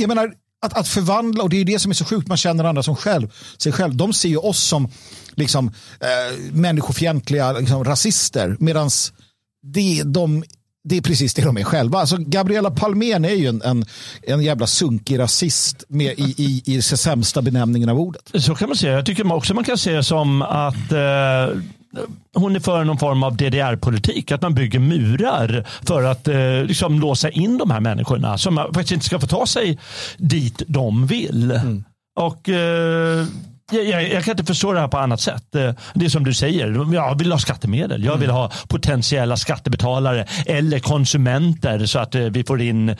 Jag 0.00 0.08
menar, 0.08 0.32
att, 0.62 0.78
att 0.78 0.88
förvandla, 0.88 1.42
och 1.42 1.50
det 1.50 1.60
är 1.60 1.64
det 1.64 1.78
som 1.78 1.90
är 1.90 1.94
så 1.94 2.04
sjukt, 2.04 2.28
man 2.28 2.36
känner 2.36 2.64
andra 2.64 2.82
som 2.82 2.96
själv, 2.96 3.32
sig 3.58 3.72
själv. 3.72 3.96
De 3.96 4.12
ser 4.12 4.28
ju 4.28 4.36
oss 4.36 4.62
som 4.62 4.88
liksom, 5.34 5.68
eh, 6.00 6.52
människofientliga 6.52 7.52
liksom, 7.52 7.84
rasister. 7.84 8.56
Medan 8.60 8.90
det, 9.62 10.02
de, 10.04 10.44
det 10.84 10.96
är 10.96 11.02
precis 11.02 11.34
det 11.34 11.42
de 11.42 11.56
är 11.56 11.64
själva. 11.64 11.98
Alltså, 11.98 12.16
Gabriella 12.16 12.70
Palmén 12.70 13.24
är 13.24 13.34
ju 13.34 13.46
en, 13.46 13.62
en, 13.62 13.84
en 14.22 14.42
jävla 14.42 14.66
sunkig 14.66 15.18
rasist 15.18 15.84
med, 15.88 16.18
i, 16.18 16.34
i, 16.38 16.62
i 16.76 16.82
sämsta 16.82 17.42
benämningen 17.42 17.88
av 17.88 18.00
ordet. 18.00 18.30
Så 18.34 18.54
kan 18.54 18.68
man 18.68 18.76
säga. 18.76 18.92
Jag 18.92 19.06
tycker 19.06 19.32
också 19.32 19.54
man 19.54 19.64
kan 19.64 19.78
se 19.78 19.92
det 19.92 20.04
som 20.04 20.42
att 20.42 20.92
eh, 20.92 21.62
hon 22.34 22.56
är 22.56 22.60
för 22.60 22.84
någon 22.84 22.98
form 22.98 23.22
av 23.22 23.36
DDR-politik. 23.36 24.32
Att 24.32 24.42
man 24.42 24.54
bygger 24.54 24.78
murar 24.78 25.66
för 25.82 26.02
att 26.02 26.28
eh, 26.28 26.64
liksom 26.64 27.00
låsa 27.00 27.30
in 27.30 27.58
de 27.58 27.70
här 27.70 27.80
människorna 27.80 28.38
som 28.38 28.56
faktiskt 28.56 28.92
inte 28.92 29.06
ska 29.06 29.20
få 29.20 29.26
ta 29.26 29.46
sig 29.46 29.78
dit 30.18 30.62
de 30.66 31.06
vill. 31.06 31.50
Mm. 31.50 31.84
Och 32.20 32.48
eh, 32.48 33.26
jag, 33.72 33.84
jag, 33.84 34.12
jag, 34.12 34.24
kan 34.24 34.32
inte 34.32 34.44
förstå 34.44 34.72
det 34.72 34.80
här 34.80 34.88
på 34.88 34.98
annat 34.98 35.20
sätt. 35.20 35.54
Eh, 35.54 35.70
det 35.94 36.04
är 36.04 36.08
som 36.08 36.24
du 36.24 36.34
säger, 36.34 36.94
jag 36.94 37.18
vill 37.18 37.32
ha 37.32 37.38
skattemedel. 37.38 38.04
Jag 38.04 38.16
vill 38.16 38.30
mm. 38.30 38.36
ha 38.36 38.50
potentiella 38.68 39.36
skattebetalare 39.36 40.26
eller 40.46 40.78
konsumenter 40.78 41.86
så 41.86 41.98
att 41.98 42.14
eh, 42.14 42.22
vi 42.22 42.44
får 42.44 42.62
in 42.62 42.88
eh, 42.88 42.96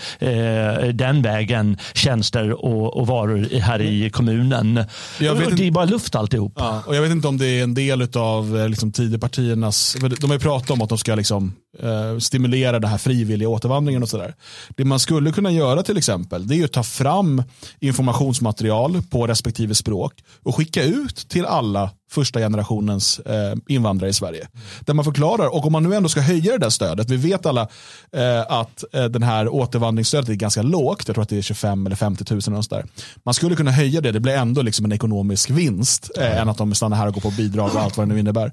den 0.95 1.23
vägen 1.23 1.79
tjänster 1.95 2.65
och, 2.65 2.97
och 2.97 3.07
varor 3.07 3.61
här 3.61 3.83
i 3.83 4.01
mm. 4.01 4.11
kommunen. 4.11 4.85
Jag 5.19 5.35
vet 5.35 5.57
det 5.57 5.67
är 5.67 5.71
bara 5.71 5.85
luft 5.85 6.15
alltihop. 6.15 6.53
Ja, 6.57 6.83
och 6.87 6.97
jag 6.97 7.03
vet 7.03 7.11
inte 7.11 7.29
om 7.29 7.39
det 7.39 7.47
är 7.47 7.63
en 7.63 7.75
del 7.75 8.09
av 8.17 8.59
eh, 8.59 8.69
liksom, 8.69 8.93
Tidöpartiernas, 8.93 9.97
de 10.21 10.27
har 10.27 10.35
ju 10.35 10.41
pratat 10.41 10.71
om 10.71 10.83
att 10.83 10.89
de 10.89 10.99
ska 10.99 11.15
liksom, 11.15 11.55
eh, 11.79 12.19
stimulera 12.19 12.79
den 12.79 12.91
här 12.91 12.99
frivilliga 12.99 13.49
återvandringen 13.49 14.03
och 14.03 14.09
sådär. 14.09 14.35
Det 14.69 14.85
man 14.85 15.01
skulle 15.01 15.33
kunna 15.33 15.51
göra 15.51 15.83
till 15.83 15.97
exempel, 15.97 16.47
det 16.47 16.61
är 16.61 16.65
att 16.65 16.73
ta 16.73 16.83
fram 16.83 17.43
informationsmaterial 17.81 19.03
på 19.11 19.27
respektive 19.27 19.75
språk 19.75 20.13
och 20.43 20.57
skicka 20.57 20.85
ut 20.85 21.17
till 21.29 21.47
alla 21.47 21.91
första 22.13 22.41
generationens 22.41 23.19
eh, 23.19 23.55
invandrare 23.69 24.11
i 24.11 24.13
Sverige. 24.13 24.49
Där 24.81 24.95
man 24.95 25.05
förklarar, 25.05 25.55
och 25.55 25.67
om 25.67 25.73
man 25.73 25.83
nu 25.83 25.95
ändå 25.95 26.09
ska 26.09 26.21
höja 26.21 26.53
det 26.53 26.59
där 26.59 26.71
stödet, 26.71 27.11
vi 27.11 27.17
vet 27.17 27.47
alla 27.47 27.69
eh, 28.17 28.41
att 28.41 28.85
eh, 28.93 29.05
den 29.05 29.23
här 29.23 29.49
återvandringsstödet 29.49 30.29
är 30.29 30.35
ganska 30.35 30.63
lågt, 30.63 31.03
jag 31.07 31.15
tror 31.15 31.23
att 31.23 31.29
det 31.29 31.39
är 31.39 31.43
25 31.43 31.87
eller 31.87 31.97
50 31.97 32.51
000 32.51 32.59
och 32.59 32.65
där. 32.71 32.87
Man 33.25 33.35
skulle 33.35 33.57
kunna 33.57 33.71
höja 33.71 34.01
det, 34.01 34.13
det 34.13 34.21
blir 34.21 34.33
ändå 34.33 34.63
liksom 34.63 34.85
en 34.85 34.93
ekonomisk 34.93 35.51
vinst 35.51 36.11
mm. 36.17 36.39
än 36.39 36.49
att 36.49 36.59
de 36.59 36.75
stannar 36.75 36.97
här 36.97 37.07
och 37.07 37.15
går 37.15 37.21
på 37.21 37.31
bidrag 37.31 37.71
och 37.75 37.81
allt 37.81 37.97
vad 37.97 38.09
det 38.09 38.15
nu 38.15 38.21
innebär. 38.21 38.53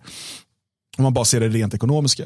Om 1.00 1.04
man 1.04 1.14
bara 1.14 1.26
ser 1.26 1.40
det 1.40 1.50
rent 1.50 1.74
ekonomiska. 1.74 2.24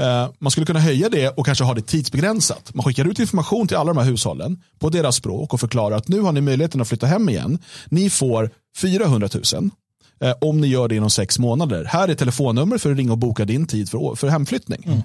Eh, 0.00 0.30
man 0.38 0.50
skulle 0.50 0.66
kunna 0.66 0.80
höja 0.80 1.08
det 1.08 1.28
och 1.28 1.46
kanske 1.46 1.64
ha 1.64 1.74
det 1.74 1.82
tidsbegränsat. 1.82 2.74
Man 2.74 2.84
skickar 2.84 3.04
ut 3.04 3.18
information 3.18 3.68
till 3.68 3.76
alla 3.76 3.92
de 3.92 3.98
här 3.98 4.10
hushållen 4.10 4.62
på 4.78 4.88
deras 4.88 5.16
språk 5.16 5.54
och 5.54 5.60
förklarar 5.60 5.96
att 5.96 6.08
nu 6.08 6.20
har 6.20 6.32
ni 6.32 6.40
möjligheten 6.40 6.80
att 6.80 6.88
flytta 6.88 7.06
hem 7.06 7.28
igen. 7.28 7.58
Ni 7.88 8.10
får 8.10 8.50
400 8.78 9.28
000 9.54 9.70
eh, 10.20 10.34
om 10.40 10.60
ni 10.60 10.66
gör 10.66 10.88
det 10.88 10.96
inom 10.96 11.10
sex 11.10 11.38
månader. 11.38 11.84
Här 11.84 12.08
är 12.08 12.14
telefonnummer 12.14 12.78
för 12.78 12.90
att 12.90 12.96
ringa 12.96 13.12
och 13.12 13.18
boka 13.18 13.44
din 13.44 13.66
tid 13.66 13.90
för, 13.90 14.14
för 14.14 14.28
hemflyttning. 14.28 14.82
Mm. 14.86 15.02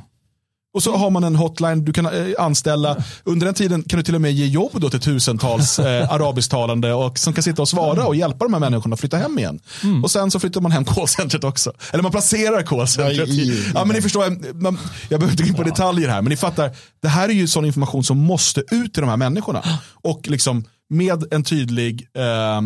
Och 0.74 0.84
så 0.84 0.98
har 0.98 1.10
man 1.10 1.24
en 1.24 1.36
hotline 1.36 1.86
du 1.86 1.94
kan 1.94 2.06
eh, 2.06 2.12
anställa. 2.40 3.04
Under 3.24 3.46
den 3.46 3.56
tiden 3.56 3.84
kan 3.84 3.98
du 3.98 4.04
till 4.04 4.16
och 4.16 4.22
med 4.22 4.32
ge 4.32 4.46
jobb 4.46 4.72
då 4.74 4.90
till 4.90 5.00
tusentals 5.00 5.80
eh, 5.80 6.14
arabisktalande 6.14 6.94
och 6.94 7.20
som 7.20 7.34
kan 7.34 7.44
sitta 7.44 7.62
och 7.62 7.70
svara 7.70 8.06
och 8.06 8.16
hjälpa 8.16 8.46
de 8.46 8.54
här 8.54 8.60
människorna 8.60 8.94
att 8.94 9.00
flytta 9.00 9.18
hem 9.18 9.40
igen. 9.40 9.60
Mm. 9.84 10.04
Och 10.04 10.12
sen 10.12 10.32
så 10.32 10.40
flyttar 10.40 10.62
man 10.62 10.72
hem 10.72 10.86
callcentret 10.86 11.44
också. 11.44 11.74
Eller 11.92 12.04
man 12.04 12.12
placerar 12.12 12.62
callcentret. 12.62 13.30
Ja, 13.74 13.86
men 13.86 13.96
ni 13.96 14.02
förstår, 14.02 14.54
man, 14.54 14.78
jag 15.10 15.20
behöver 15.20 15.32
inte 15.32 15.44
gå 15.44 15.50
in 15.50 15.56
på 15.56 15.64
detaljer 15.64 16.10
här, 16.10 16.22
men 16.22 16.30
ni 16.30 16.38
fattar. 16.38 16.72
Det 17.02 17.08
här 17.08 17.30
är 17.30 17.34
ju 17.34 17.48
sån 17.48 17.66
information 17.66 18.04
som 18.04 18.18
måste 18.18 18.60
ut 18.72 18.94
till 18.94 19.02
de 19.02 19.10
här 19.10 19.18
människorna. 19.18 19.64
Och 19.94 20.28
liksom 20.28 20.66
med 20.90 21.34
en 21.34 21.44
tydlig 21.44 22.08
eh, 22.14 22.62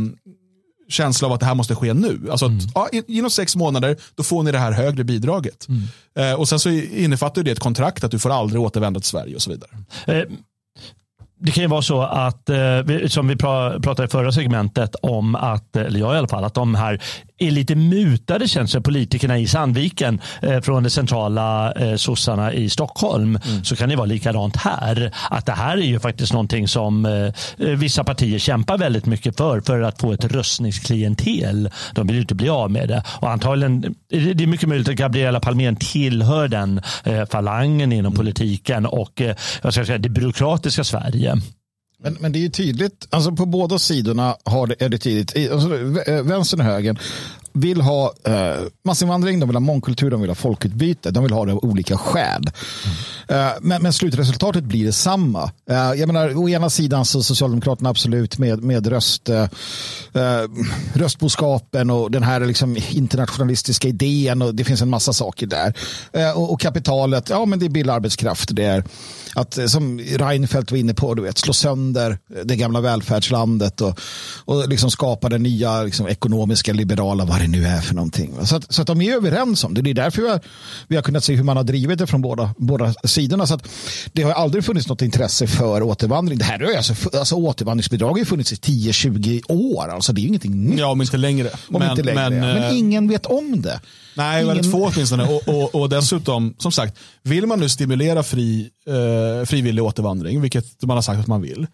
känsla 0.90 1.28
av 1.28 1.34
att 1.34 1.40
det 1.40 1.46
här 1.46 1.56
måste 1.56 1.76
ske 1.76 1.94
nu. 1.94 2.28
Alltså 2.32 2.46
mm. 2.46 2.58
att, 2.58 2.90
ja, 2.94 3.02
inom 3.08 3.30
sex 3.30 3.56
månader 3.56 3.98
då 4.16 4.24
får 4.24 4.44
ni 4.44 4.52
det 4.52 4.60
här 4.60 4.72
högre 4.72 5.04
bidraget. 5.04 5.68
Mm. 5.68 6.32
Eh, 6.32 6.40
och 6.40 6.50
sen 6.50 6.60
så 6.60 6.70
innefattar 6.70 7.44
det 7.44 7.52
ett 7.52 7.60
kontrakt 7.60 8.04
att 8.04 8.12
du 8.12 8.20
får 8.20 8.30
aldrig 8.30 8.62
återvända 8.62 9.00
till 9.00 9.10
Sverige 9.10 9.36
och 9.36 9.42
så 9.42 9.52
vidare. 9.52 9.72
Eh, 10.08 10.24
det 11.40 11.52
kan 11.52 11.64
ju 11.64 11.68
vara 11.68 11.82
så 11.82 12.02
att, 12.02 12.50
eh, 12.50 13.08
som 13.08 13.28
vi 13.28 13.36
pratade 13.36 14.06
i 14.06 14.08
förra 14.08 14.32
segmentet 14.32 14.96
om 15.02 15.36
att, 15.36 15.76
eller 15.76 16.00
jag 16.00 16.16
i 16.16 16.18
alla 16.18 16.28
fall, 16.28 16.44
att 16.44 16.54
de 16.54 16.76
här 16.76 17.02
är 17.38 17.52
lite 17.52 17.76
mutade 17.76 18.48
känns 18.48 18.72
det, 18.72 18.82
politikerna 18.82 19.38
i 19.40 19.48
Sandviken 19.48 20.22
eh, 20.42 20.62
från 20.62 20.84
de 20.84 20.90
centrala 20.90 21.72
eh, 21.72 21.96
sossarna 21.96 22.54
i 22.54 22.70
Stockholm. 22.70 23.40
Mm. 23.46 23.64
Så 23.64 23.76
kan 23.76 23.90
det 23.90 23.96
vara 23.96 24.06
likadant 24.06 24.56
här. 24.56 25.12
Att 25.30 25.46
det 25.46 25.52
här 25.52 25.78
är 25.78 25.82
ju 25.82 26.00
faktiskt 26.00 26.34
någonting 26.34 26.68
som 26.68 27.06
eh, 27.06 27.32
vissa 27.58 28.04
partier 28.04 28.40
kämpar 28.40 28.78
väldigt 28.78 29.06
mycket 29.06 29.38
för, 29.38 29.62
för 29.62 29.82
att 29.82 30.02
få 30.02 30.12
ett 30.14 30.26
röstningsklientel. 30.26 31.70
De 31.94 32.08
vill 32.08 32.16
ju 32.16 32.22
inte 32.22 32.36
bli 32.36 32.50
av 32.50 32.72
med 32.72 32.90
det. 32.90 33.04
Och 33.08 33.32
antagligen, 33.32 33.96
det 34.10 34.44
är 34.44 34.48
mycket 34.48 34.70
möjligt 34.70 34.90
att 34.90 34.96
Gabriella 34.96 35.40
Palmén 35.40 35.76
tillhör 35.76 36.48
den 36.48 36.82
eh, 37.04 37.26
falangen 37.26 37.92
inom 37.92 38.14
mm. 38.14 38.18
politiken 38.18 38.86
och 38.86 39.22
eh, 39.22 39.36
jag 39.62 39.74
ska 39.74 39.86
säga, 39.86 39.98
det 39.98 40.10
byråkratiska 40.10 40.84
Sverige. 40.84 41.42
Men, 41.98 42.18
men 42.20 42.32
det 42.32 42.40
är 42.40 42.42
ju 42.42 42.50
tydligt, 42.50 43.08
alltså 43.10 43.32
på 43.32 43.46
båda 43.46 43.80
sidorna 43.80 44.38
har 44.44 44.68
det, 44.68 44.76
är 44.80 44.90
det 44.90 44.98
tydligt, 44.98 45.52
alltså, 45.52 45.68
vänstern 46.24 46.60
och 46.60 46.66
högern 46.66 47.00
vill 47.56 47.82
ha 47.82 48.14
eh, 48.24 48.58
massinvandring, 48.84 49.40
de 49.40 49.50
vill 49.50 49.56
ha 49.56 49.60
mångkultur, 49.60 50.12
de 50.12 50.22
vill 50.22 50.30
ha 50.30 50.36
folkutbyte, 50.36 51.12
de 51.12 51.24
vill 51.24 51.34
ha 51.34 51.46
det 51.46 51.52
av 51.52 51.66
olika 51.66 51.98
skäl. 51.98 52.42
Mm. 53.28 53.48
Eh, 53.48 53.54
men, 53.62 53.84
men, 53.84 53.94
slutresultatet 53.94 54.64
blir 54.64 54.86
detsamma. 54.86 55.52
Eh, 55.70 55.76
jag 55.76 56.08
menar, 56.08 56.38
å 56.38 56.50
ena 56.50 56.70
sidan 56.70 57.06
så 57.06 57.24
Socialdemokraterna 57.24 57.90
absolut 57.90 58.38
med, 58.38 58.64
med 58.64 58.88
röst, 58.88 59.30
eh, 59.30 59.44
eh, 60.14 60.44
röstboskapen 60.94 61.90
och 61.90 62.12
den 62.12 62.24
här 62.24 62.40
liksom 62.40 62.78
internationalistiska 62.90 63.88
idén 63.88 64.42
och 64.42 64.56
det 64.56 64.64
finns 64.64 64.82
en 64.82 64.90
massa 64.90 65.14
saker 65.14 65.48
där. 65.48 65.74
Eh, 66.14 66.38
och, 66.38 66.54
och, 66.54 66.62
kapitalet, 66.62 67.30
ja 67.30 67.46
men 67.46 67.60
det 67.60 67.66
är 67.66 67.70
billig 67.70 67.94
arbetskraft, 67.94 68.50
det 68.56 68.64
är 68.64 68.84
att 69.36 69.58
eh, 69.58 69.66
som 69.66 70.00
Reinfeldt 70.00 70.72
var 70.72 70.78
inne 70.78 70.94
på, 70.94 71.14
du 71.14 71.22
vet, 71.22 71.38
slå 71.38 71.54
sönder 71.54 72.18
det 72.44 72.56
gamla 72.56 72.82
välfärdslandet 72.82 73.82
och, 73.82 74.00
och 74.46 74.70
liksom 74.70 74.92
skapa 74.92 75.30
den 75.30 75.44
nya 75.44 75.84
liksom, 75.84 76.08
ekonomiska 76.08 76.74
liberala 76.74 77.26
varianten 77.26 77.45
det 77.46 77.52
nu 77.52 77.66
är 77.66 77.82
för 77.82 77.96
någonting. 77.96 78.46
Så 78.46 78.56
att, 78.56 78.74
så 78.74 78.82
att 78.82 78.88
de 78.88 79.02
är 79.02 79.14
överens 79.14 79.64
om 79.64 79.74
det. 79.74 79.82
Det 79.82 79.90
är 79.90 79.94
därför 79.94 80.22
vi 80.22 80.30
har, 80.30 80.40
vi 80.88 80.96
har 80.96 81.04
kunnat 81.04 81.24
se 81.24 81.36
hur 81.36 81.44
man 81.44 81.58
har 81.58 81.64
drivit 81.64 82.00
det 82.00 82.08
från 82.08 82.22
båda, 82.22 82.54
båda 82.58 82.94
sidorna. 83.04 83.48
Så 83.48 83.54
att 83.54 83.68
det 84.14 84.24
har 84.24 84.32
aldrig 84.32 84.66
funnits 84.66 84.88
något 84.88 85.02
intresse 85.02 85.48
för 85.48 85.84
återvandring. 85.84 86.38
Det 86.38 86.46
här 86.46 86.60
är 86.60 86.78
alltså, 86.78 87.18
alltså 87.18 87.36
återvandringsbidrag 87.36 88.12
har 88.12 88.18
ju 88.18 88.26
funnits 88.26 88.54
i 88.54 88.56
10-20 88.56 89.42
år. 89.52 89.88
Alltså 89.88 90.14
det 90.14 90.22
är 90.22 90.26
ingenting 90.26 90.64
nytt. 90.64 90.80
Ja, 90.80 90.88
om 90.88 91.02
inte 91.02 91.18
längre. 91.18 91.50
Om 91.68 91.80
men, 91.80 91.90
inte 91.90 92.04
längre. 92.04 92.30
Men, 92.30 92.40
men, 92.40 92.64
eh, 92.64 92.78
ingen 92.78 93.08
vet 93.08 93.26
om 93.26 93.62
det. 93.62 93.82
Nej, 94.16 94.44
ingen... 94.44 94.48
väldigt 94.48 94.72
få 94.72 94.92
åtminstone. 94.94 95.24
Och, 95.24 95.48
och, 95.48 95.76
och 95.76 95.90
dessutom, 95.90 96.56
som 96.58 96.72
sagt, 96.72 96.98
vill 97.24 97.46
man 97.46 97.60
nu 97.60 97.70
stimulera 97.70 98.24
fri, 98.24 98.70
eh, 98.88 99.46
frivillig 99.46 99.84
återvandring, 99.84 100.42
vilket 100.42 100.84
man 100.84 100.98
har 100.98 101.02
sagt 101.02 101.20
att 101.20 101.28
man 101.28 101.42
vill, 101.42 101.68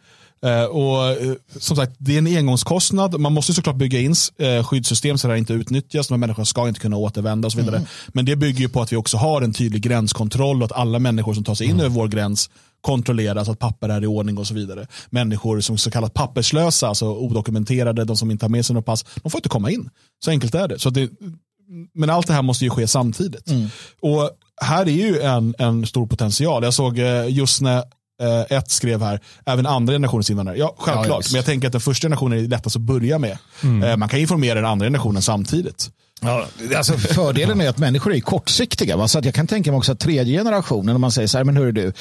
och 0.70 1.22
uh, 1.26 1.34
som 1.60 1.76
sagt, 1.76 1.96
det 1.98 2.14
är 2.14 2.18
en 2.18 2.38
engångskostnad. 2.38 3.20
Man 3.20 3.34
måste 3.34 3.54
såklart 3.54 3.76
bygga 3.76 4.00
in 4.00 4.16
uh, 4.42 4.64
skyddssystem 4.64 5.18
så 5.18 5.28
det 5.28 5.38
inte 5.38 5.54
utnyttjas. 5.54 6.08
De 6.08 6.14
här 6.14 6.20
människorna 6.20 6.46
ska 6.46 6.68
inte 6.68 6.80
kunna 6.80 6.98
återvända 6.98 7.46
och 7.46 7.52
så 7.52 7.58
vidare. 7.58 7.76
Mm. 7.76 7.88
Men 8.08 8.26
det 8.26 8.36
bygger 8.36 8.60
ju 8.60 8.70
på 8.70 8.82
att 8.82 8.92
vi 8.92 8.96
också 8.96 9.18
har 9.18 9.42
en 9.42 9.54
tydlig 9.54 9.82
gränskontroll 9.82 10.62
och 10.62 10.66
att 10.66 10.72
alla 10.72 11.00
människor 11.00 11.34
som 11.34 11.44
tar 11.44 11.56
sig 11.56 11.68
in 11.68 11.74
mm. 11.74 11.86
över 11.86 11.96
vår 11.96 12.08
gräns 12.08 12.50
kontrolleras, 12.82 13.50
att 13.50 13.60
papper 13.60 13.90
är 13.90 14.04
i 14.04 14.08
ordning 14.08 14.38
och 14.38 14.48
så 14.48 14.54
vidare. 14.54 14.88
Människor 15.10 15.62
som 15.62 15.78
så 15.78 15.92
kallat 15.92 16.14
papperslösa, 16.14 16.88
alltså 16.88 17.06
odokumenterade, 17.06 18.06
de 18.06 18.18
som 18.18 18.32
inte 18.32 18.46
har 18.46 18.50
med 18.50 18.66
sig 18.66 18.74
något 18.74 18.86
pass, 18.86 19.06
de 19.24 19.32
får 19.32 19.40
inte 19.40 19.50
komma 19.50 19.72
in. 19.72 19.90
Så 20.26 20.32
enkelt 20.32 20.56
är 20.56 20.68
det. 20.68 20.80
Så 20.80 20.90
det 20.90 21.10
men 21.94 22.10
allt 22.10 22.28
det 22.28 22.34
här 22.34 22.42
måste 22.42 22.64
ju 22.66 22.70
ske 22.70 22.88
samtidigt. 22.88 23.50
Mm. 23.50 23.68
Och 24.02 24.30
här 24.62 24.86
är 24.86 24.92
ju 24.92 25.20
en, 25.22 25.56
en 25.58 25.86
stor 25.86 26.08
potential. 26.08 26.64
Jag 26.64 26.74
såg 26.74 26.98
just 27.30 27.62
när 27.62 27.84
eh, 28.22 28.58
ett 28.58 28.72
skrev 28.72 29.02
här, 29.02 29.20
även 29.46 29.66
andra 29.66 29.94
generationens 29.94 30.30
invandrare. 30.30 30.58
Ja, 30.58 30.76
självklart. 30.78 31.26
Ja, 31.26 31.30
men 31.32 31.36
jag 31.36 31.46
tänker 31.46 31.68
att 31.68 31.72
den 31.72 31.82
första 31.82 32.06
generationen 32.06 32.40
är 32.40 32.48
lättast 32.48 32.76
att 32.76 32.82
börja 32.82 33.20
med. 33.20 33.38
Mm. 33.64 33.84
Eh, 33.84 33.98
man 33.98 34.10
kan 34.10 34.20
informera 34.20 34.56
den 34.56 34.66
andra 34.66 34.86
generationen 34.86 35.22
samtidigt. 35.22 35.90
Ja, 36.24 36.46
alltså 36.76 36.98
fördelen 36.98 37.62
är 37.62 37.70
att 37.70 37.78
människor 37.78 38.14
är 38.14 38.20
kortsiktiga. 38.20 38.98
Va? 38.98 39.08
Så 39.08 39.20
att 39.20 39.26
jag 39.26 39.34
kan 39.34 39.48
tänka 39.48 39.72
mig 39.72 39.78
också 39.78 39.92
att 39.92 40.00
tredje 40.00 40.40
generationen, 40.40 40.96
om 40.96 41.02
man 41.02 41.12
säger 41.12 41.28
så 41.28 41.38
här, 41.38 41.46
men 41.46 41.58
hör 41.58 41.72
du, 41.72 41.94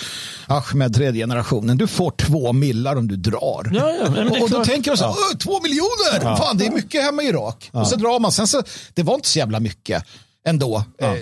Ahmed, 0.46 0.94
tredje 0.94 1.22
generationen, 1.22 1.78
du 1.78 1.86
får 1.86 2.10
två 2.10 2.52
millar 2.52 2.96
om 2.96 3.08
du 3.08 3.16
drar. 3.16 3.70
Ja, 3.72 3.94
ja, 4.00 4.24
och, 4.30 4.42
och 4.42 4.50
då 4.50 4.64
tänker 4.64 4.90
jag 4.90 4.98
så 4.98 5.04
här, 5.04 5.14
ja. 5.32 5.38
två 5.38 5.60
miljoner, 5.60 6.20
ja. 6.22 6.36
fan 6.36 6.58
det 6.58 6.66
är 6.66 6.70
mycket 6.70 7.02
hemma 7.02 7.22
i 7.22 7.26
Irak. 7.26 7.70
Och 7.72 7.86
så 7.86 7.96
drar 7.96 8.20
man, 8.20 8.32
sen 8.32 8.46
så, 8.46 8.62
det 8.94 9.02
var 9.02 9.14
inte 9.14 9.28
så 9.28 9.38
jävla 9.38 9.60
mycket 9.60 10.04
ändå. 10.46 10.84
Eh, 10.98 11.12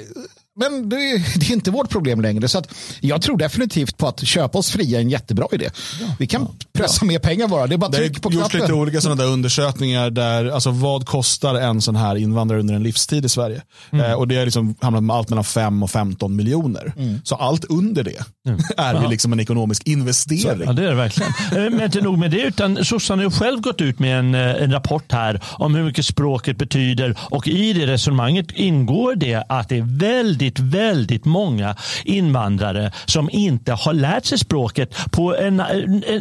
men 0.58 0.88
det, 0.88 0.96
det, 1.36 1.50
är 1.50 1.52
inte 1.52 1.70
vårt 1.70 1.90
problem 1.90 2.20
längre. 2.20 2.48
Så 2.48 2.58
att 2.58 2.74
jag 3.00 3.22
tror 3.22 3.36
definitivt 3.36 3.96
på 3.96 4.08
att 4.08 4.26
köpa 4.26 4.58
oss 4.58 4.70
fria 4.70 4.98
är 4.98 5.02
en 5.02 5.10
jättebra 5.10 5.46
idé. 5.52 5.70
Ja, 6.00 6.06
vi 6.18 6.26
kan 6.26 6.42
ja, 6.42 6.66
pressa 6.72 6.98
ja. 7.00 7.06
mer 7.06 7.18
pengar 7.18 7.48
bara. 7.48 7.66
Det 7.66 7.74
är 7.74 7.78
bara 7.78 7.90
tryck 7.90 8.22
på 8.22 8.30
knappen. 8.30 8.38
Det 8.38 8.42
har 8.42 8.44
gjorts 8.44 8.54
lite 8.54 8.72
olika 8.72 9.00
sådana 9.00 9.22
där 9.22 9.30
undersökningar 9.30 10.10
där, 10.10 10.44
alltså 10.44 10.70
vad 10.70 11.06
kostar 11.06 11.54
en 11.54 11.80
sån 11.80 11.96
här 11.96 12.16
invandrare 12.16 12.60
under 12.60 12.74
en 12.74 12.82
livstid 12.82 13.24
i 13.24 13.28
Sverige? 13.28 13.62
Mm. 13.90 14.04
Eh, 14.04 14.12
och 14.12 14.28
det 14.28 14.36
har 14.36 14.44
liksom 14.44 14.74
hamnat 14.80 15.02
med 15.02 15.16
allt 15.16 15.28
mellan 15.28 15.44
5 15.44 15.82
och 15.82 15.90
15 15.90 16.36
miljoner. 16.36 16.92
Mm. 16.96 17.20
Så 17.24 17.34
allt 17.34 17.64
under 17.64 18.04
det 18.04 18.24
mm. 18.48 18.60
är 18.76 19.02
ju 19.02 19.08
liksom 19.08 19.32
en 19.32 19.40
ekonomisk 19.40 19.88
investering. 19.88 20.66
ja, 20.66 20.72
det 20.72 20.84
är 20.84 20.88
det 20.88 20.94
verkligen. 20.94 21.32
Eh, 21.52 21.70
men 21.70 21.80
inte 21.80 22.00
nog 22.00 22.18
med 22.18 22.30
det, 22.30 22.42
utan 22.42 22.84
sossarna 22.84 23.22
har 23.22 23.30
själv 23.30 23.60
gått 23.60 23.80
ut 23.80 23.98
med 23.98 24.18
en, 24.18 24.34
eh, 24.34 24.62
en 24.62 24.72
rapport 24.72 25.12
här 25.12 25.40
om 25.44 25.74
hur 25.74 25.84
mycket 25.84 26.06
språket 26.06 26.56
betyder 26.56 27.16
och 27.20 27.48
i 27.48 27.72
det 27.72 27.86
resonemanget 27.86 28.46
ingår 28.50 29.14
det 29.14 29.44
att 29.48 29.68
det 29.68 29.76
är 29.76 29.98
väldigt 29.98 30.47
väldigt, 30.48 30.88
väldigt 30.98 31.24
många 31.24 31.76
invandrare 32.04 32.92
som 33.06 33.30
inte 33.30 33.72
har 33.72 33.92
lärt 33.92 34.24
sig 34.24 34.38
språket 34.38 34.94
på 35.10 35.36
en, 35.36 35.62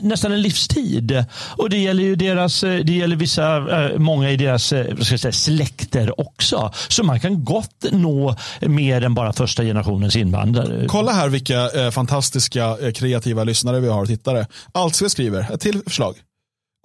nästan 0.02 0.32
en 0.32 0.42
livstid. 0.42 1.26
Och 1.58 1.70
det 1.70 1.78
gäller 1.78 2.04
ju 2.04 2.16
deras, 2.16 2.64
eh, 2.64 2.80
det 2.84 2.94
gäller 2.94 3.16
vissa, 3.16 3.58
eh, 3.58 4.00
många 4.00 4.32
i 4.32 4.38
deras 4.38 4.74
eh, 4.74 4.96
ska 4.96 5.14
jag 5.14 5.20
säga, 5.20 5.32
släkter 5.32 6.20
också. 6.20 6.72
Så 6.88 7.04
man 7.04 7.20
kan 7.20 7.44
gott 7.44 7.86
nå 7.92 8.36
mer 8.62 9.02
än 9.04 9.14
bara 9.14 9.34
första 9.34 9.64
generationens 9.64 10.16
invandrare. 10.16 10.86
Kolla 10.88 11.12
här 11.12 11.30
vilka 11.30 11.70
eh, 11.70 11.92
fantastiska 11.92 12.78
kreativa 12.94 13.44
lyssnare 13.44 13.80
vi 13.80 13.88
har 13.88 14.02
och 14.02 14.08
tittare. 14.08 14.46
Allt 14.72 14.96
skriver, 14.96 15.54
ett 15.54 15.62
till 15.62 15.82
förslag. 15.88 16.16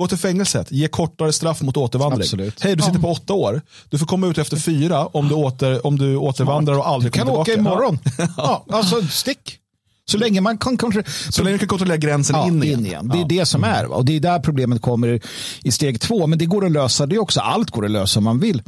Gå 0.03 0.09
till 0.09 0.19
fängelset, 0.19 0.73
ge 0.73 0.89
kortare 0.89 1.33
straff 1.33 1.63
mot 1.63 1.77
återvandring. 1.77 2.51
Hej, 2.61 2.77
du 2.77 2.83
sitter 2.83 2.99
på 2.99 3.09
åtta 3.09 3.33
år. 3.33 3.63
Du 3.91 3.99
får 3.99 4.07
komma 4.07 4.27
ut 4.27 4.39
efter 4.39 4.57
fyra 4.57 5.07
om 5.07 5.29
du, 5.29 5.35
åter, 5.35 5.87
om 5.87 5.99
du 5.99 6.17
återvandrar 6.17 6.79
och 6.79 6.89
aldrig 6.89 7.13
kommer 7.13 7.45
tillbaka. 7.45 7.51
Du 7.51 7.57
kan 7.57 7.67
åka 7.67 7.71
imorgon. 7.71 7.99
Ja. 8.19 8.27
ja, 8.37 8.77
alltså 8.77 9.03
stick. 9.03 9.59
Så 10.11 10.19
länge 10.19 10.41
man 10.41 10.59
kan, 10.59 10.79
så 11.31 11.43
länge 11.43 11.59
kan 11.59 11.69
kontrollera 11.69 11.97
gränsen 11.97 12.37
ja, 12.37 12.47
in, 12.47 12.63
igen. 12.63 12.79
in 12.81 12.87
igen. 12.87 13.09
Det 13.09 13.19
är 13.19 13.21
ja. 13.21 13.27
det 13.29 13.47
som 13.47 13.65
är. 13.65 13.93
Och 13.93 14.05
det 14.05 14.17
är 14.17 14.21
där 14.21 14.39
problemet 14.39 14.83
kommer 14.83 15.21
i 15.63 15.73
steg 15.73 16.01
två. 16.01 16.27
Men 16.27 16.39
det 16.39 16.47
går 16.47 16.67
att 16.67 16.73
lösa 16.73 17.07
det 17.07 17.19
också. 17.19 17.41
Allt 17.41 17.71
går 17.71 17.85
att 17.85 17.91
lösa 17.91 18.21
om 18.21 18.25
man 18.25 18.41
vill. 18.41 18.63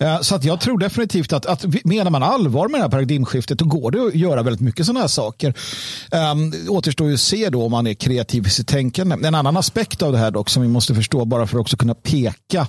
Eh, 0.00 0.20
så 0.20 0.34
att 0.34 0.44
jag 0.44 0.60
tror 0.60 0.78
definitivt 0.78 1.32
att, 1.32 1.46
att 1.46 1.84
menar 1.84 2.10
man 2.10 2.22
allvar 2.22 2.68
med 2.68 2.80
det 2.80 2.84
här 2.84 2.90
paradigmskiftet 2.90 3.58
då 3.58 3.64
går 3.64 3.90
det 3.90 4.06
att 4.06 4.14
göra 4.14 4.42
väldigt 4.42 4.60
mycket 4.60 4.86
sådana 4.86 5.00
här 5.00 5.08
saker. 5.08 5.54
Um, 6.32 6.52
återstår 6.68 7.08
ju 7.08 7.14
att 7.14 7.20
se 7.20 7.50
då 7.50 7.64
om 7.64 7.70
man 7.70 7.86
är 7.86 7.94
kreativ 7.94 8.46
i 8.46 8.50
sitt 8.50 8.68
tänkande. 8.68 9.16
En 9.26 9.34
annan 9.34 9.56
aspekt 9.56 10.02
av 10.02 10.12
det 10.12 10.18
här 10.18 10.30
dock 10.30 10.50
som 10.50 10.62
vi 10.62 10.68
måste 10.68 10.94
förstå 10.94 11.24
bara 11.24 11.46
för 11.46 11.56
att 11.56 11.60
också 11.60 11.76
kunna 11.76 11.94
peka 11.94 12.66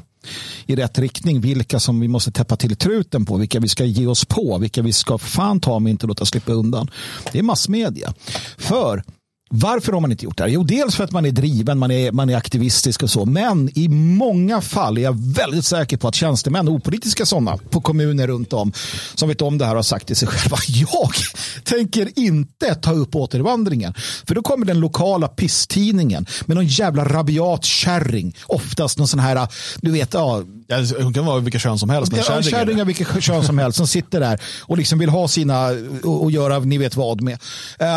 i 0.65 0.75
rätt 0.75 0.99
riktning. 0.99 1.41
Vilka 1.41 1.79
som 1.79 1.99
vi 1.99 2.07
måste 2.07 2.31
täppa 2.31 2.55
till 2.55 2.75
truten 2.75 3.25
på, 3.25 3.37
vilka 3.37 3.59
vi 3.59 3.67
ska 3.67 3.85
ge 3.85 4.07
oss 4.07 4.25
på, 4.25 4.57
vilka 4.57 4.81
vi 4.81 4.93
ska 4.93 5.17
fan 5.17 5.59
ta 5.59 5.73
om 5.73 5.87
inte 5.87 6.07
låta 6.07 6.25
slippa 6.25 6.51
undan. 6.51 6.91
Det 7.31 7.39
är 7.39 7.43
massmedia. 7.43 8.13
För 8.57 9.03
varför 9.49 9.93
har 9.93 9.99
man 9.99 10.11
inte 10.11 10.25
gjort 10.25 10.37
det 10.37 10.43
här? 10.43 10.49
Jo, 10.49 10.63
dels 10.63 10.95
för 10.95 11.03
att 11.03 11.11
man 11.11 11.25
är 11.25 11.31
driven, 11.31 11.77
man 11.79 11.91
är, 11.91 12.11
man 12.11 12.29
är 12.29 12.35
aktivistisk 12.35 13.03
och 13.03 13.09
så. 13.09 13.25
Men 13.25 13.79
i 13.79 13.87
många 13.89 14.61
fall 14.61 14.97
är 14.97 15.01
jag 15.01 15.33
väldigt 15.33 15.65
säker 15.65 15.97
på 15.97 16.07
att 16.07 16.15
tjänstemän, 16.15 16.69
opolitiska 16.69 17.25
sådana, 17.25 17.57
på 17.57 17.81
kommuner 17.81 18.27
runt 18.27 18.53
om 18.53 18.73
som 19.15 19.29
vet 19.29 19.41
om 19.41 19.57
det 19.57 19.65
här 19.65 19.75
har 19.75 19.83
sagt 19.83 20.07
till 20.07 20.15
sig 20.15 20.27
själva. 20.27 20.57
Jag 20.67 21.11
tänker 21.63 22.19
inte 22.19 22.75
ta 22.75 22.91
upp 22.91 23.15
återvandringen. 23.15 23.93
För 24.27 24.35
då 24.35 24.41
kommer 24.41 24.65
den 24.65 24.79
lokala 24.79 25.27
pisstidningen 25.27 26.25
med 26.45 26.55
någon 26.57 26.67
jävla 26.67 27.05
rabiat 27.05 27.65
kärring. 27.65 28.35
Oftast 28.45 28.97
någon 28.97 29.07
sån 29.07 29.19
här, 29.19 29.47
du 29.81 29.91
vet, 29.91 30.13
ja. 30.13 30.43
Hon 30.99 31.13
kan 31.13 31.25
vara 31.25 31.39
vilka 31.39 31.59
kön 31.59 31.79
som 31.79 31.89
helst. 31.89 32.13
Ja, 32.15 32.41
kärringar 32.41 32.85
vilka 32.85 33.21
kön 33.21 33.43
som 33.43 33.57
helst 33.57 33.77
som 33.77 33.87
sitter 33.87 34.19
där 34.19 34.41
och 34.61 34.77
liksom 34.77 34.99
vill 34.99 35.09
ha 35.09 35.27
sina 35.27 35.67
och, 36.03 36.23
och 36.23 36.31
göra 36.31 36.59
ni 36.59 36.77
vet 36.77 36.95
vad 36.95 37.21
med. 37.21 37.39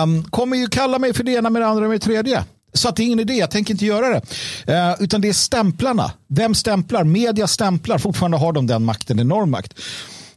Um, 0.03 0.25
kommer 0.25 0.57
ju 0.57 0.66
kalla 0.66 0.99
mig 0.99 1.14
för 1.14 1.25
det 1.25 1.33
ena 1.33 1.51
med 1.51 1.62
det 1.62 1.66
andra 1.66 1.89
med 1.89 1.91
det 1.91 2.05
tredje. 2.05 2.45
Så 2.73 2.89
att 2.89 2.97
det 2.97 3.03
är 3.03 3.05
ingen 3.05 3.21
idé, 3.21 3.35
jag 3.35 3.51
tänker 3.51 3.75
inte 3.75 3.87
göra 3.87 4.09
det. 4.09 4.23
Eh, 4.75 4.95
utan 5.03 5.21
det 5.21 5.29
är 5.29 5.33
stämplarna. 5.33 6.12
Vem 6.29 6.55
stämplar? 6.55 7.05
Media 7.05 7.47
stämplar. 7.47 7.99
Fortfarande 7.99 8.37
har 8.37 8.53
de 8.53 8.66
den 8.66 8.85
makten, 8.85 9.21
enorm 9.21 9.51
makt. 9.51 9.75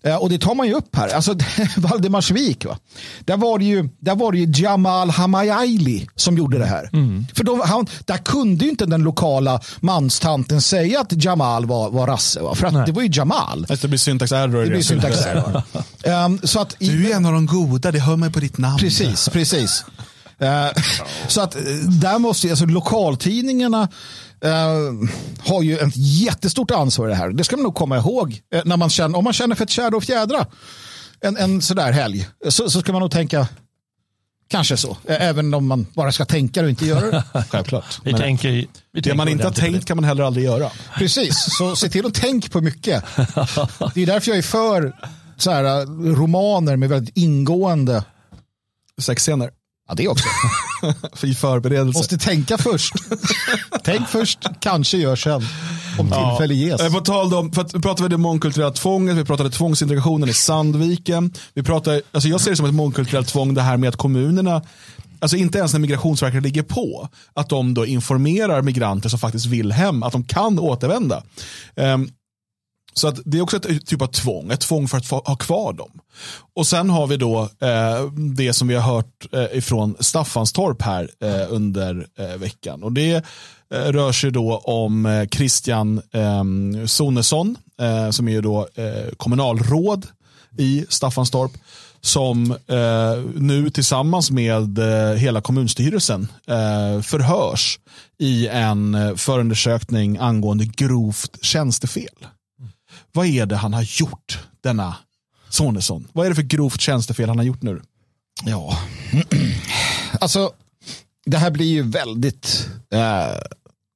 Eh, 0.05 0.15
och 0.15 0.29
det 0.29 0.37
tar 0.37 0.55
man 0.55 0.67
ju 0.67 0.73
upp 0.73 0.95
här. 0.95 1.07
Alltså 1.07 1.35
Valdemarsvik, 1.77 2.65
va? 2.65 2.77
Där, 3.19 3.37
var 3.37 3.59
det 3.59 3.65
ju, 3.65 3.89
där 3.99 4.15
var 4.15 4.31
det 4.31 4.37
ju 4.37 4.63
Jamal 4.63 5.09
Hamayaili 5.09 6.07
som 6.15 6.37
gjorde 6.37 6.57
det 6.57 6.65
här. 6.65 6.89
Mm. 6.93 7.25
För 7.35 7.43
då, 7.43 7.63
han, 7.65 7.87
där 8.05 8.17
kunde 8.17 8.65
ju 8.65 8.71
inte 8.71 8.85
den 8.85 9.03
lokala 9.03 9.61
manstanten 9.79 10.61
säga 10.61 10.99
att 10.99 11.23
Jamal 11.23 11.65
var, 11.65 11.89
var 11.89 12.07
rasse. 12.07 12.41
Va? 12.41 12.55
För 12.55 12.67
att 12.67 12.85
det 12.85 12.91
var 12.91 13.01
ju 13.01 13.09
Jamal. 13.11 13.65
det 13.81 13.87
blir 13.87 13.97
syntax 13.97 14.31
error. 14.31 14.63
Det 14.63 14.69
blir 14.69 14.81
syntax 14.81 15.17
error. 15.25 15.63
um, 16.25 16.39
så 16.43 16.59
att, 16.59 16.75
du 16.79 17.11
är 17.11 17.15
en 17.15 17.25
av 17.25 17.33
de 17.33 17.45
goda, 17.45 17.91
det 17.91 17.99
hör 17.99 18.15
mig 18.15 18.31
på 18.31 18.39
ditt 18.39 18.57
namn. 18.57 18.77
Precis, 18.77 19.29
precis. 19.29 19.85
Eh, 20.39 20.83
så 21.27 21.41
att 21.41 21.55
eh, 21.55 21.61
där 22.01 22.19
måste, 22.19 22.49
alltså 22.49 22.65
lokaltidningarna 22.65 23.87
Uh, 24.45 25.09
har 25.39 25.63
ju 25.63 25.77
ett 25.77 25.93
jättestort 25.95 26.71
ansvar 26.71 27.07
i 27.07 27.09
det 27.09 27.15
här. 27.15 27.29
Det 27.29 27.43
ska 27.43 27.55
man 27.55 27.63
nog 27.63 27.75
komma 27.75 27.97
ihåg. 27.97 28.41
Uh, 28.55 28.61
när 28.65 28.77
man 28.77 28.89
känner, 28.89 29.17
om 29.17 29.23
man 29.23 29.33
känner 29.33 29.55
för 29.55 29.63
ett 29.63 29.69
tjäder 29.69 29.95
och 29.95 30.03
fjädra 30.03 30.45
en, 31.21 31.37
en 31.37 31.61
sådär 31.61 31.91
helg 31.91 32.27
så, 32.49 32.69
så 32.69 32.81
ska 32.81 32.91
man 32.91 33.01
nog 33.01 33.11
tänka 33.11 33.47
kanske 34.49 34.77
så. 34.77 34.89
Uh, 34.89 34.95
även 35.05 35.53
om 35.53 35.67
man 35.67 35.87
bara 35.93 36.11
ska 36.11 36.25
tänka 36.25 36.63
och 36.63 36.69
inte 36.69 36.85
göra 36.85 37.11
det. 37.11 37.23
Självklart. 37.49 37.99
Vi 38.03 38.13
tänker, 38.13 38.65
vi 38.91 39.01
det 39.01 39.13
man 39.13 39.27
inte 39.27 39.43
har 39.43 39.51
tänkt 39.51 39.85
kan 39.85 39.97
man 39.97 40.03
heller 40.03 40.23
aldrig 40.23 40.45
göra. 40.45 40.71
Precis, 40.97 41.57
så 41.57 41.75
se 41.75 41.89
till 41.89 42.05
att 42.05 42.13
tänka 42.13 42.49
på 42.49 42.61
mycket. 42.61 43.03
Det 43.93 44.01
är 44.01 44.05
därför 44.05 44.31
jag 44.31 44.37
är 44.37 44.41
för 44.41 44.93
så 45.37 45.51
här, 45.51 45.85
romaner 46.15 46.75
med 46.75 46.89
väldigt 46.89 47.17
ingående 47.17 48.03
sexscener. 49.01 49.51
Ja, 49.87 49.93
det 49.95 50.07
också. 50.07 50.25
I 51.23 51.33
förberedelse. 51.33 51.99
Måste 51.99 52.17
tänka 52.17 52.57
först. 52.57 52.93
Tänk 53.83 54.07
först, 54.07 54.39
kanske 54.59 54.97
gör 54.97 55.15
sen. 55.15 55.41
Om 55.99 56.07
tillfälle 56.07 56.53
ges. 56.53 56.93
På 56.93 56.99
tal 56.99 57.33
om, 57.33 57.51
för 57.51 57.61
att 57.61 57.75
vi 57.75 57.79
pratade 57.79 58.09
det 58.09 58.17
mångkulturella 58.17 58.71
tvånget, 58.71 59.15
vi 59.15 59.25
pratade 59.25 59.49
tvångsintegrationen 59.49 60.29
i 60.29 60.33
Sandviken. 60.33 61.33
Vi 61.53 61.63
pratade, 61.63 62.01
alltså 62.11 62.29
jag 62.29 62.41
ser 62.41 62.51
det 62.51 62.57
som 62.57 62.65
ett 62.65 62.73
mångkulturellt 62.73 63.27
tvång 63.27 63.53
det 63.53 63.61
här 63.61 63.77
med 63.77 63.89
att 63.89 63.95
kommunerna 63.95 64.61
Alltså 65.23 65.37
inte 65.37 65.57
ens 65.57 65.73
när 65.73 65.79
Migrationsverket 65.79 66.43
ligger 66.43 66.63
på, 66.63 67.09
att 67.33 67.49
de 67.49 67.73
då 67.73 67.85
informerar 67.85 68.61
migranter 68.61 69.09
som 69.09 69.19
faktiskt 69.19 69.45
vill 69.45 69.71
hem, 69.71 70.03
att 70.03 70.11
de 70.11 70.23
kan 70.23 70.59
återvända. 70.59 71.23
Um, 71.75 72.09
så 72.93 73.07
att 73.07 73.19
det 73.25 73.37
är 73.37 73.41
också 73.41 73.57
ett 73.57 73.85
typ 73.85 74.01
av 74.01 74.07
tvång, 74.07 74.51
ett 74.51 74.59
tvång 74.59 74.87
för 74.87 74.97
att 74.97 75.09
ha 75.09 75.35
kvar 75.35 75.73
dem. 75.73 75.91
Och 76.55 76.67
sen 76.67 76.89
har 76.89 77.07
vi 77.07 77.17
då 77.17 77.41
eh, 77.41 78.11
det 78.35 78.53
som 78.53 78.67
vi 78.67 78.75
har 78.75 78.93
hört 78.93 79.27
eh, 79.31 79.57
ifrån 79.57 79.95
Staffanstorp 79.99 80.81
här 80.81 81.09
eh, 81.23 81.45
under 81.49 82.07
eh, 82.19 82.37
veckan. 82.37 82.83
Och 82.83 82.91
det 82.91 83.13
eh, 83.73 83.77
rör 83.77 84.11
sig 84.11 84.31
då 84.31 84.57
om 84.57 85.05
eh, 85.05 85.27
Christian 85.27 86.01
eh, 86.11 86.43
Sonesson 86.85 87.57
eh, 87.81 88.09
som 88.09 88.27
är 88.27 88.41
då 88.41 88.67
eh, 88.75 89.13
kommunalråd 89.17 90.07
i 90.57 90.85
Staffanstorp, 90.89 91.51
som 92.01 92.51
eh, 92.51 93.23
nu 93.35 93.69
tillsammans 93.69 94.31
med 94.31 94.77
eh, 94.79 95.15
hela 95.15 95.41
kommunstyrelsen 95.41 96.27
eh, 96.47 97.01
förhörs 97.01 97.79
i 98.19 98.47
en 98.47 98.95
eh, 98.95 99.15
förundersökning 99.15 100.17
angående 100.17 100.65
grovt 100.65 101.37
tjänstefel. 101.41 102.27
Vad 103.13 103.25
är 103.27 103.45
det 103.45 103.55
han 103.55 103.73
har 103.73 103.81
gjort, 104.01 104.39
denna 104.61 104.95
Sonesson? 105.49 106.07
Vad 106.13 106.25
är 106.25 106.29
det 106.29 106.35
för 106.35 106.41
grovt 106.41 106.81
tjänstefel 106.81 107.29
han 107.29 107.37
har 107.37 107.45
gjort 107.45 107.61
nu? 107.61 107.81
Ja, 108.45 108.79
alltså 110.19 110.51
det 111.25 111.37
här 111.37 111.51
blir 111.51 111.65
ju 111.65 111.81
väldigt, 111.81 112.69
eh, 112.93 113.37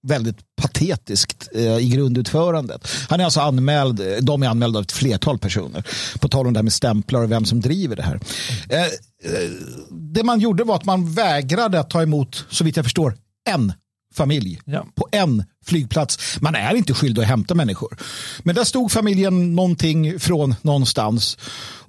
väldigt 0.07 0.37
patetiskt 0.61 1.47
eh, 1.55 1.77
i 1.77 1.89
grundutförandet. 1.89 2.87
Han 3.09 3.19
är 3.19 3.23
alltså 3.25 3.39
anmäld, 3.39 4.01
de 4.21 4.43
är 4.43 4.47
anmälda 4.47 4.79
av 4.79 4.83
ett 4.83 4.91
flertal 4.91 5.39
personer. 5.39 5.87
På 6.19 6.27
tal 6.29 6.47
om 6.47 6.53
det 6.53 6.57
här 6.57 6.63
med 6.63 6.73
stämplar 6.73 7.21
och 7.21 7.31
vem 7.31 7.45
som 7.45 7.61
driver 7.61 7.95
det 7.95 8.03
här. 8.03 8.19
Eh, 8.69 8.81
eh, 8.85 9.49
det 9.91 10.23
man 10.23 10.39
gjorde 10.39 10.63
var 10.63 10.75
att 10.75 10.85
man 10.85 11.13
vägrade 11.13 11.79
att 11.79 11.89
ta 11.89 12.01
emot, 12.01 12.45
så 12.49 12.63
vitt 12.63 12.75
jag 12.75 12.85
förstår, 12.85 13.17
en 13.49 13.73
familj 14.15 14.59
Ja. 14.65 14.85
på 14.95 15.07
en 15.11 15.43
flygplats. 15.67 16.41
Man 16.41 16.55
är 16.55 16.75
inte 16.75 16.93
skyldig 16.93 17.21
att 17.21 17.27
hämta 17.27 17.55
människor. 17.55 17.97
Men 18.43 18.55
där 18.55 18.63
stod 18.63 18.91
familjen 18.91 19.55
någonting 19.55 20.19
från 20.19 20.55
någonstans. 20.61 21.37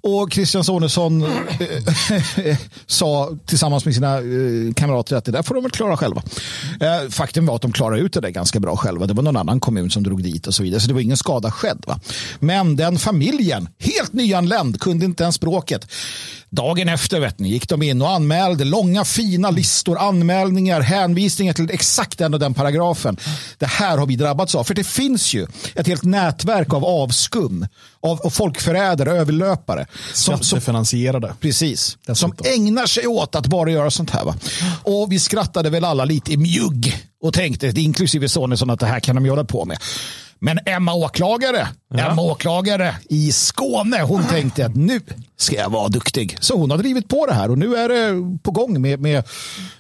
Och 0.01 0.33
Christian 0.33 0.65
Sonesson 0.65 1.23
eh, 1.23 2.57
sa 2.87 3.37
tillsammans 3.47 3.85
med 3.85 3.95
sina 3.95 4.17
eh, 4.17 4.75
kamrater 4.75 5.17
att 5.17 5.25
det 5.25 5.33
där 5.33 5.43
får 5.43 5.55
de 5.55 5.65
väl 5.65 5.71
klara 5.71 5.97
själva. 5.97 6.23
Eh, 6.81 7.11
faktum 7.11 7.47
var 7.47 7.57
att 7.57 7.63
de 7.63 7.73
klarade 7.73 8.01
ut 8.01 8.13
det 8.13 8.21
där 8.21 8.29
ganska 8.29 8.61
bra 8.61 8.77
själva. 8.77 9.07
Det 9.07 9.15
var 9.15 9.23
någon 9.23 9.37
annan 9.37 9.61
kommun 9.61 9.91
som 9.91 10.03
drog 10.03 10.23
dit 10.23 10.47
och 10.47 10.55
så 10.55 10.63
vidare. 10.63 10.81
Så 10.81 10.89
det 10.89 10.95
var 10.95 11.01
ingen 11.01 11.17
skada 11.17 11.51
skedd. 11.51 11.85
Va? 11.87 12.01
Men 12.39 12.77
den 12.77 12.99
familjen, 12.99 13.69
helt 13.79 14.13
nyanländ, 14.13 14.81
kunde 14.81 15.05
inte 15.05 15.23
ens 15.23 15.37
språket. 15.37 15.89
Dagen 16.51 16.89
efter 16.89 17.21
vet 17.21 17.39
ni, 17.39 17.49
gick 17.49 17.69
de 17.69 17.83
in 17.83 18.03
och 18.03 18.11
anmälde 18.11 18.65
långa 18.65 19.05
fina 19.05 19.51
listor, 19.51 19.99
anmälningar, 19.99 20.81
hänvisningar 20.81 21.53
till 21.53 21.71
exakt 21.71 22.19
den 22.19 22.35
och 22.35 22.41
den 22.41 22.55
paragrafen. 22.55 23.17
Det 23.59 23.67
här 23.69 23.99
har 23.99 24.07
vi 24.07 24.17
drabbats 24.17 24.55
av. 24.55 24.65
För 24.65 24.75
det 24.75 24.85
finns 24.85 25.35
ju 25.35 25.47
ett 25.75 25.87
helt 25.87 26.05
nätverk 26.05 26.73
av 26.75 26.85
avskum, 26.85 27.67
av, 28.01 28.21
av 28.21 28.31
folkförrädare, 28.31 29.11
överlöpare. 29.11 29.87
Som, 30.13 30.37
som, 30.37 30.45
Skattefinansierade. 30.45 31.35
Precis. 31.41 31.99
Dessutom. 32.07 32.37
Som 32.37 32.53
ägnar 32.55 32.87
sig 32.87 33.07
åt 33.07 33.35
att 33.35 33.47
bara 33.47 33.71
göra 33.71 33.91
sånt 33.91 34.11
här. 34.11 34.25
Va? 34.25 34.35
Och 34.83 35.13
vi 35.13 35.19
skrattade 35.19 35.71
väl 35.71 35.85
alla 35.85 36.05
lite 36.05 36.33
i 36.33 36.37
mjugg 36.37 37.09
och 37.23 37.35
tänkte, 37.35 37.67
inklusive 37.67 38.29
Sonesson, 38.29 38.71
att 38.71 38.81
det 38.81 38.87
här 38.87 39.01
kan 39.01 39.15
de 39.15 39.27
göra 39.27 39.45
på 39.45 39.65
med. 39.65 39.79
Men 40.41 40.59
Emma 40.67 40.95
åklagare, 40.95 41.69
Emma 41.95 42.23
åklagare 42.23 42.95
i 43.09 43.33
Skåne, 43.33 44.03
hon 44.03 44.25
tänkte 44.25 44.67
att 44.67 44.77
nu 44.77 45.01
ska 45.39 45.57
jag 45.57 45.71
vara 45.71 45.89
duktig. 45.89 46.37
Så 46.41 46.57
hon 46.57 46.71
har 46.71 46.79
drivit 46.79 47.09
på 47.09 47.27
det 47.27 47.35
här 47.35 47.51
och 47.51 47.59
nu 47.59 47.77
är 47.77 47.89
det 47.89 48.39
på 48.43 48.51
gång 48.51 48.81
med, 48.81 49.01
med 49.01 49.17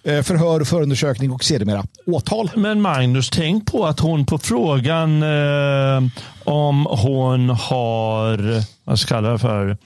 eh, 0.02 0.22
förhör, 0.22 0.64
förundersökning 0.64 1.30
och 1.30 1.44
sedermera 1.44 1.84
åtal. 2.06 2.50
Men 2.54 2.80
Magnus, 2.80 3.30
tänk 3.30 3.66
på 3.66 3.86
att 3.86 4.00
hon 4.00 4.26
på 4.26 4.38
frågan 4.38 5.22
eh, 5.22 6.02
om 6.44 6.86
hon 6.90 7.50
har 7.50 8.62
vad 8.88 8.98
ska 8.98 9.14
jag 9.14 9.24
det 9.24 9.38
för, 9.38 9.76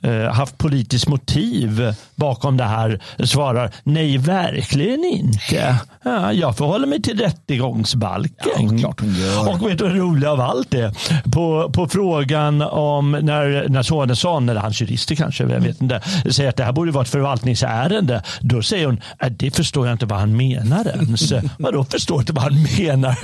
eh, 0.00 0.32
haft 0.32 0.58
politiskt 0.58 1.08
motiv 1.08 1.94
bakom 2.14 2.56
det 2.56 2.64
här 2.64 3.00
svarar 3.24 3.70
nej, 3.82 4.18
verkligen 4.18 5.04
inte. 5.04 5.76
Ja, 6.02 6.32
jag 6.32 6.56
förhåller 6.56 6.86
mig 6.86 7.02
till 7.02 7.18
rättegångsbalken. 7.18 8.78
Ja, 8.78 8.78
klart 8.78 9.00
hon 9.00 9.14
gör. 9.14 9.48
Och 9.48 9.70
vet 9.70 9.78
du 9.78 9.88
det 9.88 9.94
roliga 9.94 10.30
av 10.30 10.40
allt 10.40 10.74
är? 10.74 10.94
På, 11.30 11.70
på 11.72 11.88
frågan 11.88 12.62
om 12.62 13.10
när, 13.10 13.68
när 13.68 13.82
Sonesson, 13.82 14.48
eller 14.48 14.60
hans 14.60 14.80
jurister 15.10 15.24
kanske, 15.24 15.44
jag 15.44 15.60
vet 15.60 15.80
inte, 15.80 16.00
säger 16.30 16.48
att 16.50 16.56
det 16.56 16.64
här 16.64 16.72
borde 16.72 16.92
vara 16.92 17.02
ett 17.04 17.10
förvaltningsärende. 17.10 18.22
Då 18.40 18.62
säger 18.62 18.86
hon, 18.86 19.00
"Äh, 19.22 19.30
det 19.30 19.50
förstår 19.56 19.86
jag 19.86 19.94
inte 19.94 20.06
vad 20.06 20.18
han 20.18 20.36
menar 20.36 20.86
ens. 20.88 21.32
Vadå 21.58 21.84
förstår 21.84 22.20
inte 22.20 22.32
vad 22.32 22.44
han 22.44 22.62
menar? 22.78 23.16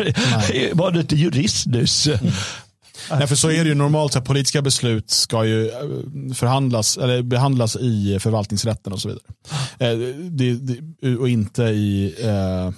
Var 0.74 0.91
du 0.91 1.01
inte 1.01 1.16
jurist 1.16 1.66
nyss? 1.66 2.09
Nej, 3.11 3.26
för 3.26 3.37
så 3.37 3.51
är 3.51 3.64
det 3.64 3.68
ju 3.68 3.74
normalt. 3.74 4.12
Så 4.12 4.18
här, 4.18 4.26
politiska 4.26 4.62
beslut 4.62 5.11
ska 5.11 5.45
ju 5.45 5.68
eh, 5.68 6.34
förhandlas, 6.34 6.97
eller 6.97 7.22
behandlas 7.22 7.76
i 7.76 8.18
förvaltningsrätten 8.20 8.93
och 8.93 9.01
så 9.01 9.09
vidare. 9.09 9.22
Eh, 9.78 9.99
det, 10.30 10.55
det, 10.55 11.16
och 11.16 11.28
inte 11.28 11.62
i 11.62 12.14
eh, 12.24 12.70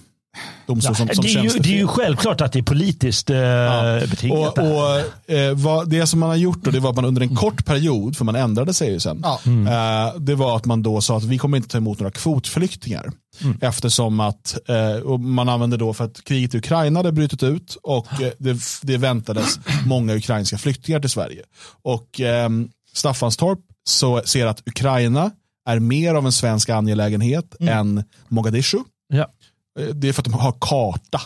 domstol 0.66 0.96
som, 0.96 1.08
som 1.08 1.24
det, 1.24 1.34
är 1.34 1.42
ju, 1.42 1.48
det 1.48 1.68
är 1.68 1.76
ju 1.76 1.86
självklart 1.86 2.40
att 2.40 2.52
det 2.52 2.58
är 2.58 2.62
politiskt 2.62 3.30
eh, 3.30 3.36
Ja. 3.36 4.00
betingat. 4.10 4.58
Och, 4.58 4.64
och, 4.64 5.30
eh, 5.34 5.54
vad, 5.54 5.88
det 5.90 6.06
som 6.06 6.20
man 6.20 6.28
har 6.28 6.36
gjort 6.36 6.62
då, 6.64 6.70
det 6.70 6.80
var 6.80 6.90
att 6.90 6.96
man 6.96 7.04
under 7.04 7.22
en 7.22 7.36
kort 7.36 7.64
period, 7.66 8.16
för 8.16 8.24
man 8.24 8.36
ändrade 8.36 8.74
sig 8.74 8.92
ju 8.92 9.00
sen, 9.00 9.22
Ja. 9.22 9.40
eh, 9.46 10.16
det 10.20 10.34
var 10.34 10.56
att 10.56 10.64
man 10.64 10.82
då 10.82 11.00
sa 11.00 11.16
att 11.16 11.24
vi 11.24 11.38
kommer 11.38 11.56
inte 11.56 11.68
ta 11.68 11.78
emot 11.78 12.00
några 12.00 12.10
kvotflyktingar. 12.10 13.10
Eftersom 13.60 14.20
att 14.20 14.58
eh, 14.68 15.02
och 15.02 15.20
man 15.20 15.48
använde 15.48 15.76
då 15.76 15.94
för 15.94 16.04
att 16.04 16.24
kriget 16.24 16.54
i 16.54 16.58
Ukraina 16.58 16.98
hade 16.98 17.12
brutit 17.12 17.42
ut 17.42 17.76
och 17.82 18.22
eh, 18.22 18.30
det, 18.38 18.58
det 18.82 18.96
väntades 18.96 19.58
många 19.86 20.14
ukrainska 20.14 20.58
flyktingar 20.58 21.00
till 21.00 21.10
Sverige. 21.10 21.42
Och 21.82 22.20
eh, 22.20 22.48
Staffanstorp 22.92 23.58
så 23.88 24.22
ser 24.24 24.46
att 24.46 24.62
Ukraina 24.68 25.30
är 25.68 25.78
mer 25.80 26.14
av 26.14 26.26
en 26.26 26.32
svensk 26.32 26.68
angelägenhet 26.68 27.54
än 27.60 28.04
Mogadishu. 28.28 28.78
ja. 29.12 29.26
Eh, 29.78 29.86
Det 29.86 30.08
är 30.08 30.12
för 30.12 30.22
att 30.22 30.24
de 30.24 30.34
har 30.34 30.54
karta. 30.60 31.20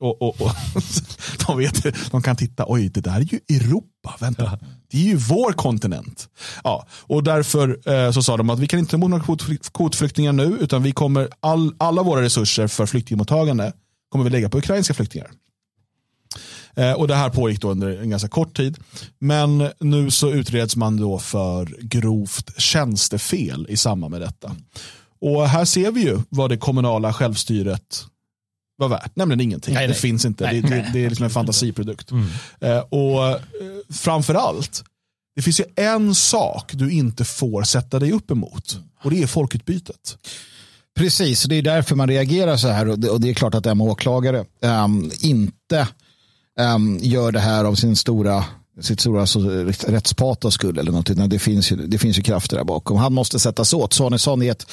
Och, 0.00 0.22
och, 0.22 0.40
och 0.40 0.50
de, 1.46 1.58
vet, 1.58 2.10
de 2.10 2.22
kan 2.22 2.36
titta, 2.36 2.64
oj 2.68 2.88
det 2.88 3.00
där 3.00 3.16
är 3.16 3.20
ju 3.20 3.40
Europa, 3.56 4.14
vänta, 4.20 4.58
det 4.90 4.98
är 4.98 5.02
ju 5.02 5.16
vår 5.16 5.52
kontinent. 5.52 6.28
Ja, 6.64 6.86
och 6.90 7.22
därför 7.22 7.88
eh, 7.90 8.10
så 8.12 8.22
sa 8.22 8.36
de 8.36 8.50
att 8.50 8.58
vi 8.58 8.66
kan 8.66 8.78
inte 8.78 8.90
ta 8.90 8.96
emot 8.96 9.10
några 9.10 9.24
kvot, 9.24 9.72
kvotflyktingar 9.72 10.32
nu, 10.32 10.56
utan 10.60 10.82
vi 10.82 10.92
kommer, 10.92 11.28
all, 11.40 11.74
alla 11.78 12.02
våra 12.02 12.22
resurser 12.22 12.66
för 12.66 12.86
flyktingmottagande 12.86 13.72
kommer 14.10 14.24
vi 14.24 14.30
lägga 14.30 14.48
på 14.48 14.58
ukrainska 14.58 14.94
flyktingar. 14.94 15.30
Eh, 16.76 16.92
och 16.92 17.08
det 17.08 17.14
här 17.14 17.30
pågick 17.30 17.60
då 17.60 17.70
under 17.70 18.00
en 18.02 18.10
ganska 18.10 18.28
kort 18.28 18.56
tid. 18.56 18.78
Men 19.18 19.68
nu 19.80 20.10
så 20.10 20.30
utreds 20.30 20.76
man 20.76 20.96
då 20.96 21.18
för 21.18 21.66
grovt 21.80 22.60
tjänstefel 22.60 23.66
i 23.68 23.76
samband 23.76 24.10
med 24.10 24.20
detta. 24.20 24.56
Och 25.22 25.48
här 25.48 25.64
ser 25.64 25.90
vi 25.90 26.00
ju 26.00 26.20
vad 26.28 26.50
det 26.50 26.56
kommunala 26.56 27.12
självstyret 27.12 28.04
var 28.76 28.88
värt, 28.88 29.16
nämligen 29.16 29.40
ingenting. 29.40 29.74
Nej, 29.74 29.86
det 29.86 29.92
nej. 29.92 30.00
finns 30.00 30.24
inte, 30.24 30.52
det, 30.52 30.60
det, 30.60 30.90
det 30.92 31.04
är 31.04 31.08
liksom 31.08 31.24
en 31.24 31.30
fantasiprodukt. 31.30 32.10
Eh, 32.60 32.78
och 32.78 33.28
eh, 33.28 33.36
framförallt, 33.90 34.84
det 35.36 35.42
finns 35.42 35.60
ju 35.60 35.64
en 35.76 36.14
sak 36.14 36.72
du 36.74 36.92
inte 36.92 37.24
får 37.24 37.62
sätta 37.62 37.98
dig 37.98 38.12
upp 38.12 38.30
emot 38.30 38.78
och 39.02 39.10
det 39.10 39.22
är 39.22 39.26
folkutbytet. 39.26 40.18
Precis, 40.96 41.42
det 41.42 41.54
är 41.54 41.62
därför 41.62 41.96
man 41.96 42.08
reagerar 42.08 42.56
så 42.56 42.68
här 42.68 42.88
och 42.88 42.98
det, 42.98 43.10
och 43.10 43.20
det 43.20 43.30
är 43.30 43.34
klart 43.34 43.54
att 43.54 43.66
Emma 43.66 43.84
åklagare 43.84 44.44
ehm, 44.62 45.10
inte 45.20 45.88
ehm, 46.58 46.98
gör 47.02 47.32
det 47.32 47.40
här 47.40 47.64
av 47.64 47.74
sin 47.74 47.96
stora 47.96 48.44
sitt 48.80 49.00
stora 49.00 49.20
alltså, 49.20 49.38
rättspatos 49.86 50.54
skull 50.54 50.78
eller 50.78 50.90
någonting. 50.90 51.16
utan 51.16 51.28
Det 51.28 51.38
finns, 51.38 51.72
ju, 51.72 51.76
det 51.76 51.98
finns 51.98 52.18
ju 52.18 52.22
krafter 52.22 52.56
där 52.56 52.64
bakom. 52.64 52.96
Han 52.96 53.12
måste 53.12 53.38
sättas 53.38 53.74
åt. 53.74 53.92
Sonesson 53.92 54.42
är 54.42 54.50
ett, 54.50 54.66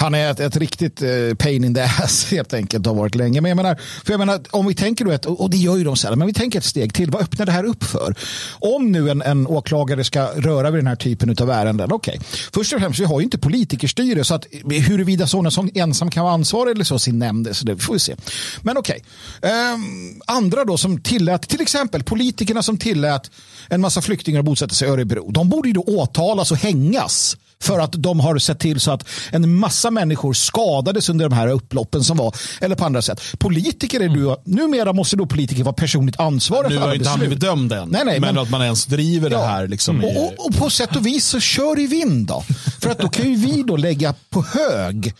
han 0.00 0.14
är 0.14 0.30
ett, 0.30 0.40
ett 0.40 0.56
riktigt 0.56 1.02
eh, 1.02 1.08
pain 1.38 1.64
in 1.64 1.74
the 1.74 1.80
ass 1.80 2.24
helt 2.30 2.54
enkelt. 2.54 2.86
Har 2.86 2.94
varit 2.94 3.14
länge. 3.14 3.40
Men 3.40 3.48
jag 3.48 3.56
menar, 3.56 3.80
för 4.04 4.12
jag 4.12 4.18
menar 4.18 4.40
om 4.50 4.66
vi 4.66 4.74
tänker 4.74 5.04
då 5.04 5.10
ett, 5.10 5.26
och 5.26 5.50
det 5.50 5.56
gör 5.56 5.76
ju 5.76 5.84
de 5.84 5.96
sällan, 5.96 6.18
men 6.18 6.26
vi 6.26 6.34
tänker 6.34 6.58
ett 6.58 6.64
steg 6.64 6.94
till. 6.94 7.10
Vad 7.10 7.22
öppnar 7.22 7.46
det 7.46 7.52
här 7.52 7.64
upp 7.64 7.84
för? 7.84 8.14
Om 8.58 8.92
nu 8.92 9.10
en, 9.10 9.22
en 9.22 9.46
åklagare 9.46 10.04
ska 10.04 10.26
röra 10.26 10.70
vid 10.70 10.78
den 10.78 10.86
här 10.86 10.96
typen 10.96 11.36
av 11.40 11.50
ärenden. 11.50 11.92
Okej, 11.92 12.20
först 12.52 12.72
och 12.72 12.80
främst 12.80 13.00
vi 13.00 13.04
har 13.04 13.20
ju 13.20 13.24
inte 13.24 13.38
politikerstyre 13.38 14.24
så 14.24 14.34
att 14.34 14.46
huruvida 14.70 15.26
Sonesson 15.26 15.70
ensam 15.74 16.10
kan 16.10 16.24
vara 16.24 16.34
ansvarig 16.34 16.74
eller 16.74 16.84
så 16.84 16.98
sin 16.98 17.18
nämnd, 17.18 17.56
så 17.56 17.66
det 17.66 17.76
får 17.76 17.92
vi 17.92 17.98
se. 17.98 18.16
Men 18.62 18.76
okej, 18.76 19.02
Ehm, 19.42 20.20
andra 20.26 20.64
då 20.64 20.76
som 20.76 21.00
tillät, 21.00 21.48
till 21.48 21.60
exempel 21.60 22.02
politikerna 22.02 22.62
som 22.62 22.78
tillät 22.78 23.30
en 23.68 23.80
massa 23.80 24.00
flyktingar 24.00 24.38
att 24.38 24.44
bosätta 24.44 24.74
sig 24.74 24.88
i 24.88 24.90
Örebro. 24.90 25.30
De 25.30 25.48
borde 25.48 25.68
ju 25.68 25.72
då 25.72 25.80
åtalas 25.80 26.50
och 26.52 26.58
hängas 26.58 27.36
för 27.62 27.78
att 27.78 27.92
de 27.92 28.20
har 28.20 28.38
sett 28.38 28.58
till 28.58 28.80
så 28.80 28.90
att 28.92 29.04
en 29.30 29.54
massa 29.54 29.90
människor 29.90 30.32
skadades 30.32 31.08
under 31.08 31.28
de 31.28 31.34
här 31.36 31.48
upploppen 31.48 32.04
som 32.04 32.16
var, 32.16 32.36
eller 32.60 32.76
på 32.76 32.84
andra 32.84 33.02
sätt. 33.02 33.20
Politiker 33.38 34.00
är 34.00 34.08
du, 34.08 34.36
numera 34.44 34.92
måste 34.92 35.16
då 35.16 35.26
politiker 35.26 35.64
vara 35.64 35.72
personligt 35.74 36.20
ansvariga 36.20 36.68
Nu 36.68 36.76
för 36.78 36.86
har 36.86 36.94
inte 36.94 37.08
han 37.08 37.18
blivit 37.18 37.40
dömd 37.40 37.72
än, 37.72 37.88
Nej, 37.88 38.02
nej, 38.04 38.20
men, 38.20 38.34
men- 38.34 38.42
att 38.42 38.50
man 38.50 38.62
ens 38.62 38.86
driver 38.86 39.30
det 39.30 39.36
Ja. 39.36 39.46
här. 39.46 39.68
Liksom 39.68 40.04
Och, 40.04 40.16
och, 40.24 40.46
och 40.46 40.54
på 40.56 40.70
sätt 40.70 40.96
och 40.96 41.06
vis 41.06 41.24
så 41.26 41.40
kör 41.40 41.78
i 41.80 41.86
vind 41.86 42.26
då. 42.26 42.44
För 42.80 42.90
att 42.90 42.98
då 42.98 43.08
kan 43.08 43.28
ju 43.30 43.36
vi 43.36 43.62
då 43.62 43.76
lägga 43.76 44.14
på 44.30 44.42
hög. 44.42 45.14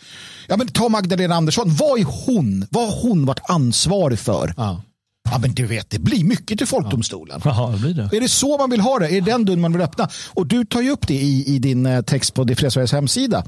Ja 0.49 0.57
men 0.57 0.69
ta 0.69 0.89
Magdalena 0.89 1.35
Andersson, 1.35 1.75
vad 1.75 2.01
är 2.01 2.05
hon? 2.05 2.67
Vad 2.71 2.85
har 2.89 3.03
hon 3.03 3.27
varit 3.27 3.41
ansvarig 3.51 4.19
för? 4.19 4.55
Ja. 4.57 4.83
Ja 5.31 5.39
men 5.39 5.53
du 5.53 5.67
vet, 5.67 5.91
det 5.91 5.99
blir 5.99 6.25
mycket 6.25 6.59
till 6.59 6.67
folkdomstolen. 6.67 7.41
Jaha, 7.45 7.73
det 7.73 7.79
blir 7.79 7.95
det. 7.95 8.17
Är 8.17 8.21
det 8.21 8.29
så 8.29 8.59
man 8.59 8.71
vill 8.71 8.81
ha 8.81 8.99
det? 8.99 9.07
Är 9.07 9.21
det 9.21 9.31
den 9.31 9.45
dörren 9.45 9.61
man 9.61 9.73
vill 9.73 9.83
öppna? 9.83 10.09
Och 10.29 10.47
du 10.47 10.65
tar 10.65 10.81
ju 10.81 10.91
upp 10.91 11.07
det 11.07 11.15
i, 11.15 11.55
i 11.55 11.59
din 11.59 11.87
eh, 11.87 12.03
text 12.03 12.35
på 12.35 12.45
Det 12.45 12.57
fria 12.57 12.71
Sveriges 12.71 12.93
hemsida. 12.93 13.45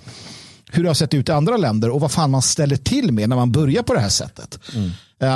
Hur 0.70 0.83
det 0.83 0.89
har 0.89 0.95
sett 0.95 1.14
ut 1.14 1.28
i 1.28 1.33
andra 1.33 1.57
länder 1.57 1.91
och 1.91 2.01
vad 2.01 2.12
fan 2.12 2.30
man 2.30 2.43
ställer 2.43 2.76
till 2.76 3.12
med 3.12 3.28
när 3.28 3.37
man 3.37 3.53
börjar 3.53 3.83
på 3.83 3.95
det 3.95 4.01
här 4.01 4.09
sättet. 4.09 4.59
Uh, 5.22 5.28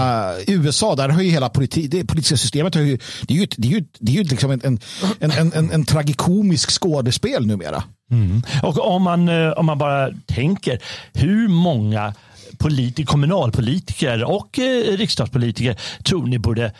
USA, 0.46 0.94
där 0.94 1.08
har 1.08 1.22
ju 1.22 1.30
hela 1.30 1.48
politi 1.48 1.86
det 1.86 2.04
politiska 2.04 2.36
systemet, 2.36 2.74
har 2.74 2.82
ju, 2.82 2.98
det 3.22 3.34
är 3.34 3.38
ju, 3.38 3.46
det 3.56 3.68
är 3.68 3.72
ju, 3.72 3.84
det 3.98 4.12
är 4.12 4.16
ju 4.16 4.22
liksom 4.22 4.50
en, 4.50 4.60
en, 4.64 4.80
en, 5.20 5.52
en, 5.52 5.70
en 5.70 5.84
tragikomisk 5.84 6.70
skådespel 6.70 7.46
numera. 7.46 7.82
Mm. 8.10 8.42
Och 8.62 8.94
om 8.94 9.02
man, 9.02 9.28
eh, 9.28 9.50
om 9.50 9.66
man 9.66 9.78
bara 9.78 10.10
tänker, 10.26 10.82
hur 11.12 11.48
många 11.48 12.14
politi 12.58 13.04
kommunalpolitiker 13.04 14.24
och 14.24 14.58
eh, 14.58 14.96
riksdagspolitiker 14.96 15.76
tror 16.04 16.26
ni 16.26 16.38
borde 16.38 16.72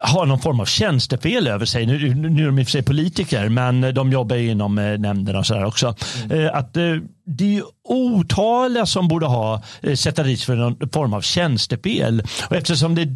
ha 0.00 0.24
någon 0.24 0.38
form 0.38 0.60
av 0.60 0.64
tjänstefel 0.64 1.46
över 1.46 1.66
sig. 1.66 1.86
Nu, 1.86 2.14
nu 2.14 2.42
är 2.42 2.46
de 2.46 2.58
i 2.58 2.62
och 2.62 2.66
för 2.66 2.70
sig 2.70 2.82
politiker, 2.82 3.48
men 3.48 3.94
de 3.94 4.12
jobbar 4.12 4.36
inom 4.36 4.78
eh, 4.78 4.98
nämnderna 4.98 5.38
och 5.38 5.46
sådär 5.46 5.64
också. 5.64 5.94
Mm. 6.24 6.40
Eh, 6.40 6.54
att, 6.54 6.76
eh, 6.76 6.94
det 7.26 7.56
är 7.56 7.62
otaliga 7.88 8.86
som 8.86 9.08
borde 9.08 9.26
ha 9.26 9.62
sätta 9.94 10.22
dit 10.22 10.42
för 10.42 10.56
någon 10.56 10.90
form 10.92 11.14
av 11.14 11.20
tjänstefel. 11.20 12.22
Och 12.50 12.56
eftersom 12.56 12.94
det, 12.94 13.08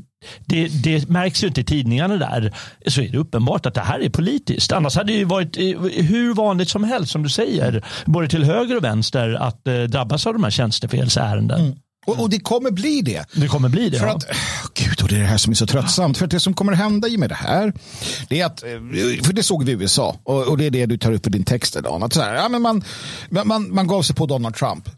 det, 0.46 0.68
det, 0.68 1.08
märks 1.08 1.44
ju 1.44 1.48
inte 1.48 1.60
i 1.60 1.64
tidningarna 1.64 2.16
där 2.16 2.52
så 2.86 3.00
är 3.00 3.08
det 3.08 3.18
uppenbart 3.18 3.66
att 3.66 3.74
det 3.74 3.80
här 3.80 4.00
är 4.00 4.10
politiskt. 4.10 4.72
Annars 4.72 4.96
hade 4.96 5.12
det 5.12 5.24
varit 5.24 5.56
hur 5.56 6.34
vanligt 6.34 6.68
som 6.68 6.84
helst 6.84 7.12
som 7.12 7.22
du 7.22 7.28
säger, 7.28 7.84
både 8.04 8.28
till 8.28 8.44
höger 8.44 8.76
och 8.76 8.84
vänster 8.84 9.34
att 9.34 9.64
drabbas 9.88 10.26
av 10.26 10.32
de 10.32 10.44
här 10.44 10.50
tjänstefelsärenden. 10.50 11.60
Mm. 11.60 11.76
Och, 12.06 12.20
och, 12.20 12.30
det 12.30 12.38
kommer 12.38 12.70
bli 12.70 13.02
det. 13.02 13.24
Det 13.32 13.48
kommer 13.48 13.68
bli 13.68 13.90
det. 13.90 13.98
För 13.98 14.06
ja. 14.06 14.14
att, 14.14 14.24
gud, 14.74 15.02
och 15.02 15.08
det 15.08 15.16
är 15.16 15.20
det 15.20 15.26
här 15.26 15.36
som 15.36 15.50
är 15.50 15.54
så 15.54 15.66
tröttsamt. 15.66 16.18
För 16.18 16.24
att 16.24 16.30
det 16.30 16.40
som 16.40 16.54
kommer 16.54 16.72
hända 16.72 17.08
i 17.08 17.16
med 17.16 17.28
det 17.28 17.34
här, 17.34 17.72
det 18.28 18.40
är 18.40 18.46
att, 18.46 18.62
eh, 18.62 18.68
för 19.22 19.32
det 19.32 19.42
såg 19.42 19.64
vi 19.64 19.72
i 19.72 19.74
USA, 19.74 20.16
och, 20.24 20.48
och 20.48 20.58
det 20.58 20.64
är 20.64 20.70
det 20.70 20.86
du 20.86 20.98
tar 20.98 21.12
upp 21.12 21.26
i 21.26 21.30
din 21.30 21.44
text 21.44 21.76
idag. 21.76 22.02
Att 22.02 22.12
så 22.12 22.20
här, 22.20 22.34
ja, 22.34 22.48
men 22.48 22.62
man, 22.62 22.84
man, 23.44 23.74
man 23.74 23.86
gav 23.86 24.02
sig 24.02 24.16
på 24.16 24.26
Donald 24.26 24.54
Trump. 24.54 24.88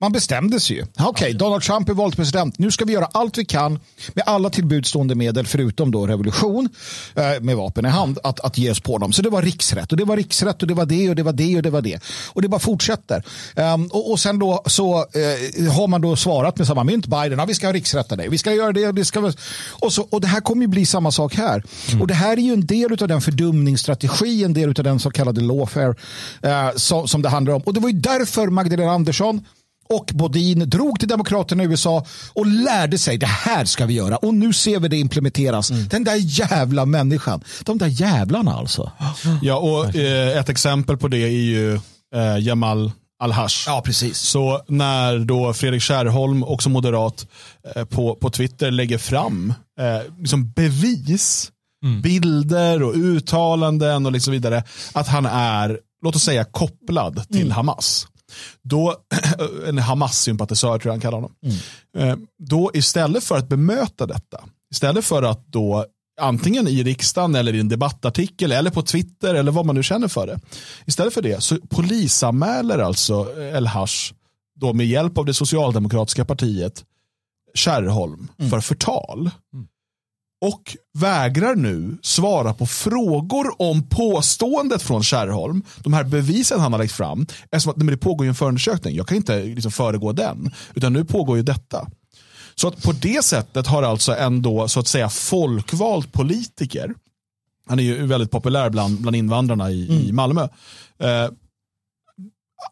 Man 0.00 0.12
bestämde 0.12 0.60
sig 0.60 0.76
ju. 0.76 0.82
Okej, 0.82 1.06
okay, 1.08 1.32
Donald 1.32 1.62
Trump 1.62 1.88
är 1.88 1.94
vald 1.94 2.16
president. 2.16 2.58
Nu 2.58 2.70
ska 2.70 2.84
vi 2.84 2.92
göra 2.92 3.08
allt 3.12 3.38
vi 3.38 3.44
kan 3.44 3.80
med 4.14 4.24
alla 4.26 4.50
tillbudstående 4.50 5.14
medel, 5.14 5.46
förutom 5.46 5.90
då 5.90 6.06
revolution 6.06 6.68
eh, 7.14 7.40
med 7.40 7.56
vapen 7.56 7.86
i 7.86 7.88
hand, 7.88 8.18
att, 8.22 8.40
att 8.40 8.58
ge 8.58 8.70
oss 8.70 8.80
på 8.80 8.98
dem. 8.98 9.12
Så 9.12 9.22
det 9.22 9.30
var 9.30 9.42
riksrätt 9.42 9.92
och 9.92 9.98
det 9.98 10.04
var 10.04 10.16
riksrätt 10.16 10.62
och 10.62 10.68
det 10.68 10.74
var 10.74 10.86
det 10.86 11.08
och 11.08 11.16
det 11.16 11.22
var 11.22 11.32
det 11.32 11.56
och 11.56 11.62
det 11.62 11.70
var 11.70 11.82
det. 11.82 12.00
Och 12.32 12.42
det 12.42 12.48
bara 12.48 12.60
fortsätter. 12.60 13.22
Um, 13.54 13.86
och, 13.86 14.10
och 14.10 14.20
sen 14.20 14.38
då 14.38 14.62
så 14.66 14.98
uh, 14.98 15.70
har 15.72 15.88
man 15.88 16.00
då 16.00 16.16
svarat 16.16 16.58
med 16.58 16.66
samma 16.66 16.84
mynt, 16.84 17.06
Biden, 17.06 17.38
ja, 17.38 17.44
vi 17.44 17.54
ska 17.54 17.66
ha 17.66 17.72
riksrätta 17.72 18.16
dig, 18.16 18.28
vi 18.28 18.38
ska 18.38 18.52
göra 18.52 18.72
det 18.72 18.86
och 18.88 18.94
det 18.94 19.04
ska 19.04 19.32
och, 19.70 19.92
så, 19.92 20.02
och 20.10 20.20
det 20.20 20.26
här 20.26 20.40
kommer 20.40 20.62
ju 20.62 20.68
bli 20.68 20.86
samma 20.86 21.10
sak 21.10 21.34
här. 21.34 21.62
Mm. 21.88 22.02
Och 22.02 22.06
det 22.06 22.14
här 22.14 22.32
är 22.32 22.42
ju 22.42 22.52
en 22.52 22.66
del 22.66 23.02
av 23.02 23.08
den 23.08 23.20
fördumningsstrategi, 23.20 24.44
en 24.44 24.52
del 24.52 24.68
av 24.68 24.84
den 24.84 24.98
så 24.98 25.10
kallade 25.10 25.40
lawfare 25.40 25.94
uh, 26.44 26.76
som, 26.76 27.08
som 27.08 27.22
det 27.22 27.28
handlar 27.28 27.54
om. 27.54 27.62
Och 27.62 27.74
det 27.74 27.80
var 27.80 27.88
ju 27.88 27.98
därför 28.00 28.46
Magdalena 28.46 28.92
Andersson 28.92 29.44
och 29.88 30.10
Bodin 30.14 30.70
drog 30.70 30.98
till 30.98 31.08
Demokraterna 31.08 31.62
i 31.62 31.66
USA 31.66 32.06
och 32.32 32.46
lärde 32.46 32.98
sig 32.98 33.18
det 33.18 33.26
här 33.26 33.64
ska 33.64 33.86
vi 33.86 33.94
göra. 33.94 34.16
Och 34.16 34.34
nu 34.34 34.52
ser 34.52 34.80
vi 34.80 34.88
det 34.88 34.96
implementeras. 34.96 35.70
Mm. 35.70 35.88
Den 35.88 36.04
där 36.04 36.16
jävla 36.16 36.86
människan. 36.86 37.44
De 37.64 37.78
där 37.78 37.86
jävlarna 37.86 38.54
alltså. 38.54 38.92
Ja, 39.42 39.56
och 39.56 39.96
eh, 39.96 40.38
ett 40.38 40.48
exempel 40.48 40.96
på 40.96 41.08
det 41.08 41.18
är 41.18 41.28
ju 41.28 41.74
eh, 42.14 42.38
Jamal 42.40 42.92
Al-Hash. 43.18 43.64
Ja, 43.66 43.82
precis. 43.84 44.18
Så 44.18 44.62
när 44.68 45.18
då 45.18 45.52
Fredrik 45.52 45.82
Kärrholm, 45.82 46.44
också 46.44 46.68
moderat, 46.68 47.26
eh, 47.74 47.84
på, 47.84 48.14
på 48.14 48.30
Twitter 48.30 48.70
lägger 48.70 48.98
fram 48.98 49.54
eh, 49.80 50.12
liksom 50.18 50.50
bevis, 50.50 51.52
mm. 51.84 52.02
bilder 52.02 52.82
och 52.82 52.94
uttalanden 52.94 54.06
och 54.06 54.12
liksom 54.12 54.32
vidare, 54.32 54.64
att 54.92 55.08
han 55.08 55.26
är, 55.26 55.78
låt 56.02 56.16
oss 56.16 56.22
säga, 56.22 56.44
kopplad 56.44 57.22
till 57.28 57.40
mm. 57.40 57.52
Hamas. 57.52 58.06
Då, 58.62 58.96
en 59.66 59.78
Hamas-sympatisör 59.78 60.78
tror 60.78 60.86
jag 60.86 60.92
han 60.92 61.00
kallar 61.00 61.18
honom. 61.18 61.34
Mm. 61.94 62.08
Eh, 62.10 62.16
då 62.38 62.70
istället 62.74 63.24
för 63.24 63.36
att 63.36 63.48
bemöta 63.48 64.06
detta, 64.06 64.44
istället 64.70 65.04
för 65.04 65.22
att 65.22 65.46
då 65.46 65.86
antingen 66.20 66.68
i 66.68 66.82
riksdagen 66.82 67.34
eller 67.34 67.54
i 67.54 67.60
en 67.60 67.68
debattartikel 67.68 68.52
eller 68.52 68.70
på 68.70 68.82
Twitter 68.82 69.34
eller 69.34 69.52
vad 69.52 69.66
man 69.66 69.74
nu 69.74 69.82
känner 69.82 70.08
för 70.08 70.26
det. 70.26 70.40
Istället 70.84 71.14
för 71.14 71.22
det 71.22 71.42
så 71.42 71.56
polisanmäler 71.60 72.78
alltså 72.78 73.26
El 73.38 73.66
Hash 73.66 74.12
då 74.60 74.72
med 74.72 74.86
hjälp 74.86 75.18
av 75.18 75.24
det 75.24 75.34
socialdemokratiska 75.34 76.24
partiet 76.24 76.84
Kärrholm 77.54 78.28
mm. 78.38 78.50
för 78.50 78.60
förtal. 78.60 79.30
Mm 79.54 79.66
och 80.40 80.76
vägrar 80.98 81.54
nu 81.54 81.98
svara 82.02 82.54
på 82.54 82.66
frågor 82.66 83.62
om 83.62 83.88
påståendet 83.88 84.82
från 84.82 85.02
Kärrholm. 85.02 85.62
De 85.78 85.92
här 85.92 86.04
bevisen 86.04 86.60
han 86.60 86.72
har 86.72 86.78
lagt 86.78 86.92
fram. 86.92 87.26
Eftersom 87.50 87.70
att, 87.70 87.76
men 87.76 87.86
det 87.86 87.96
pågår 87.96 88.26
ju 88.26 88.28
en 88.28 88.34
förundersökning. 88.34 88.96
Jag 88.96 89.08
kan 89.08 89.16
inte 89.16 89.42
liksom 89.42 89.72
föregå 89.72 90.12
den. 90.12 90.50
Utan 90.74 90.92
nu 90.92 91.04
pågår 91.04 91.36
ju 91.36 91.42
detta. 91.42 91.88
Så 92.54 92.68
att 92.68 92.82
på 92.82 92.92
det 92.92 93.24
sättet 93.24 93.66
har 93.66 93.82
alltså 93.82 94.16
ändå 94.16 94.68
så 94.68 94.80
att 94.80 94.88
säga 94.88 95.08
folkvald 95.08 96.12
politiker. 96.12 96.94
Han 97.68 97.78
är 97.78 97.82
ju 97.82 98.06
väldigt 98.06 98.30
populär 98.30 98.70
bland, 98.70 99.00
bland 99.00 99.16
invandrarna 99.16 99.70
i, 99.70 99.88
mm. 99.88 100.02
i 100.02 100.12
Malmö. 100.12 100.48
Eh, 100.98 101.28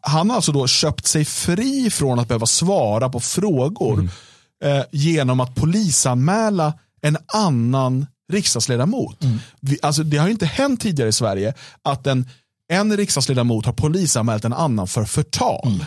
han 0.01 0.29
har 0.29 0.35
alltså 0.35 0.51
då 0.51 0.67
köpt 0.67 1.05
sig 1.05 1.25
fri 1.25 1.89
från 1.89 2.19
att 2.19 2.27
behöva 2.27 2.45
svara 2.45 3.09
på 3.09 3.19
frågor 3.19 3.93
mm. 3.93 4.09
eh, 4.63 4.83
genom 4.91 5.39
att 5.39 5.55
polisanmäla 5.55 6.73
en 7.05 7.17
annan 7.33 8.05
riksdagsledamot. 8.31 9.23
Mm. 9.23 9.37
Vi, 9.61 9.79
alltså, 9.81 10.03
det 10.03 10.17
har 10.17 10.29
inte 10.29 10.45
hänt 10.45 10.81
tidigare 10.81 11.09
i 11.09 11.13
Sverige 11.13 11.53
att 11.81 12.07
en, 12.07 12.29
en 12.73 12.97
riksdagsledamot 12.97 13.65
har 13.65 13.73
polisanmält 13.73 14.45
en 14.45 14.53
annan 14.53 14.87
för 14.87 15.05
förtal. 15.05 15.67
Mm. 15.67 15.85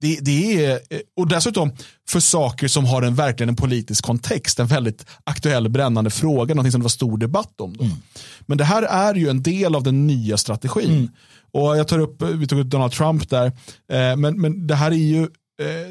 Det, 0.00 0.18
det, 0.20 0.64
är, 0.64 0.80
och 1.16 1.28
dessutom 1.28 1.72
för 2.08 2.20
saker 2.20 2.68
som 2.68 2.84
har 2.84 3.02
en, 3.02 3.14
verkligen 3.14 3.48
en 3.48 3.56
politisk 3.56 4.04
kontext, 4.04 4.58
en 4.58 4.66
väldigt 4.66 5.06
aktuell 5.24 5.68
brännande 5.68 6.10
fråga, 6.10 6.54
någonting 6.54 6.72
som 6.72 6.80
det 6.80 6.84
var 6.84 6.88
stor 6.88 7.18
debatt 7.18 7.60
om. 7.60 7.76
Då. 7.76 7.84
Mm. 7.84 7.96
Men 8.40 8.58
det 8.58 8.64
här 8.64 8.82
är 8.82 9.14
ju 9.14 9.28
en 9.28 9.42
del 9.42 9.74
av 9.74 9.82
den 9.82 10.06
nya 10.06 10.36
strategin. 10.36 10.90
Mm. 10.90 11.08
Och 11.52 11.78
jag 11.78 11.88
tar 11.88 11.98
upp, 11.98 12.22
Vi 12.22 12.46
tog 12.46 12.60
upp 12.60 12.66
Donald 12.66 12.92
Trump 12.92 13.30
där, 13.30 13.46
eh, 13.92 14.16
men, 14.16 14.40
men 14.40 14.66
det 14.66 14.74
här 14.74 14.90
är 14.90 14.94
ju 14.94 15.28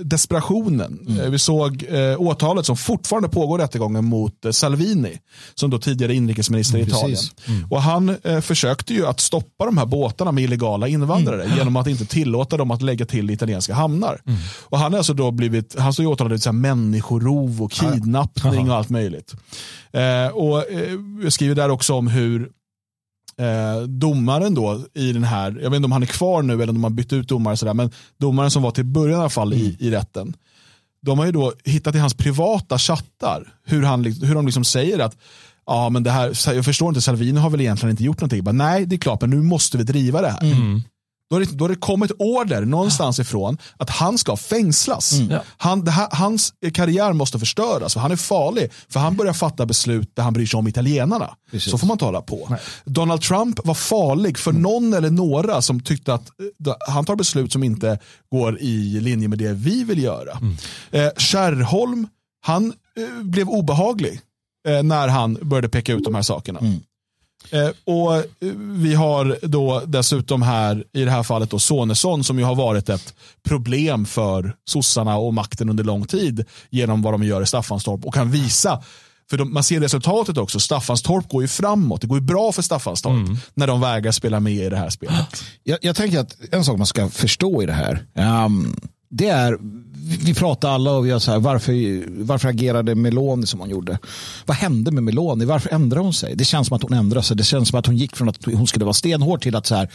desperationen. 0.01 0.99
Mm. 1.07 1.19
Eh, 1.19 1.29
vi 1.29 1.39
såg 1.39 1.85
eh, 1.89 2.21
åtalet 2.21 2.65
som 2.65 2.77
fortfarande 2.77 3.29
pågår 3.29 3.57
rättegången 3.57 4.05
mot 4.05 4.45
eh, 4.45 4.51
Salvini, 4.51 5.17
som 5.55 5.69
då 5.69 5.79
tidigare 5.79 6.13
inrikesminister 6.15 6.77
mm, 6.77 6.87
i 6.87 6.91
Italien. 6.91 7.19
Mm. 7.47 7.71
Och 7.71 7.81
han 7.81 8.17
eh, 8.23 8.41
försökte 8.41 8.93
ju 8.93 9.07
att 9.07 9.19
stoppa 9.19 9.65
de 9.65 9.77
här 9.77 9.85
båtarna 9.85 10.31
med 10.31 10.43
illegala 10.43 10.87
invandrare 10.87 11.43
mm. 11.43 11.57
genom 11.57 11.75
att 11.75 11.87
inte 11.87 12.05
tillåta 12.05 12.57
dem 12.57 12.71
att 12.71 12.81
lägga 12.81 13.05
till 13.05 13.29
italienska 13.29 13.73
hamnar. 13.73 14.21
Mm. 14.25 14.39
Och 14.61 14.79
han 14.79 14.91
har 14.91 14.97
alltså 14.97 15.13
då 15.13 15.31
blivit, 15.31 15.75
han 15.79 15.93
står 15.93 16.03
ju 16.03 16.11
åtalad 16.11 16.43
för 16.43 16.51
människorov 16.51 17.63
och 17.63 17.71
kidnappning 17.71 18.69
och 18.71 18.75
allt 18.75 18.89
möjligt. 18.89 19.35
Eh, 19.91 20.27
och 20.33 20.71
eh, 20.71 20.93
jag 21.23 21.33
skriver 21.33 21.55
där 21.55 21.69
också 21.69 21.93
om 21.93 22.07
hur 22.07 22.49
eh, 23.39 23.81
domaren 23.81 24.55
då 24.55 24.81
i 24.93 25.13
den 25.13 25.23
här, 25.23 25.59
jag 25.61 25.69
vet 25.69 25.75
inte 25.75 25.85
om 25.85 25.91
han 25.91 26.03
är 26.03 26.07
kvar 26.07 26.41
nu 26.41 26.53
eller 26.53 26.69
om 26.69 26.75
de 26.75 26.83
har 26.83 26.91
bytt 26.91 27.13
ut 27.13 27.27
domare, 27.27 27.57
sådär, 27.57 27.73
men 27.73 27.91
domaren 28.17 28.51
som 28.51 28.63
var 28.63 28.71
till 28.71 28.85
början 28.85 29.17
i 29.17 29.21
alla 29.21 29.29
fall 29.29 29.53
i, 29.53 29.65
mm. 29.65 29.75
i 29.79 29.91
rätten, 29.91 30.33
de 31.01 31.19
har 31.19 31.25
ju 31.25 31.31
då 31.31 31.53
hittat 31.63 31.95
i 31.95 31.99
hans 31.99 32.13
privata 32.13 32.77
chattar 32.77 33.53
hur, 33.65 33.83
han, 33.83 34.03
hur 34.05 34.35
de 34.35 34.45
liksom 34.45 34.63
säger 34.63 34.99
att 34.99 35.17
ja, 35.65 35.89
men 35.89 36.03
det 36.03 36.11
här, 36.11 36.53
jag 36.53 36.65
förstår 36.65 36.89
inte, 36.89 37.01
Salvini 37.01 37.39
har 37.39 37.49
väl 37.49 37.61
egentligen 37.61 37.91
inte 37.91 38.03
gjort 38.03 38.21
någonting. 38.21 38.43
Bara, 38.43 38.51
Nej, 38.51 38.85
det 38.85 38.95
är 38.95 38.99
klart, 38.99 39.21
men 39.21 39.29
nu 39.29 39.41
måste 39.41 39.77
vi 39.77 39.83
driva 39.83 40.21
det 40.21 40.29
här. 40.29 40.43
Mm. 40.43 40.81
Då 41.29 41.35
har, 41.35 41.39
det, 41.39 41.51
då 41.51 41.63
har 41.63 41.69
det 41.69 41.75
kommit 41.75 42.11
order 42.19 42.61
någonstans 42.61 43.19
ifrån 43.19 43.57
att 43.77 43.89
han 43.89 44.17
ska 44.17 44.37
fängslas. 44.37 45.13
Mm. 45.13 45.39
Han, 45.57 45.87
här, 45.87 46.07
hans 46.11 46.53
karriär 46.73 47.13
måste 47.13 47.39
förstöras, 47.39 47.93
för 47.93 47.99
han 47.99 48.11
är 48.11 48.15
farlig. 48.15 48.71
För 48.89 48.99
han 48.99 49.15
börjar 49.15 49.33
fatta 49.33 49.65
beslut 49.65 50.15
där 50.15 50.23
han 50.23 50.33
bryr 50.33 50.45
sig 50.45 50.57
om 50.57 50.67
italienarna. 50.67 51.35
Precis. 51.51 51.71
Så 51.71 51.77
får 51.77 51.87
man 51.87 51.97
tala 51.97 52.21
på. 52.21 52.47
Nej. 52.49 52.59
Donald 52.85 53.21
Trump 53.21 53.59
var 53.65 53.73
farlig 53.73 54.37
för 54.37 54.51
mm. 54.51 54.61
någon 54.61 54.93
eller 54.93 55.09
några 55.09 55.61
som 55.61 55.79
tyckte 55.79 56.13
att 56.13 56.31
uh, 56.67 56.73
han 56.87 57.05
tar 57.05 57.15
beslut 57.15 57.51
som 57.51 57.63
inte 57.63 57.99
går 58.31 58.59
i 58.59 58.99
linje 58.99 59.27
med 59.27 59.37
det 59.37 59.53
vi 59.53 59.83
vill 59.83 60.03
göra. 60.03 60.37
Mm. 60.37 60.55
Eh, 60.91 61.11
Kärrholm, 61.17 62.07
han 62.41 62.65
uh, 62.99 63.23
blev 63.23 63.49
obehaglig 63.49 64.21
eh, 64.67 64.83
när 64.83 65.07
han 65.07 65.37
började 65.41 65.69
peka 65.69 65.93
ut 65.93 66.03
de 66.03 66.15
här 66.15 66.21
sakerna. 66.21 66.59
Mm. 66.59 66.79
Eh, 67.51 67.69
och 67.85 68.15
eh, 68.15 68.23
Vi 68.69 68.93
har 68.93 69.37
då 69.41 69.81
dessutom 69.85 70.41
här 70.41 70.83
i 70.93 71.03
det 71.03 71.11
här 71.11 71.23
fallet 71.23 71.49
då 71.49 71.59
Sonesson 71.59 72.23
som 72.23 72.39
ju 72.39 72.45
har 72.45 72.55
varit 72.55 72.89
ett 72.89 73.13
problem 73.47 74.05
för 74.05 74.55
sossarna 74.65 75.17
och 75.17 75.33
makten 75.33 75.69
under 75.69 75.83
lång 75.83 76.05
tid 76.05 76.45
genom 76.69 77.01
vad 77.01 77.13
de 77.13 77.23
gör 77.23 77.41
i 77.41 77.45
Staffanstorp 77.45 78.05
och 78.05 78.13
kan 78.13 78.31
visa 78.31 78.83
för 79.29 79.37
de, 79.37 79.53
man 79.53 79.63
ser 79.63 79.79
resultatet 79.79 80.37
också. 80.37 80.59
Staffanstorp 80.59 81.29
går 81.29 81.41
ju 81.41 81.47
framåt. 81.47 82.01
Det 82.01 82.07
går 82.07 82.17
ju 82.17 82.25
bra 82.25 82.51
för 82.51 82.61
Staffanstorp 82.61 83.27
mm. 83.27 83.37
när 83.53 83.67
de 83.67 83.81
vägrar 83.81 84.11
spela 84.11 84.39
med 84.39 84.53
i 84.53 84.69
det 84.69 84.77
här 84.77 84.89
spelet. 84.89 85.43
Jag, 85.63 85.77
jag 85.81 85.95
tänker 85.95 86.19
att 86.19 86.37
en 86.51 86.63
sak 86.63 86.77
man 86.77 86.87
ska 86.87 87.09
förstå 87.09 87.63
i 87.63 87.65
det 87.65 87.73
här. 87.73 88.05
Um, 88.45 88.75
det 89.09 89.27
är, 89.27 89.57
vi 90.25 90.33
pratar 90.33 90.69
alla 90.69 90.91
och 90.91 91.05
vi 91.05 91.19
så 91.19 91.31
här, 91.31 91.39
varför, 91.39 92.03
varför 92.23 92.49
agerade 92.49 92.95
Meloni 92.95 93.47
som 93.47 93.59
hon 93.59 93.69
gjorde? 93.69 93.99
Vad 94.45 94.57
hände 94.57 94.91
med 94.91 95.03
Meloni? 95.03 95.45
Varför 95.45 95.73
ändrade 95.73 96.03
hon 96.03 96.13
sig? 96.13 96.35
Det 96.35 96.45
känns 96.45 96.67
som 96.67 96.75
att 96.75 96.83
hon 96.83 96.93
ändrade 96.93 97.25
sig. 97.25 97.37
Det 97.37 97.43
känns 97.43 97.69
som 97.69 97.79
att 97.79 97.85
hon 97.85 97.97
gick 97.97 98.15
från 98.15 98.29
att 98.29 98.45
hon 98.45 98.67
skulle 98.67 98.85
vara 98.85 98.93
stenhård 98.93 99.41
till 99.41 99.55
att 99.55 99.65
så 99.65 99.75
här, 99.75 99.89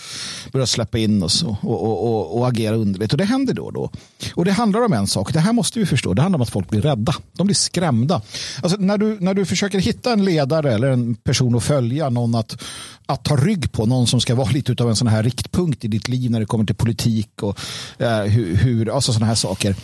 börja 0.53 0.67
släppa 0.67 0.99
in 0.99 1.23
oss 1.23 1.43
och, 1.43 1.57
och, 1.63 2.05
och, 2.05 2.39
och 2.39 2.49
agera 2.49 2.77
underligt. 2.77 3.13
Och 3.13 3.19
det 3.19 3.25
händer 3.25 3.55
då 3.55 3.63
och 3.65 3.73
då. 3.73 3.91
Och 4.35 4.45
det 4.45 4.53
handlar 4.53 4.85
om 4.85 4.93
en 4.93 5.07
sak, 5.07 5.33
det 5.33 5.41
här 5.41 5.53
måste 5.53 5.79
vi 5.79 5.87
förstå, 5.87 6.15
det 6.15 6.23
handlar 6.23 6.39
om 6.39 6.43
att 6.43 6.51
folk 6.51 6.71
blir 6.71 6.81
rädda. 6.81 7.15
De 7.33 7.47
blir 7.47 7.57
skrämda. 7.57 8.23
Alltså, 8.63 8.79
när, 8.81 8.99
du, 8.99 9.21
när 9.21 9.35
du 9.35 9.45
försöker 9.45 9.79
hitta 9.79 10.13
en 10.13 10.25
ledare 10.25 10.75
eller 10.75 10.89
en 10.89 11.15
person 11.15 11.57
att 11.57 11.65
följa, 11.65 12.11
någon 12.11 12.35
att, 12.35 12.63
att 13.07 13.25
ta 13.25 13.37
rygg 13.37 13.73
på, 13.73 13.87
någon 13.87 14.07
som 14.07 14.21
ska 14.21 14.35
vara 14.35 14.51
lite 14.51 14.83
av 14.83 14.89
en 14.89 14.97
sån 14.97 15.09
här 15.09 15.23
riktpunkt 15.23 15.85
i 15.85 15.89
ditt 15.89 16.09
liv 16.09 16.31
när 16.31 16.41
det 16.41 16.47
kommer 16.47 16.65
till 16.65 16.75
politik 16.75 17.43
och 17.43 17.59
eh, 17.99 18.23
hur, 18.23 18.57
hur 18.57 18.97
alltså 19.05 19.13
sådana 19.13 19.27
här 19.27 19.35
saker. 19.35 19.77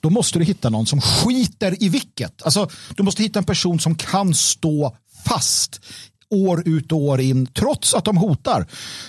Då 0.00 0.10
måste 0.10 0.38
du 0.38 0.44
hitta 0.44 0.70
någon 0.70 0.86
som 0.86 1.00
skiter 1.00 1.82
i 1.82 1.88
vilket. 1.88 2.42
Alltså, 2.42 2.68
du 2.96 3.02
måste 3.02 3.22
hitta 3.22 3.38
en 3.38 3.44
person 3.44 3.80
som 3.80 3.94
kan 3.94 4.34
stå 4.34 4.96
fast 5.24 5.80
år 6.30 6.68
ut 6.68 6.92
och 6.92 6.98
år 6.98 7.20
in 7.20 7.46
trots 7.46 7.94
att 7.94 8.04
de 8.04 8.16
hotar. 8.16 8.66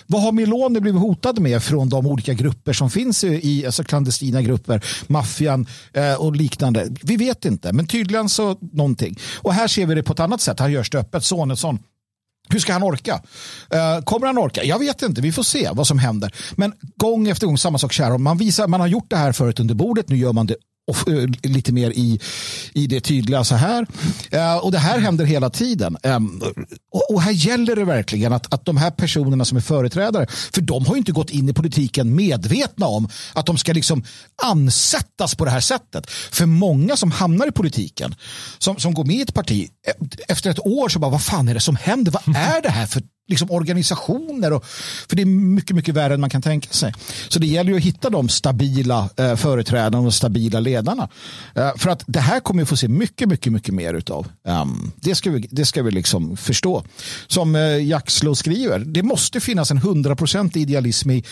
Vad 0.07 0.21
har 0.21 0.31
Meloni 0.31 0.79
blivit 0.79 1.01
hotad 1.01 1.39
med 1.39 1.63
från 1.63 1.89
de 1.89 2.07
olika 2.07 2.33
grupper 2.33 2.73
som 2.73 2.89
finns 2.89 3.23
i 3.23 3.65
alltså 3.65 3.83
klandestina 3.83 4.41
grupper, 4.41 4.85
maffian 5.07 5.67
eh, 5.93 6.13
och 6.13 6.35
liknande? 6.35 6.87
Vi 7.01 7.17
vet 7.17 7.45
inte, 7.45 7.73
men 7.73 7.87
tydligen 7.87 8.29
så 8.29 8.57
någonting. 8.61 9.19
Och 9.35 9.53
här 9.53 9.67
ser 9.67 9.85
vi 9.85 9.95
det 9.95 10.03
på 10.03 10.13
ett 10.13 10.19
annat 10.19 10.41
sätt. 10.41 10.59
Här 10.59 10.69
görs 10.69 10.89
det 10.89 10.99
öppet. 10.99 11.23
Sonesson 11.23 11.79
hur 12.51 12.59
ska 12.59 12.73
han 12.73 12.83
orka? 12.83 13.13
Uh, 13.73 14.03
kommer 14.03 14.27
han 14.27 14.37
orka? 14.37 14.63
Jag 14.63 14.79
vet 14.79 15.01
inte. 15.01 15.21
Vi 15.21 15.31
får 15.31 15.43
se 15.43 15.69
vad 15.73 15.87
som 15.87 15.99
händer. 15.99 16.35
Men 16.55 16.73
gång 16.97 17.27
efter 17.27 17.47
gång 17.47 17.57
samma 17.57 17.77
sak 17.77 17.93
Sharon. 17.93 18.23
Man, 18.23 18.37
visar, 18.37 18.67
man 18.67 18.79
har 18.79 18.87
gjort 18.87 19.09
det 19.09 19.17
här 19.17 19.31
förut 19.31 19.59
under 19.59 19.75
bordet. 19.75 20.09
Nu 20.09 20.17
gör 20.17 20.33
man 20.33 20.47
det 20.47 20.55
Eh, 20.87 21.49
lite 21.51 21.71
mer 21.71 21.91
i, 21.91 22.19
i 22.73 22.87
det 22.87 23.01
tydliga 23.01 23.43
så 23.43 23.55
här. 23.55 23.87
Eh, 24.31 24.57
och 24.57 24.71
det 24.71 24.77
här 24.77 24.99
händer 24.99 25.25
hela 25.25 25.49
tiden. 25.49 25.97
Eh, 26.03 26.19
och, 26.91 27.13
och, 27.13 27.21
här 27.21 27.31
gäller 27.31 27.75
det 27.75 27.85
verkligen 27.85 28.33
att, 28.33 28.53
att 28.53 28.65
de 28.65 28.77
här 28.77 28.91
personerna 28.91 29.45
som 29.45 29.57
är 29.57 29.61
företrädare, 29.61 30.27
för 30.53 30.61
de 30.61 30.85
har 30.85 30.93
ju 30.93 30.97
inte 30.97 31.11
gått 31.11 31.29
in 31.29 31.49
i 31.49 31.53
politiken 31.53 32.15
medvetna 32.15 32.85
om 32.85 33.09
att 33.33 33.45
de 33.45 33.57
ska 33.57 33.73
liksom 33.73 34.03
ansättas 34.43 35.35
på 35.35 35.45
det 35.45 35.51
här 35.51 35.59
sättet. 35.59 36.09
För 36.09 36.45
många 36.45 36.95
som 36.95 37.11
hamnar 37.11 37.47
i 37.47 37.51
politiken, 37.51 38.15
som, 38.57 38.79
som 38.79 38.93
går 38.93 39.03
med 39.03 39.15
i 39.15 39.21
ett 39.21 39.33
parti, 39.33 39.69
eh, 39.87 40.07
efter 40.27 40.49
ett 40.49 40.65
år 40.65 40.89
så 40.89 40.99
bara, 40.99 41.11
vad 41.11 41.23
fan 41.23 41.47
är 41.47 41.53
det 41.53 41.59
som 41.59 41.75
händer? 41.75 42.11
Vad 42.11 42.35
är 42.35 42.61
det 42.61 42.69
här 42.69 42.85
för 42.85 43.01
liksom 43.27 43.51
organisationer. 43.51 44.53
Och, 44.53 44.65
för 45.09 45.15
det 45.15 45.21
är 45.21 45.25
mycket, 45.25 45.75
mycket 45.75 45.95
värre 45.95 46.13
än 46.13 46.21
man 46.21 46.29
kan 46.29 46.41
tänka 46.41 46.73
sig. 46.73 46.93
Så 47.29 47.39
det 47.39 47.47
gäller 47.47 47.71
ju 47.71 47.77
att 47.77 47.83
hitta 47.83 48.09
de 48.09 48.29
stabila 48.29 49.09
eh, 49.17 49.35
företrädarna 49.35 50.07
och 50.07 50.13
stabila 50.13 50.59
ledarna. 50.59 51.09
Eh, 51.55 51.71
för 51.77 51.89
att 51.89 52.03
det 52.07 52.19
här 52.19 52.39
kommer 52.39 52.61
vi 52.61 52.65
få 52.65 52.77
se 52.77 52.87
mycket, 52.87 53.29
mycket, 53.29 53.53
mycket 53.53 53.73
mer 53.73 53.93
utav. 53.93 54.27
Um, 54.47 54.91
det 54.95 55.15
ska 55.15 55.31
vi, 55.31 55.47
det 55.51 55.65
ska 55.65 55.83
vi 55.83 55.91
liksom 55.91 56.37
förstå. 56.37 56.83
Som 57.27 57.55
eh, 57.55 57.87
Jackslo 57.87 58.35
skriver, 58.35 58.79
det 58.79 59.03
måste 59.03 59.39
finnas 59.39 59.71
en 59.71 59.77
hundraprocentig 59.77 60.61
idealism 60.61 61.11
i, 61.11 61.23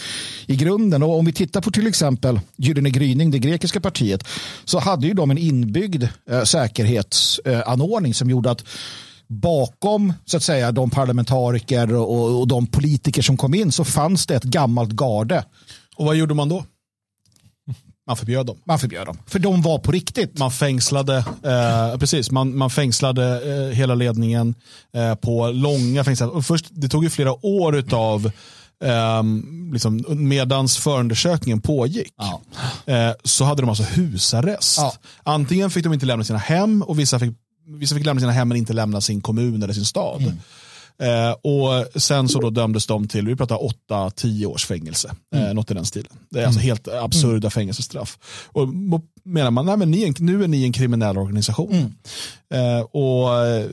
i 0.46 0.56
grunden. 0.56 1.04
Och 1.04 1.20
om 1.20 1.26
vi 1.26 1.34
tittar 1.34 1.62
på 1.62 1.72
till 1.72 1.88
exempel 1.88 2.40
Gyllene 2.58 2.90
gryning, 2.90 3.32
det 3.32 3.40
grekiska 3.40 3.80
partiet, 3.80 4.24
så 4.66 4.80
hade 4.80 5.08
ju 5.08 5.14
de 5.14 5.32
en 5.32 5.38
inbyggd 5.38 6.04
eh, 6.30 6.44
säkerhetsanordning 6.44 8.12
eh, 8.12 8.14
som 8.14 8.30
gjorde 8.30 8.52
att 8.52 8.64
bakom 9.30 10.14
så 10.26 10.38
att 10.38 10.44
säga 10.44 10.72
de 10.72 10.90
parlamentariker 10.90 11.94
och, 11.94 12.40
och 12.40 12.48
de 12.48 12.68
politiker 12.68 13.22
som 13.22 13.38
kom 13.38 13.54
in 13.54 13.72
så 13.72 13.84
fanns 13.86 14.26
det 14.26 14.36
ett 14.36 14.44
gammalt 14.44 14.92
garde. 14.92 15.44
Och 15.96 16.06
vad 16.06 16.16
gjorde 16.16 16.34
man 16.34 16.50
då? 16.50 16.66
Man 18.08 18.18
förbjöd 18.18 18.46
dem. 18.46 18.58
Man 18.66 18.80
förbjöd 18.80 19.06
dem. 19.06 19.18
För 19.26 19.40
de 19.40 19.62
var 19.62 19.80
på 19.80 19.92
riktigt. 19.92 20.38
Man 20.38 20.52
fängslade, 20.52 21.18
eh, 21.44 21.98
precis, 21.98 22.32
man, 22.32 22.58
man 22.58 22.70
fängslade 22.70 23.54
eh, 23.54 23.76
hela 23.76 23.96
ledningen 23.96 24.56
eh, 24.94 25.16
på 25.16 25.48
långa 25.52 26.04
först, 26.44 26.66
det 26.70 26.90
tog 26.90 27.04
ju 27.04 27.10
flera 27.10 27.46
år 27.46 27.84
av 27.94 28.32
eh, 28.84 29.24
liksom, 29.74 30.04
medans 30.08 30.78
förundersökningen 30.78 31.62
pågick. 31.62 32.14
Ja. 32.18 32.42
Eh, 32.94 33.14
så 33.24 33.44
hade 33.44 33.62
de 33.62 33.70
alltså 33.70 33.84
husarrest. 33.84 34.78
Ja. 34.78 34.94
Antingen 35.24 35.72
fick 35.72 35.84
de 35.84 35.94
inte 35.94 36.06
lämna 36.06 36.24
sina 36.26 36.40
hem 36.40 36.82
och 36.82 37.00
vissa 37.00 37.20
fick 37.20 37.34
vissa 37.70 37.96
fick 37.96 38.06
lämna 38.06 38.20
sina 38.20 38.32
hem 38.32 38.48
men 38.48 38.58
inte 38.58 38.74
lämna 38.74 39.02
sin 39.02 39.22
kommun 39.22 39.64
eller 39.64 39.74
sin 39.74 39.86
stad. 39.86 40.22
Mm. 40.22 40.38
Eh, 41.02 41.32
och 41.32 42.02
sen 42.02 42.30
så 42.30 42.40
då 42.40 42.50
dömdes 42.50 42.88
de 42.88 43.08
till, 43.08 43.28
vi 43.28 43.36
pratar 43.36 43.56
8-10 43.90 44.46
års 44.46 44.66
fängelse. 44.66 45.16
Eh, 45.36 45.42
mm. 45.42 45.56
något 45.56 45.72
i 45.72 45.74
den 45.74 45.86
stilen. 45.86 46.12
Det 46.30 46.40
är 46.40 46.46
alltså 46.46 46.60
mm. 46.60 46.68
helt 46.68 46.88
absurda 46.88 47.46
mm. 47.46 47.52
fängelsestraff. 47.52 48.18
Och 48.48 48.68
menar 49.24 49.52
man, 49.52 49.66
nej 49.66 49.78
men 49.78 49.92
ni, 49.92 50.14
nu 50.20 50.44
är 50.44 50.48
ni 50.48 50.64
en 50.64 50.74
kriminell 50.74 51.18
organisation. 51.18 51.74
Mm. 51.74 51.94
Eh, 52.54 52.82
och 52.82 53.30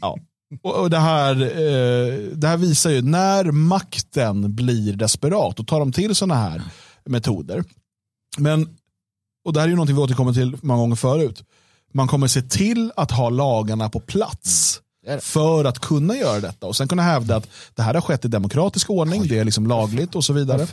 ja. 0.00 0.18
Och 0.62 0.90
det 0.90 0.98
här, 0.98 1.42
eh, 1.42 2.18
det 2.34 2.48
här 2.48 2.56
visar 2.56 2.90
ju 2.90 3.02
när 3.02 3.44
makten 3.44 4.54
blir 4.54 4.92
desperat 4.92 5.60
och 5.60 5.66
tar 5.66 5.78
de 5.78 5.92
till 5.92 6.14
sådana 6.14 6.34
här 6.34 6.62
metoder. 7.04 7.64
Men 8.38 8.76
och 9.44 9.52
det 9.52 9.60
här 9.60 9.66
är 9.66 9.70
ju 9.70 9.76
någonting 9.76 9.96
vi 9.96 10.02
återkommer 10.02 10.32
till 10.32 10.56
många 10.62 10.80
gånger 10.80 10.96
förut. 10.96 11.42
Man 11.92 12.08
kommer 12.08 12.26
se 12.26 12.42
till 12.42 12.92
att 12.96 13.10
ha 13.10 13.30
lagarna 13.30 13.88
på 13.88 14.00
plats 14.00 14.80
mm. 15.06 15.20
för 15.20 15.64
att 15.64 15.78
kunna 15.78 16.16
göra 16.16 16.40
detta 16.40 16.66
och 16.66 16.76
sen 16.76 16.88
kunna 16.88 17.02
hävda 17.02 17.36
att 17.36 17.48
det 17.74 17.82
här 17.82 17.94
har 17.94 18.00
skett 18.00 18.24
i 18.24 18.28
demokratisk 18.28 18.90
ordning, 18.90 19.26
det 19.28 19.38
är 19.38 19.44
liksom 19.44 19.66
lagligt 19.66 20.14
och 20.14 20.24
så 20.24 20.32
vidare. 20.32 20.66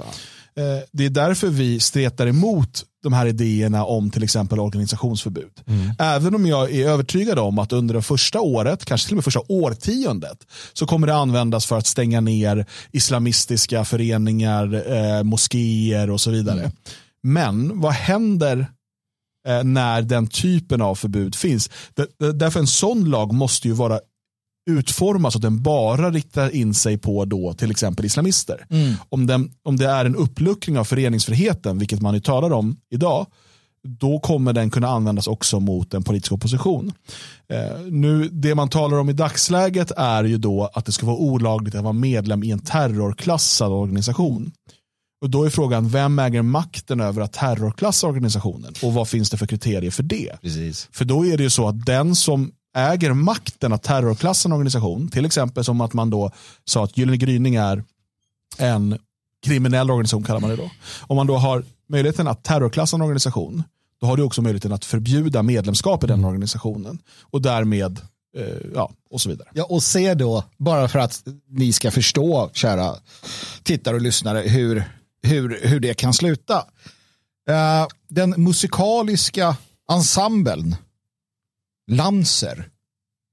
Eh, 0.56 0.84
det 0.92 1.06
är 1.06 1.10
därför 1.10 1.48
vi 1.48 1.80
stretar 1.80 2.28
emot 2.28 2.86
de 3.04 3.14
här 3.14 3.26
idéerna 3.26 3.86
om 3.86 4.12
till 4.12 4.24
exempel 4.24 4.60
organisationsförbud. 4.60 5.52
Mm. 5.68 5.92
Även 6.00 6.36
om 6.36 6.46
jag 6.46 6.72
är 6.72 6.88
övertygad 6.90 7.40
om 7.40 7.60
att 7.60 7.74
under 7.74 7.94
det 7.94 8.02
första 8.02 8.42
året, 8.42 8.86
kanske 8.86 9.08
till 9.08 9.14
och 9.14 9.18
med 9.18 9.24
första 9.24 9.42
årtiondet, 9.48 10.48
så 10.74 10.86
kommer 10.86 11.08
det 11.08 11.16
användas 11.16 11.66
för 11.66 11.78
att 11.78 11.88
stänga 11.88 12.22
ner 12.22 12.66
islamistiska 12.92 13.86
föreningar, 13.86 14.94
eh, 14.94 15.24
moskéer 15.24 16.10
och 16.10 16.22
så 16.22 16.32
vidare. 16.32 16.60
Mm. 16.60 16.72
Men 17.24 17.80
vad 17.80 17.94
händer 17.94 18.72
eh, 19.48 19.64
när 19.64 20.02
den 20.02 20.28
typen 20.28 20.82
av 20.82 20.96
förbud 20.96 21.36
finns? 21.36 21.70
Därför 22.34 22.60
en 22.60 22.68
sån 22.68 23.10
lag 23.10 23.34
måste 23.34 23.68
ju 23.68 23.74
vara 23.74 24.00
utformad 24.70 25.34
så 25.34 25.38
att 25.38 25.42
den 25.42 25.64
bara 25.64 26.12
riktar 26.12 26.56
in 26.56 26.74
sig 26.74 26.98
på 26.98 27.26
då 27.26 27.54
till 27.54 27.72
exempel 27.72 28.06
islamister. 28.06 28.66
Mm. 28.70 28.94
Om, 29.10 29.28
den, 29.28 29.52
om 29.64 29.78
det 29.78 29.86
är 29.86 30.06
en 30.06 30.16
uppluckring 30.16 30.78
av 30.78 30.84
föreningsfriheten, 30.84 31.78
vilket 31.80 32.02
man 32.02 32.14
ju 32.14 32.20
talar 32.20 32.52
om 32.52 32.78
idag, 32.90 33.28
då 33.88 34.20
kommer 34.20 34.54
den 34.54 34.70
kunna 34.70 34.88
användas 34.88 35.28
också 35.28 35.60
mot 35.60 35.94
en 35.94 36.04
politisk 36.04 36.32
opposition. 36.32 36.94
Eh, 37.54 37.80
nu, 37.90 38.30
det 38.32 38.56
man 38.56 38.70
talar 38.70 38.98
om 38.98 39.10
i 39.10 39.14
dagsläget 39.14 39.92
är 39.98 40.24
ju 40.24 40.38
då 40.38 40.70
att 40.74 40.86
det 40.86 40.92
ska 40.92 41.06
vara 41.06 41.18
olagligt 41.18 41.76
att 41.76 41.84
vara 41.84 41.94
medlem 41.94 42.44
i 42.44 42.52
en 42.52 42.60
terrorklassad 42.60 43.72
organisation. 43.72 44.52
Och 45.22 45.30
Då 45.30 45.44
är 45.44 45.50
frågan, 45.50 45.90
vem 45.90 46.20
äger 46.20 46.42
makten 46.42 47.00
över 47.00 47.22
att 47.22 47.34
terrorklassa 47.34 48.08
organisationen? 48.08 48.74
Och 48.84 48.94
vad 48.94 49.08
finns 49.08 49.30
det 49.30 49.38
för 49.38 49.46
kriterier 49.46 49.92
för 49.92 50.04
det? 50.04 50.38
Precis. 50.42 50.90
För 50.92 51.06
då 51.06 51.26
är 51.26 51.38
det 51.38 51.44
ju 51.44 51.50
så 51.50 51.68
att 51.68 51.86
den 51.86 52.16
som 52.16 52.52
äger 52.76 53.14
makten 53.14 53.74
att 53.74 53.84
terrorklassa 53.84 54.50
en 54.50 54.54
organisation, 54.54 55.10
till 55.10 55.26
exempel 55.26 55.64
som 55.64 55.82
att 55.82 55.94
man 55.94 56.10
då 56.10 56.32
sa 56.66 56.84
att 56.84 56.98
Gyllene 56.98 57.18
gryning 57.18 57.56
är 57.56 57.84
en 58.58 58.98
kriminell 59.46 59.92
organisation 59.92 60.24
kallar 60.24 60.40
man 60.40 60.50
det 60.50 60.56
då. 60.56 60.72
Om 61.00 61.16
man 61.16 61.28
då 61.28 61.38
har 61.38 61.64
möjligheten 61.90 62.28
att 62.28 62.44
terrorklassa 62.44 62.96
en 62.96 63.02
organisation, 63.02 63.64
då 64.02 64.08
har 64.08 64.18
du 64.18 64.24
också 64.24 64.42
möjligheten 64.42 64.74
att 64.74 64.86
förbjuda 64.86 65.44
medlemskap 65.44 66.04
i 66.04 66.08
den 66.08 66.26
organisationen. 66.26 67.00
Och 67.22 67.42
därmed 67.42 68.00
eh, 68.38 68.46
ja, 68.76 68.92
och 69.10 69.22
så 69.22 69.30
vidare. 69.30 69.48
Ja, 69.54 69.64
och 69.64 69.84
se 69.84 70.14
då, 70.14 70.44
bara 70.58 70.88
för 70.88 71.00
att 71.00 71.24
ni 71.50 71.74
ska 71.74 71.92
förstå, 71.92 72.50
kära 72.54 72.96
tittare 73.64 73.96
och 73.96 74.02
lyssnare, 74.02 74.40
hur 74.40 74.84
hur, 75.28 75.68
hur 75.68 75.80
det 75.80 75.94
kan 75.94 76.14
sluta. 76.14 76.58
Uh, 77.50 77.88
den 78.10 78.34
musikaliska 78.38 79.58
ensemblen 79.92 80.76
Lanser 81.92 82.70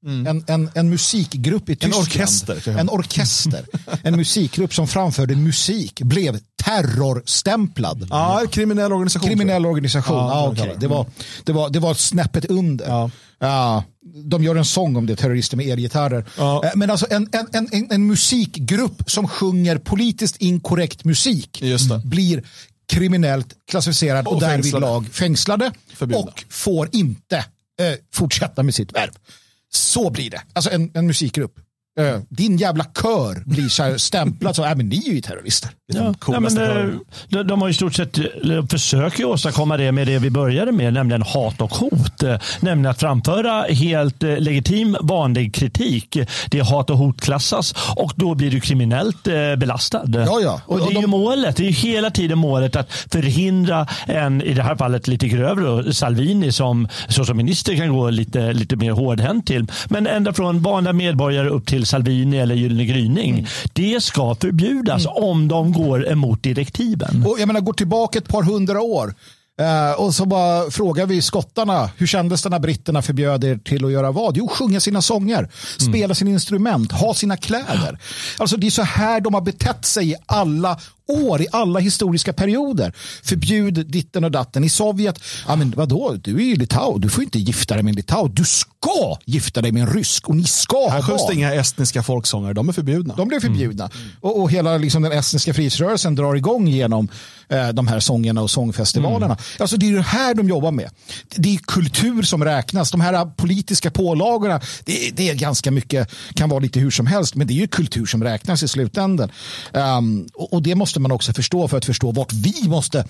Mm. 0.07 0.27
En, 0.27 0.45
en, 0.47 0.71
en 0.75 0.91
musikgrupp 0.91 1.69
i 1.69 1.77
Tyskland. 1.77 1.95
En 1.95 2.01
orkester. 2.01 2.69
En 2.69 2.89
orkester. 2.89 3.65
en 4.03 4.17
musikgrupp 4.17 4.75
som 4.75 4.89
framförde 4.89 5.37
musik 5.37 6.01
blev 6.01 6.39
terrorstämplad. 6.65 8.07
Ja, 8.11 8.43
kriminell 8.51 8.93
organisation. 8.93 9.29
Kriminell 9.29 9.67
organisation, 9.67 10.17
ja, 10.17 10.33
ah, 10.33 10.49
okay. 10.49 10.71
det, 10.81 10.87
var, 10.87 11.07
det, 11.45 11.53
var, 11.53 11.71
det 11.71 11.79
var 11.79 11.95
snäppet 11.95 12.45
under. 12.45 12.87
Ja. 12.89 13.11
Ja, 13.41 13.85
de 14.25 14.45
gör 14.45 14.57
en 14.57 14.65
sång 14.65 14.97
om 14.97 15.07
det, 15.07 15.17
terrorister 15.17 15.57
med 15.57 15.67
elgitarrer. 15.67 16.25
Ja. 16.37 16.65
Eh, 16.65 16.71
men 16.75 16.91
alltså 16.91 17.07
en, 17.11 17.29
en, 17.33 17.69
en, 17.73 17.91
en 17.91 18.07
musikgrupp 18.07 19.11
som 19.11 19.29
sjunger 19.29 19.79
politiskt 19.79 20.37
inkorrekt 20.37 21.05
musik 21.05 21.63
blir 22.05 22.43
kriminellt 22.89 23.55
klassificerad 23.71 24.27
och, 24.27 24.35
och 24.35 24.41
därvid 24.41 24.73
lag 24.73 25.07
fängslade 25.13 25.73
Förbjudna. 25.95 26.25
och 26.25 26.45
får 26.49 26.89
inte 26.93 27.37
eh, 27.37 27.95
fortsätta 28.13 28.63
med 28.63 28.75
sitt 28.75 28.93
värv. 28.93 29.11
Så 29.71 30.11
blir 30.11 30.31
det. 30.31 30.43
Alltså 30.53 30.71
en, 30.71 30.91
en 30.95 31.07
musikgrupp. 31.07 31.61
Eh, 31.99 32.21
din 32.29 32.57
jävla 32.57 32.85
kör 32.85 33.43
blir 33.45 33.69
så 33.69 33.83
här 33.83 33.97
stämplad 33.97 34.57
som, 34.57 34.65
äh, 34.65 34.75
men 34.75 34.89
ni 34.89 35.09
är 35.09 35.13
ju 35.13 35.21
terrorister. 35.21 35.71
Ja, 35.87 36.15
ja, 36.29 36.41
men, 36.41 36.59
eh, 36.59 36.95
de, 37.29 37.43
de 37.43 37.63
har 37.63 37.69
i 37.69 37.75
stort 37.75 37.95
sett 37.95 38.19
eh, 38.19 38.25
försöker 38.71 39.25
åstadkomma 39.25 39.77
det 39.77 39.93
med 39.93 40.07
det 40.07 40.19
vi 40.19 40.31
började 40.31 40.73
med, 40.73 40.93
nämligen 40.93 41.23
hat 41.23 41.61
och 41.61 41.75
hot. 41.75 42.23
Nämligen 42.61 42.91
att 42.91 43.01
framföra 43.01 43.63
helt 43.63 44.23
legitim 44.23 44.97
vanlig 45.01 45.55
kritik. 45.55 46.19
Det 46.51 46.61
hat 46.61 46.91
och 46.91 46.99
hot 46.99 47.21
klassas 47.21 47.75
och 47.97 48.13
då 48.17 48.35
blir 48.35 48.51
du 48.51 48.61
kriminellt 48.61 49.23
belastad. 49.59 50.05
Ja, 50.07 50.41
ja. 50.43 50.61
Och, 50.67 50.75
och 50.75 50.81
det 50.81 50.93
är 50.93 50.95
de... 50.95 51.01
ju 51.01 51.07
målet. 51.07 51.57
Det 51.57 51.69
är 51.69 51.73
hela 51.73 52.11
tiden 52.11 52.39
målet 52.39 52.77
att 52.77 52.93
förhindra 52.93 53.87
en, 54.07 54.43
i 54.43 54.55
det 54.55 54.63
här 54.63 54.77
fallet 54.77 55.09
lite 55.09 55.29
grövre, 55.29 55.93
Salvini 55.93 56.53
som 56.53 56.89
såsom 57.09 57.37
minister 57.37 57.77
kan 57.77 57.93
gå 57.93 58.11
lite, 58.11 58.53
lite 58.53 58.77
mer 58.77 58.91
hårdhänt 58.91 59.47
till. 59.47 59.67
Men 59.89 60.07
ända 60.07 60.33
från 60.33 60.63
vanliga 60.63 60.93
medborgare 60.93 61.49
upp 61.49 61.67
till 61.67 61.87
Salvini 61.89 62.39
eller 62.39 62.55
Gyllene 62.55 62.85
gryning. 62.85 63.31
Mm. 63.31 63.47
Det 63.73 64.03
ska 64.03 64.35
förbjudas 64.35 65.07
mm. 65.07 65.17
om 65.17 65.49
de 65.49 65.73
går 65.73 66.09
emot 66.09 66.43
direktiven. 66.43 67.25
Och 67.27 67.41
jag 67.41 67.47
menar, 67.47 67.61
går 67.61 67.73
tillbaka 67.73 68.19
ett 68.19 68.29
par 68.29 68.43
hundra 68.43 68.81
år. 68.81 69.15
Uh, 69.61 70.01
och 70.01 70.15
så 70.15 70.27
bara 70.27 70.71
frågar 70.71 71.07
vi 71.07 71.23
skottarna, 71.23 71.91
hur 71.97 72.07
kändes 72.07 72.43
det 72.43 72.49
när 72.49 72.59
britterna 72.59 73.03
förbjöd 73.03 73.45
er 73.45 73.59
till 73.65 73.85
att 73.85 73.93
göra 73.93 74.13
vad? 74.13 74.37
Jo, 74.37 74.49
sjunga 74.49 74.81
sina 74.81 75.03
sånger, 75.03 75.39
mm. 75.39 75.51
spela 75.93 76.15
sina 76.15 76.31
instrument, 76.31 76.93
ha 76.93 77.15
sina 77.15 77.37
kläder. 77.37 77.99
Alltså 78.39 78.57
det 78.57 78.67
är 78.67 78.71
så 78.71 78.83
här 78.83 79.21
de 79.21 79.35
har 79.35 79.41
betett 79.41 79.85
sig 79.85 80.11
i 80.11 80.17
alla 80.27 80.79
år, 81.09 81.43
i 81.43 81.47
alla 81.53 81.79
historiska 81.79 82.33
perioder. 82.33 82.93
Förbjud 83.23 83.87
ditten 83.91 84.25
och 84.25 84.31
datten. 84.31 84.65
I 84.65 84.69
Sovjet, 84.69 85.21
ja 85.47 85.57
men 85.57 85.71
vadå, 85.71 86.17
du 86.23 86.37
är 86.37 86.45
ju 86.45 86.57
Litau, 86.57 86.99
du 86.99 87.09
får 87.09 87.25
inte 87.25 87.39
gifta 87.39 87.75
dig 87.75 87.83
med 87.83 87.91
en 87.91 87.97
Litau. 87.97 88.29
Du 88.29 88.45
ska 88.45 89.19
gifta 89.25 89.63
dig 89.63 89.73
med 89.73 89.83
en 89.83 89.95
rysk 89.95 90.29
och 90.29 90.37
ni 90.37 90.45
ska 90.45 91.03
sjöngs 91.03 91.27
det 91.27 91.35
inga 91.35 91.55
estniska 91.55 92.03
folksånger, 92.03 92.55
de 92.55 92.69
är 92.69 92.73
förbjudna. 92.73 93.15
De 93.17 93.29
blir 93.29 93.41
förbjudna. 93.41 93.91
Mm. 93.95 94.09
Och, 94.21 94.41
och, 94.41 94.51
hela 94.51 94.79
liksom, 94.79 95.03
den 95.03 95.13
estniska 95.13 95.55
frihetsrörelsen 95.55 96.15
drar 96.15 96.35
igång 96.35 96.69
genom 96.69 97.09
eh, 97.49 97.69
de 97.69 97.87
här 97.87 98.01
sångerna 98.01 98.43
och 98.43 98.51
sångfestivalerna. 98.51 99.25
Mm. 99.25 99.39
Alltså 99.59 99.77
det 99.77 99.89
är 99.89 99.93
det 99.93 100.03
här 100.03 100.35
de 100.35 100.49
jobbar 100.49 100.71
med. 100.71 100.91
Det 101.37 101.55
är 101.55 101.59
kultur 101.59 102.23
som 102.23 102.45
räknas. 102.45 102.91
De 102.91 103.01
här 103.01 103.27
politiska 103.27 103.91
pålagorna, 103.91 104.61
det, 104.85 105.11
det 105.17 105.31
är 105.31 105.35
ganska 105.35 105.71
mycket, 105.71 106.11
kan 106.35 106.49
vara 106.49 106.61
lite 106.61 106.81
hur 106.81 106.91
som 106.91 107.07
helst, 107.07 107.35
men 107.35 107.47
det 107.47 107.53
är 107.53 107.61
ju 107.61 107.69
kultur 107.69 108.07
som 108.07 108.25
räknas 108.25 108.63
i 108.63 108.69
slutändan. 108.69 109.31
Um, 109.73 110.29
och, 110.35 110.53
och 110.53 110.63
det 110.63 110.75
måste 110.75 110.98
måste 110.99 111.03
man 111.09 111.15
också 111.15 111.33
förstå 111.33 111.69
för 111.69 111.77
att 111.77 111.85
förstå 111.85 112.13
vart 112.13 112.33
vi 112.33 112.69
måste 112.69 113.05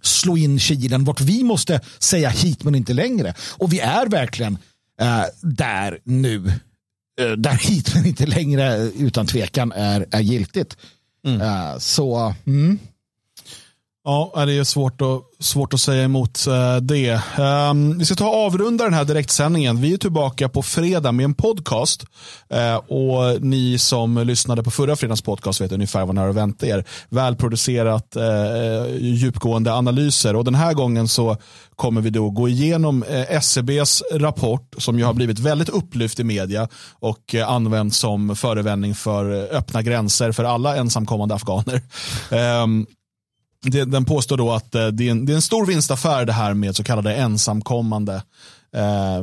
slå 0.00 0.36
in 0.36 0.58
kilen, 0.58 1.04
vart 1.04 1.20
vi 1.20 1.42
måste 1.42 1.80
säga 1.98 2.28
hit 2.28 2.64
men 2.64 2.74
inte 2.74 2.94
längre. 2.94 3.34
Och 3.58 3.72
vi 3.72 3.80
är 3.80 4.06
verkligen 4.06 4.58
äh, 5.00 5.24
där 5.42 5.98
nu, 6.04 6.52
äh, 7.20 7.32
där 7.36 7.58
hit 7.58 7.94
men 7.94 8.06
inte 8.06 8.26
längre 8.26 8.90
utan 8.98 9.26
tvekan 9.26 9.72
är, 9.72 10.06
är 10.10 10.20
giltigt. 10.20 10.76
Mm. 11.26 11.40
Äh, 11.40 11.78
så, 11.78 12.34
mm. 12.46 12.78
Ja, 14.08 14.44
det 14.46 14.52
är 14.52 14.64
svårt 14.64 15.02
att, 15.02 15.44
svårt 15.44 15.74
att 15.74 15.80
säga 15.80 16.04
emot 16.04 16.46
eh, 16.46 16.76
det. 16.76 17.20
Ehm, 17.38 17.98
vi 17.98 18.04
ska 18.04 18.14
ta 18.14 18.28
och 18.28 18.46
avrunda 18.46 18.84
den 18.84 18.94
här 18.94 19.04
direktsändningen. 19.04 19.80
Vi 19.80 19.92
är 19.92 19.98
tillbaka 19.98 20.48
på 20.48 20.62
fredag 20.62 21.12
med 21.12 21.24
en 21.24 21.34
podcast. 21.34 22.04
Eh, 22.50 22.76
och 22.76 23.42
Ni 23.42 23.78
som 23.78 24.18
lyssnade 24.18 24.62
på 24.62 24.70
förra 24.70 24.96
fredagens 24.96 25.22
podcast 25.22 25.60
vet 25.60 25.72
ungefär 25.72 26.06
vad 26.06 26.14
ni 26.14 26.20
har 26.20 26.28
att 26.28 26.36
vänta 26.36 26.66
er. 26.66 26.84
Välproducerat, 27.08 28.16
eh, 28.16 28.96
djupgående 29.00 29.74
analyser. 29.74 30.36
Och 30.36 30.44
Den 30.44 30.54
här 30.54 30.74
gången 30.74 31.08
så 31.08 31.36
kommer 31.76 32.00
vi 32.00 32.10
då 32.10 32.30
gå 32.30 32.48
igenom 32.48 33.04
SCBs 33.28 34.02
rapport 34.12 34.74
som 34.78 34.98
ju 34.98 35.04
har 35.04 35.14
blivit 35.14 35.38
väldigt 35.38 35.68
upplyft 35.68 36.20
i 36.20 36.24
media 36.24 36.68
och 37.00 37.34
uh, 37.34 37.50
används 37.50 37.98
som 37.98 38.36
förevändning 38.36 38.94
för 38.94 39.54
öppna 39.54 39.82
gränser 39.82 40.32
för 40.32 40.44
alla 40.44 40.76
ensamkommande 40.76 41.34
afghaner. 41.34 41.82
Ehm, 42.30 42.86
det, 43.70 43.84
den 43.84 44.04
påstår 44.04 44.36
då 44.36 44.52
att 44.52 44.74
eh, 44.74 44.86
det 44.86 45.06
är, 45.06 45.10
en, 45.10 45.26
det 45.26 45.32
är 45.32 45.34
en 45.34 45.42
stor 45.42 45.66
vinstaffär 45.66 46.24
det 46.24 46.32
här 46.32 46.54
med 46.54 46.76
så 46.76 46.84
kallade 46.84 47.14
ensamkommande. 47.14 48.22
Eh, 48.76 49.22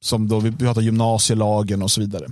som 0.00 0.28
då 0.28 0.40
vi 0.40 0.52
pratar 0.52 0.80
gymnasielagen 0.82 1.82
och 1.82 1.90
så 1.90 2.00
vidare. 2.00 2.26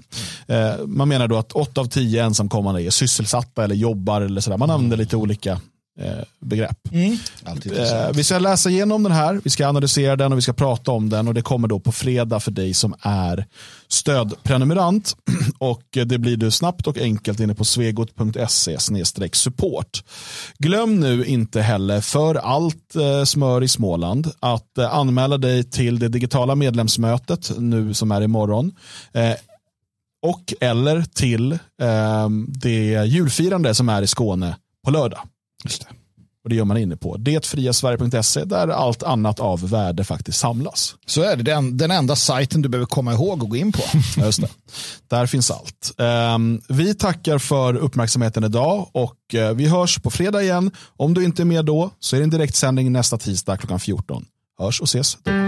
Eh, 0.46 0.86
man 0.86 1.08
menar 1.08 1.28
då 1.28 1.36
att 1.36 1.52
åtta 1.52 1.80
av 1.80 1.84
tio 1.84 2.24
ensamkommande 2.24 2.82
är 2.82 2.90
sysselsatta 2.90 3.64
eller 3.64 3.74
jobbar 3.74 4.20
eller 4.20 4.40
sådär. 4.40 4.56
Man 4.56 4.70
använder 4.70 4.96
lite 4.96 5.16
olika 5.16 5.60
begrepp. 6.40 6.92
Mm. 6.92 7.18
Eh, 7.46 8.12
vi 8.14 8.24
ska 8.24 8.38
läsa 8.38 8.70
igenom 8.70 9.02
den 9.02 9.12
här, 9.12 9.40
vi 9.44 9.50
ska 9.50 9.68
analysera 9.68 10.16
den 10.16 10.32
och 10.32 10.38
vi 10.38 10.42
ska 10.42 10.52
prata 10.52 10.90
om 10.90 11.08
den 11.08 11.28
och 11.28 11.34
det 11.34 11.42
kommer 11.42 11.68
då 11.68 11.80
på 11.80 11.92
fredag 11.92 12.40
för 12.40 12.50
dig 12.50 12.74
som 12.74 12.94
är 13.00 13.46
stödprenumerant 13.88 15.16
och 15.58 15.82
det 15.90 16.18
blir 16.18 16.36
du 16.36 16.50
snabbt 16.50 16.86
och 16.86 16.98
enkelt 16.98 17.40
inne 17.40 17.54
på 17.54 17.64
svegot.se 17.64 18.78
support. 19.32 20.04
Glöm 20.58 21.00
nu 21.00 21.24
inte 21.24 21.60
heller 21.60 22.00
för 22.00 22.34
allt 22.34 22.96
eh, 22.96 23.24
smör 23.24 23.62
i 23.62 23.68
Småland 23.68 24.30
att 24.40 24.78
eh, 24.78 24.94
anmäla 24.94 25.38
dig 25.38 25.64
till 25.64 25.98
det 25.98 26.08
digitala 26.08 26.54
medlemsmötet 26.54 27.52
nu 27.58 27.94
som 27.94 28.10
är 28.10 28.20
imorgon 28.20 28.72
eh, 29.12 29.34
och 30.22 30.54
eller 30.60 31.02
till 31.02 31.52
eh, 31.52 32.28
det 32.48 33.04
julfirande 33.06 33.74
som 33.74 33.88
är 33.88 34.02
i 34.02 34.06
Skåne 34.06 34.56
på 34.84 34.90
lördag. 34.90 35.20
Just 35.66 35.80
det. 35.80 35.94
Och 36.46 36.50
det 36.50 36.56
gör 36.56 36.64
man 36.64 36.76
inne 36.76 36.96
på 36.96 37.16
detfriasverige.se 37.16 38.44
där 38.44 38.68
allt 38.68 39.02
annat 39.02 39.40
av 39.40 39.70
värde 39.70 40.04
faktiskt 40.04 40.38
samlas. 40.38 40.94
Så 41.06 41.22
är 41.22 41.36
det. 41.36 41.42
Den, 41.42 41.76
den 41.76 41.90
enda 41.90 42.16
sajten 42.16 42.62
du 42.62 42.68
behöver 42.68 42.86
komma 42.86 43.12
ihåg 43.12 43.42
och 43.42 43.50
gå 43.50 43.56
in 43.56 43.72
på. 43.72 43.82
Just 44.20 44.40
det. 44.40 44.48
Där 45.08 45.26
finns 45.26 45.50
allt. 45.50 45.92
Um, 45.96 46.60
vi 46.68 46.94
tackar 46.94 47.38
för 47.38 47.76
uppmärksamheten 47.76 48.44
idag 48.44 48.88
och 48.92 49.16
uh, 49.34 49.50
vi 49.50 49.66
hörs 49.66 49.98
på 49.98 50.10
fredag 50.10 50.42
igen. 50.42 50.70
Om 50.96 51.14
du 51.14 51.24
inte 51.24 51.42
är 51.42 51.44
med 51.44 51.64
då 51.64 51.90
så 52.00 52.16
är 52.16 52.20
det 52.20 52.24
en 52.24 52.30
direktsändning 52.30 52.92
nästa 52.92 53.18
tisdag 53.18 53.56
klockan 53.56 53.80
14. 53.80 54.24
Hörs 54.58 54.80
och 54.80 54.88
ses 54.88 55.18
då. 55.22 55.45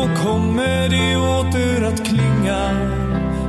Då 0.00 0.06
kommer 0.06 0.88
det 0.88 1.16
åter 1.16 1.84
att 1.84 2.04
klinga. 2.06 2.70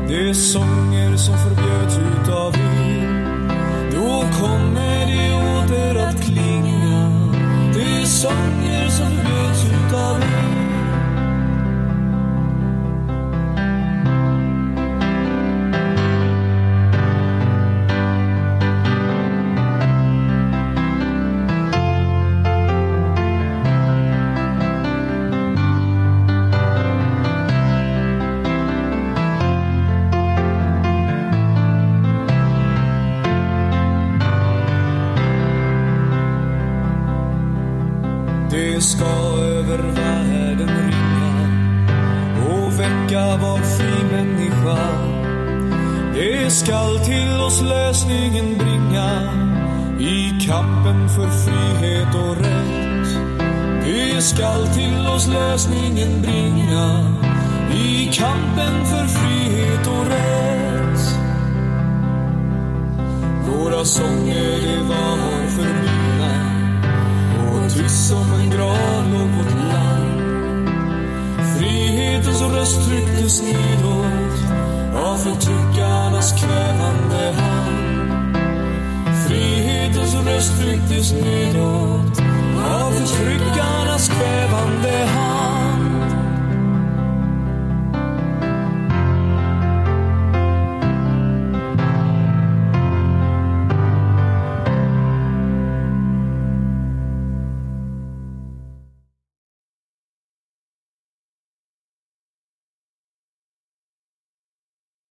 Det 0.08 0.30
är 0.30 0.34
sånger 0.34 1.18
som 1.18 1.38
förbjöds 1.38 1.98
utav 1.98 2.54
vin 2.54 3.48
Då 3.92 4.24
kommer 4.40 5.06
det 5.06 5.34
åter 5.34 5.98
att 6.08 6.24
klinga. 6.24 7.12
Det 7.74 8.02
är 8.02 8.06
sånger 8.06 8.90
som 8.90 9.08
förbjöds 9.08 9.41
skall 54.42 54.68
till 54.68 55.08
oss 55.08 55.28
lösningen 55.28 56.22
bringa 56.22 57.16
i 57.74 58.12
kampen 58.14 58.71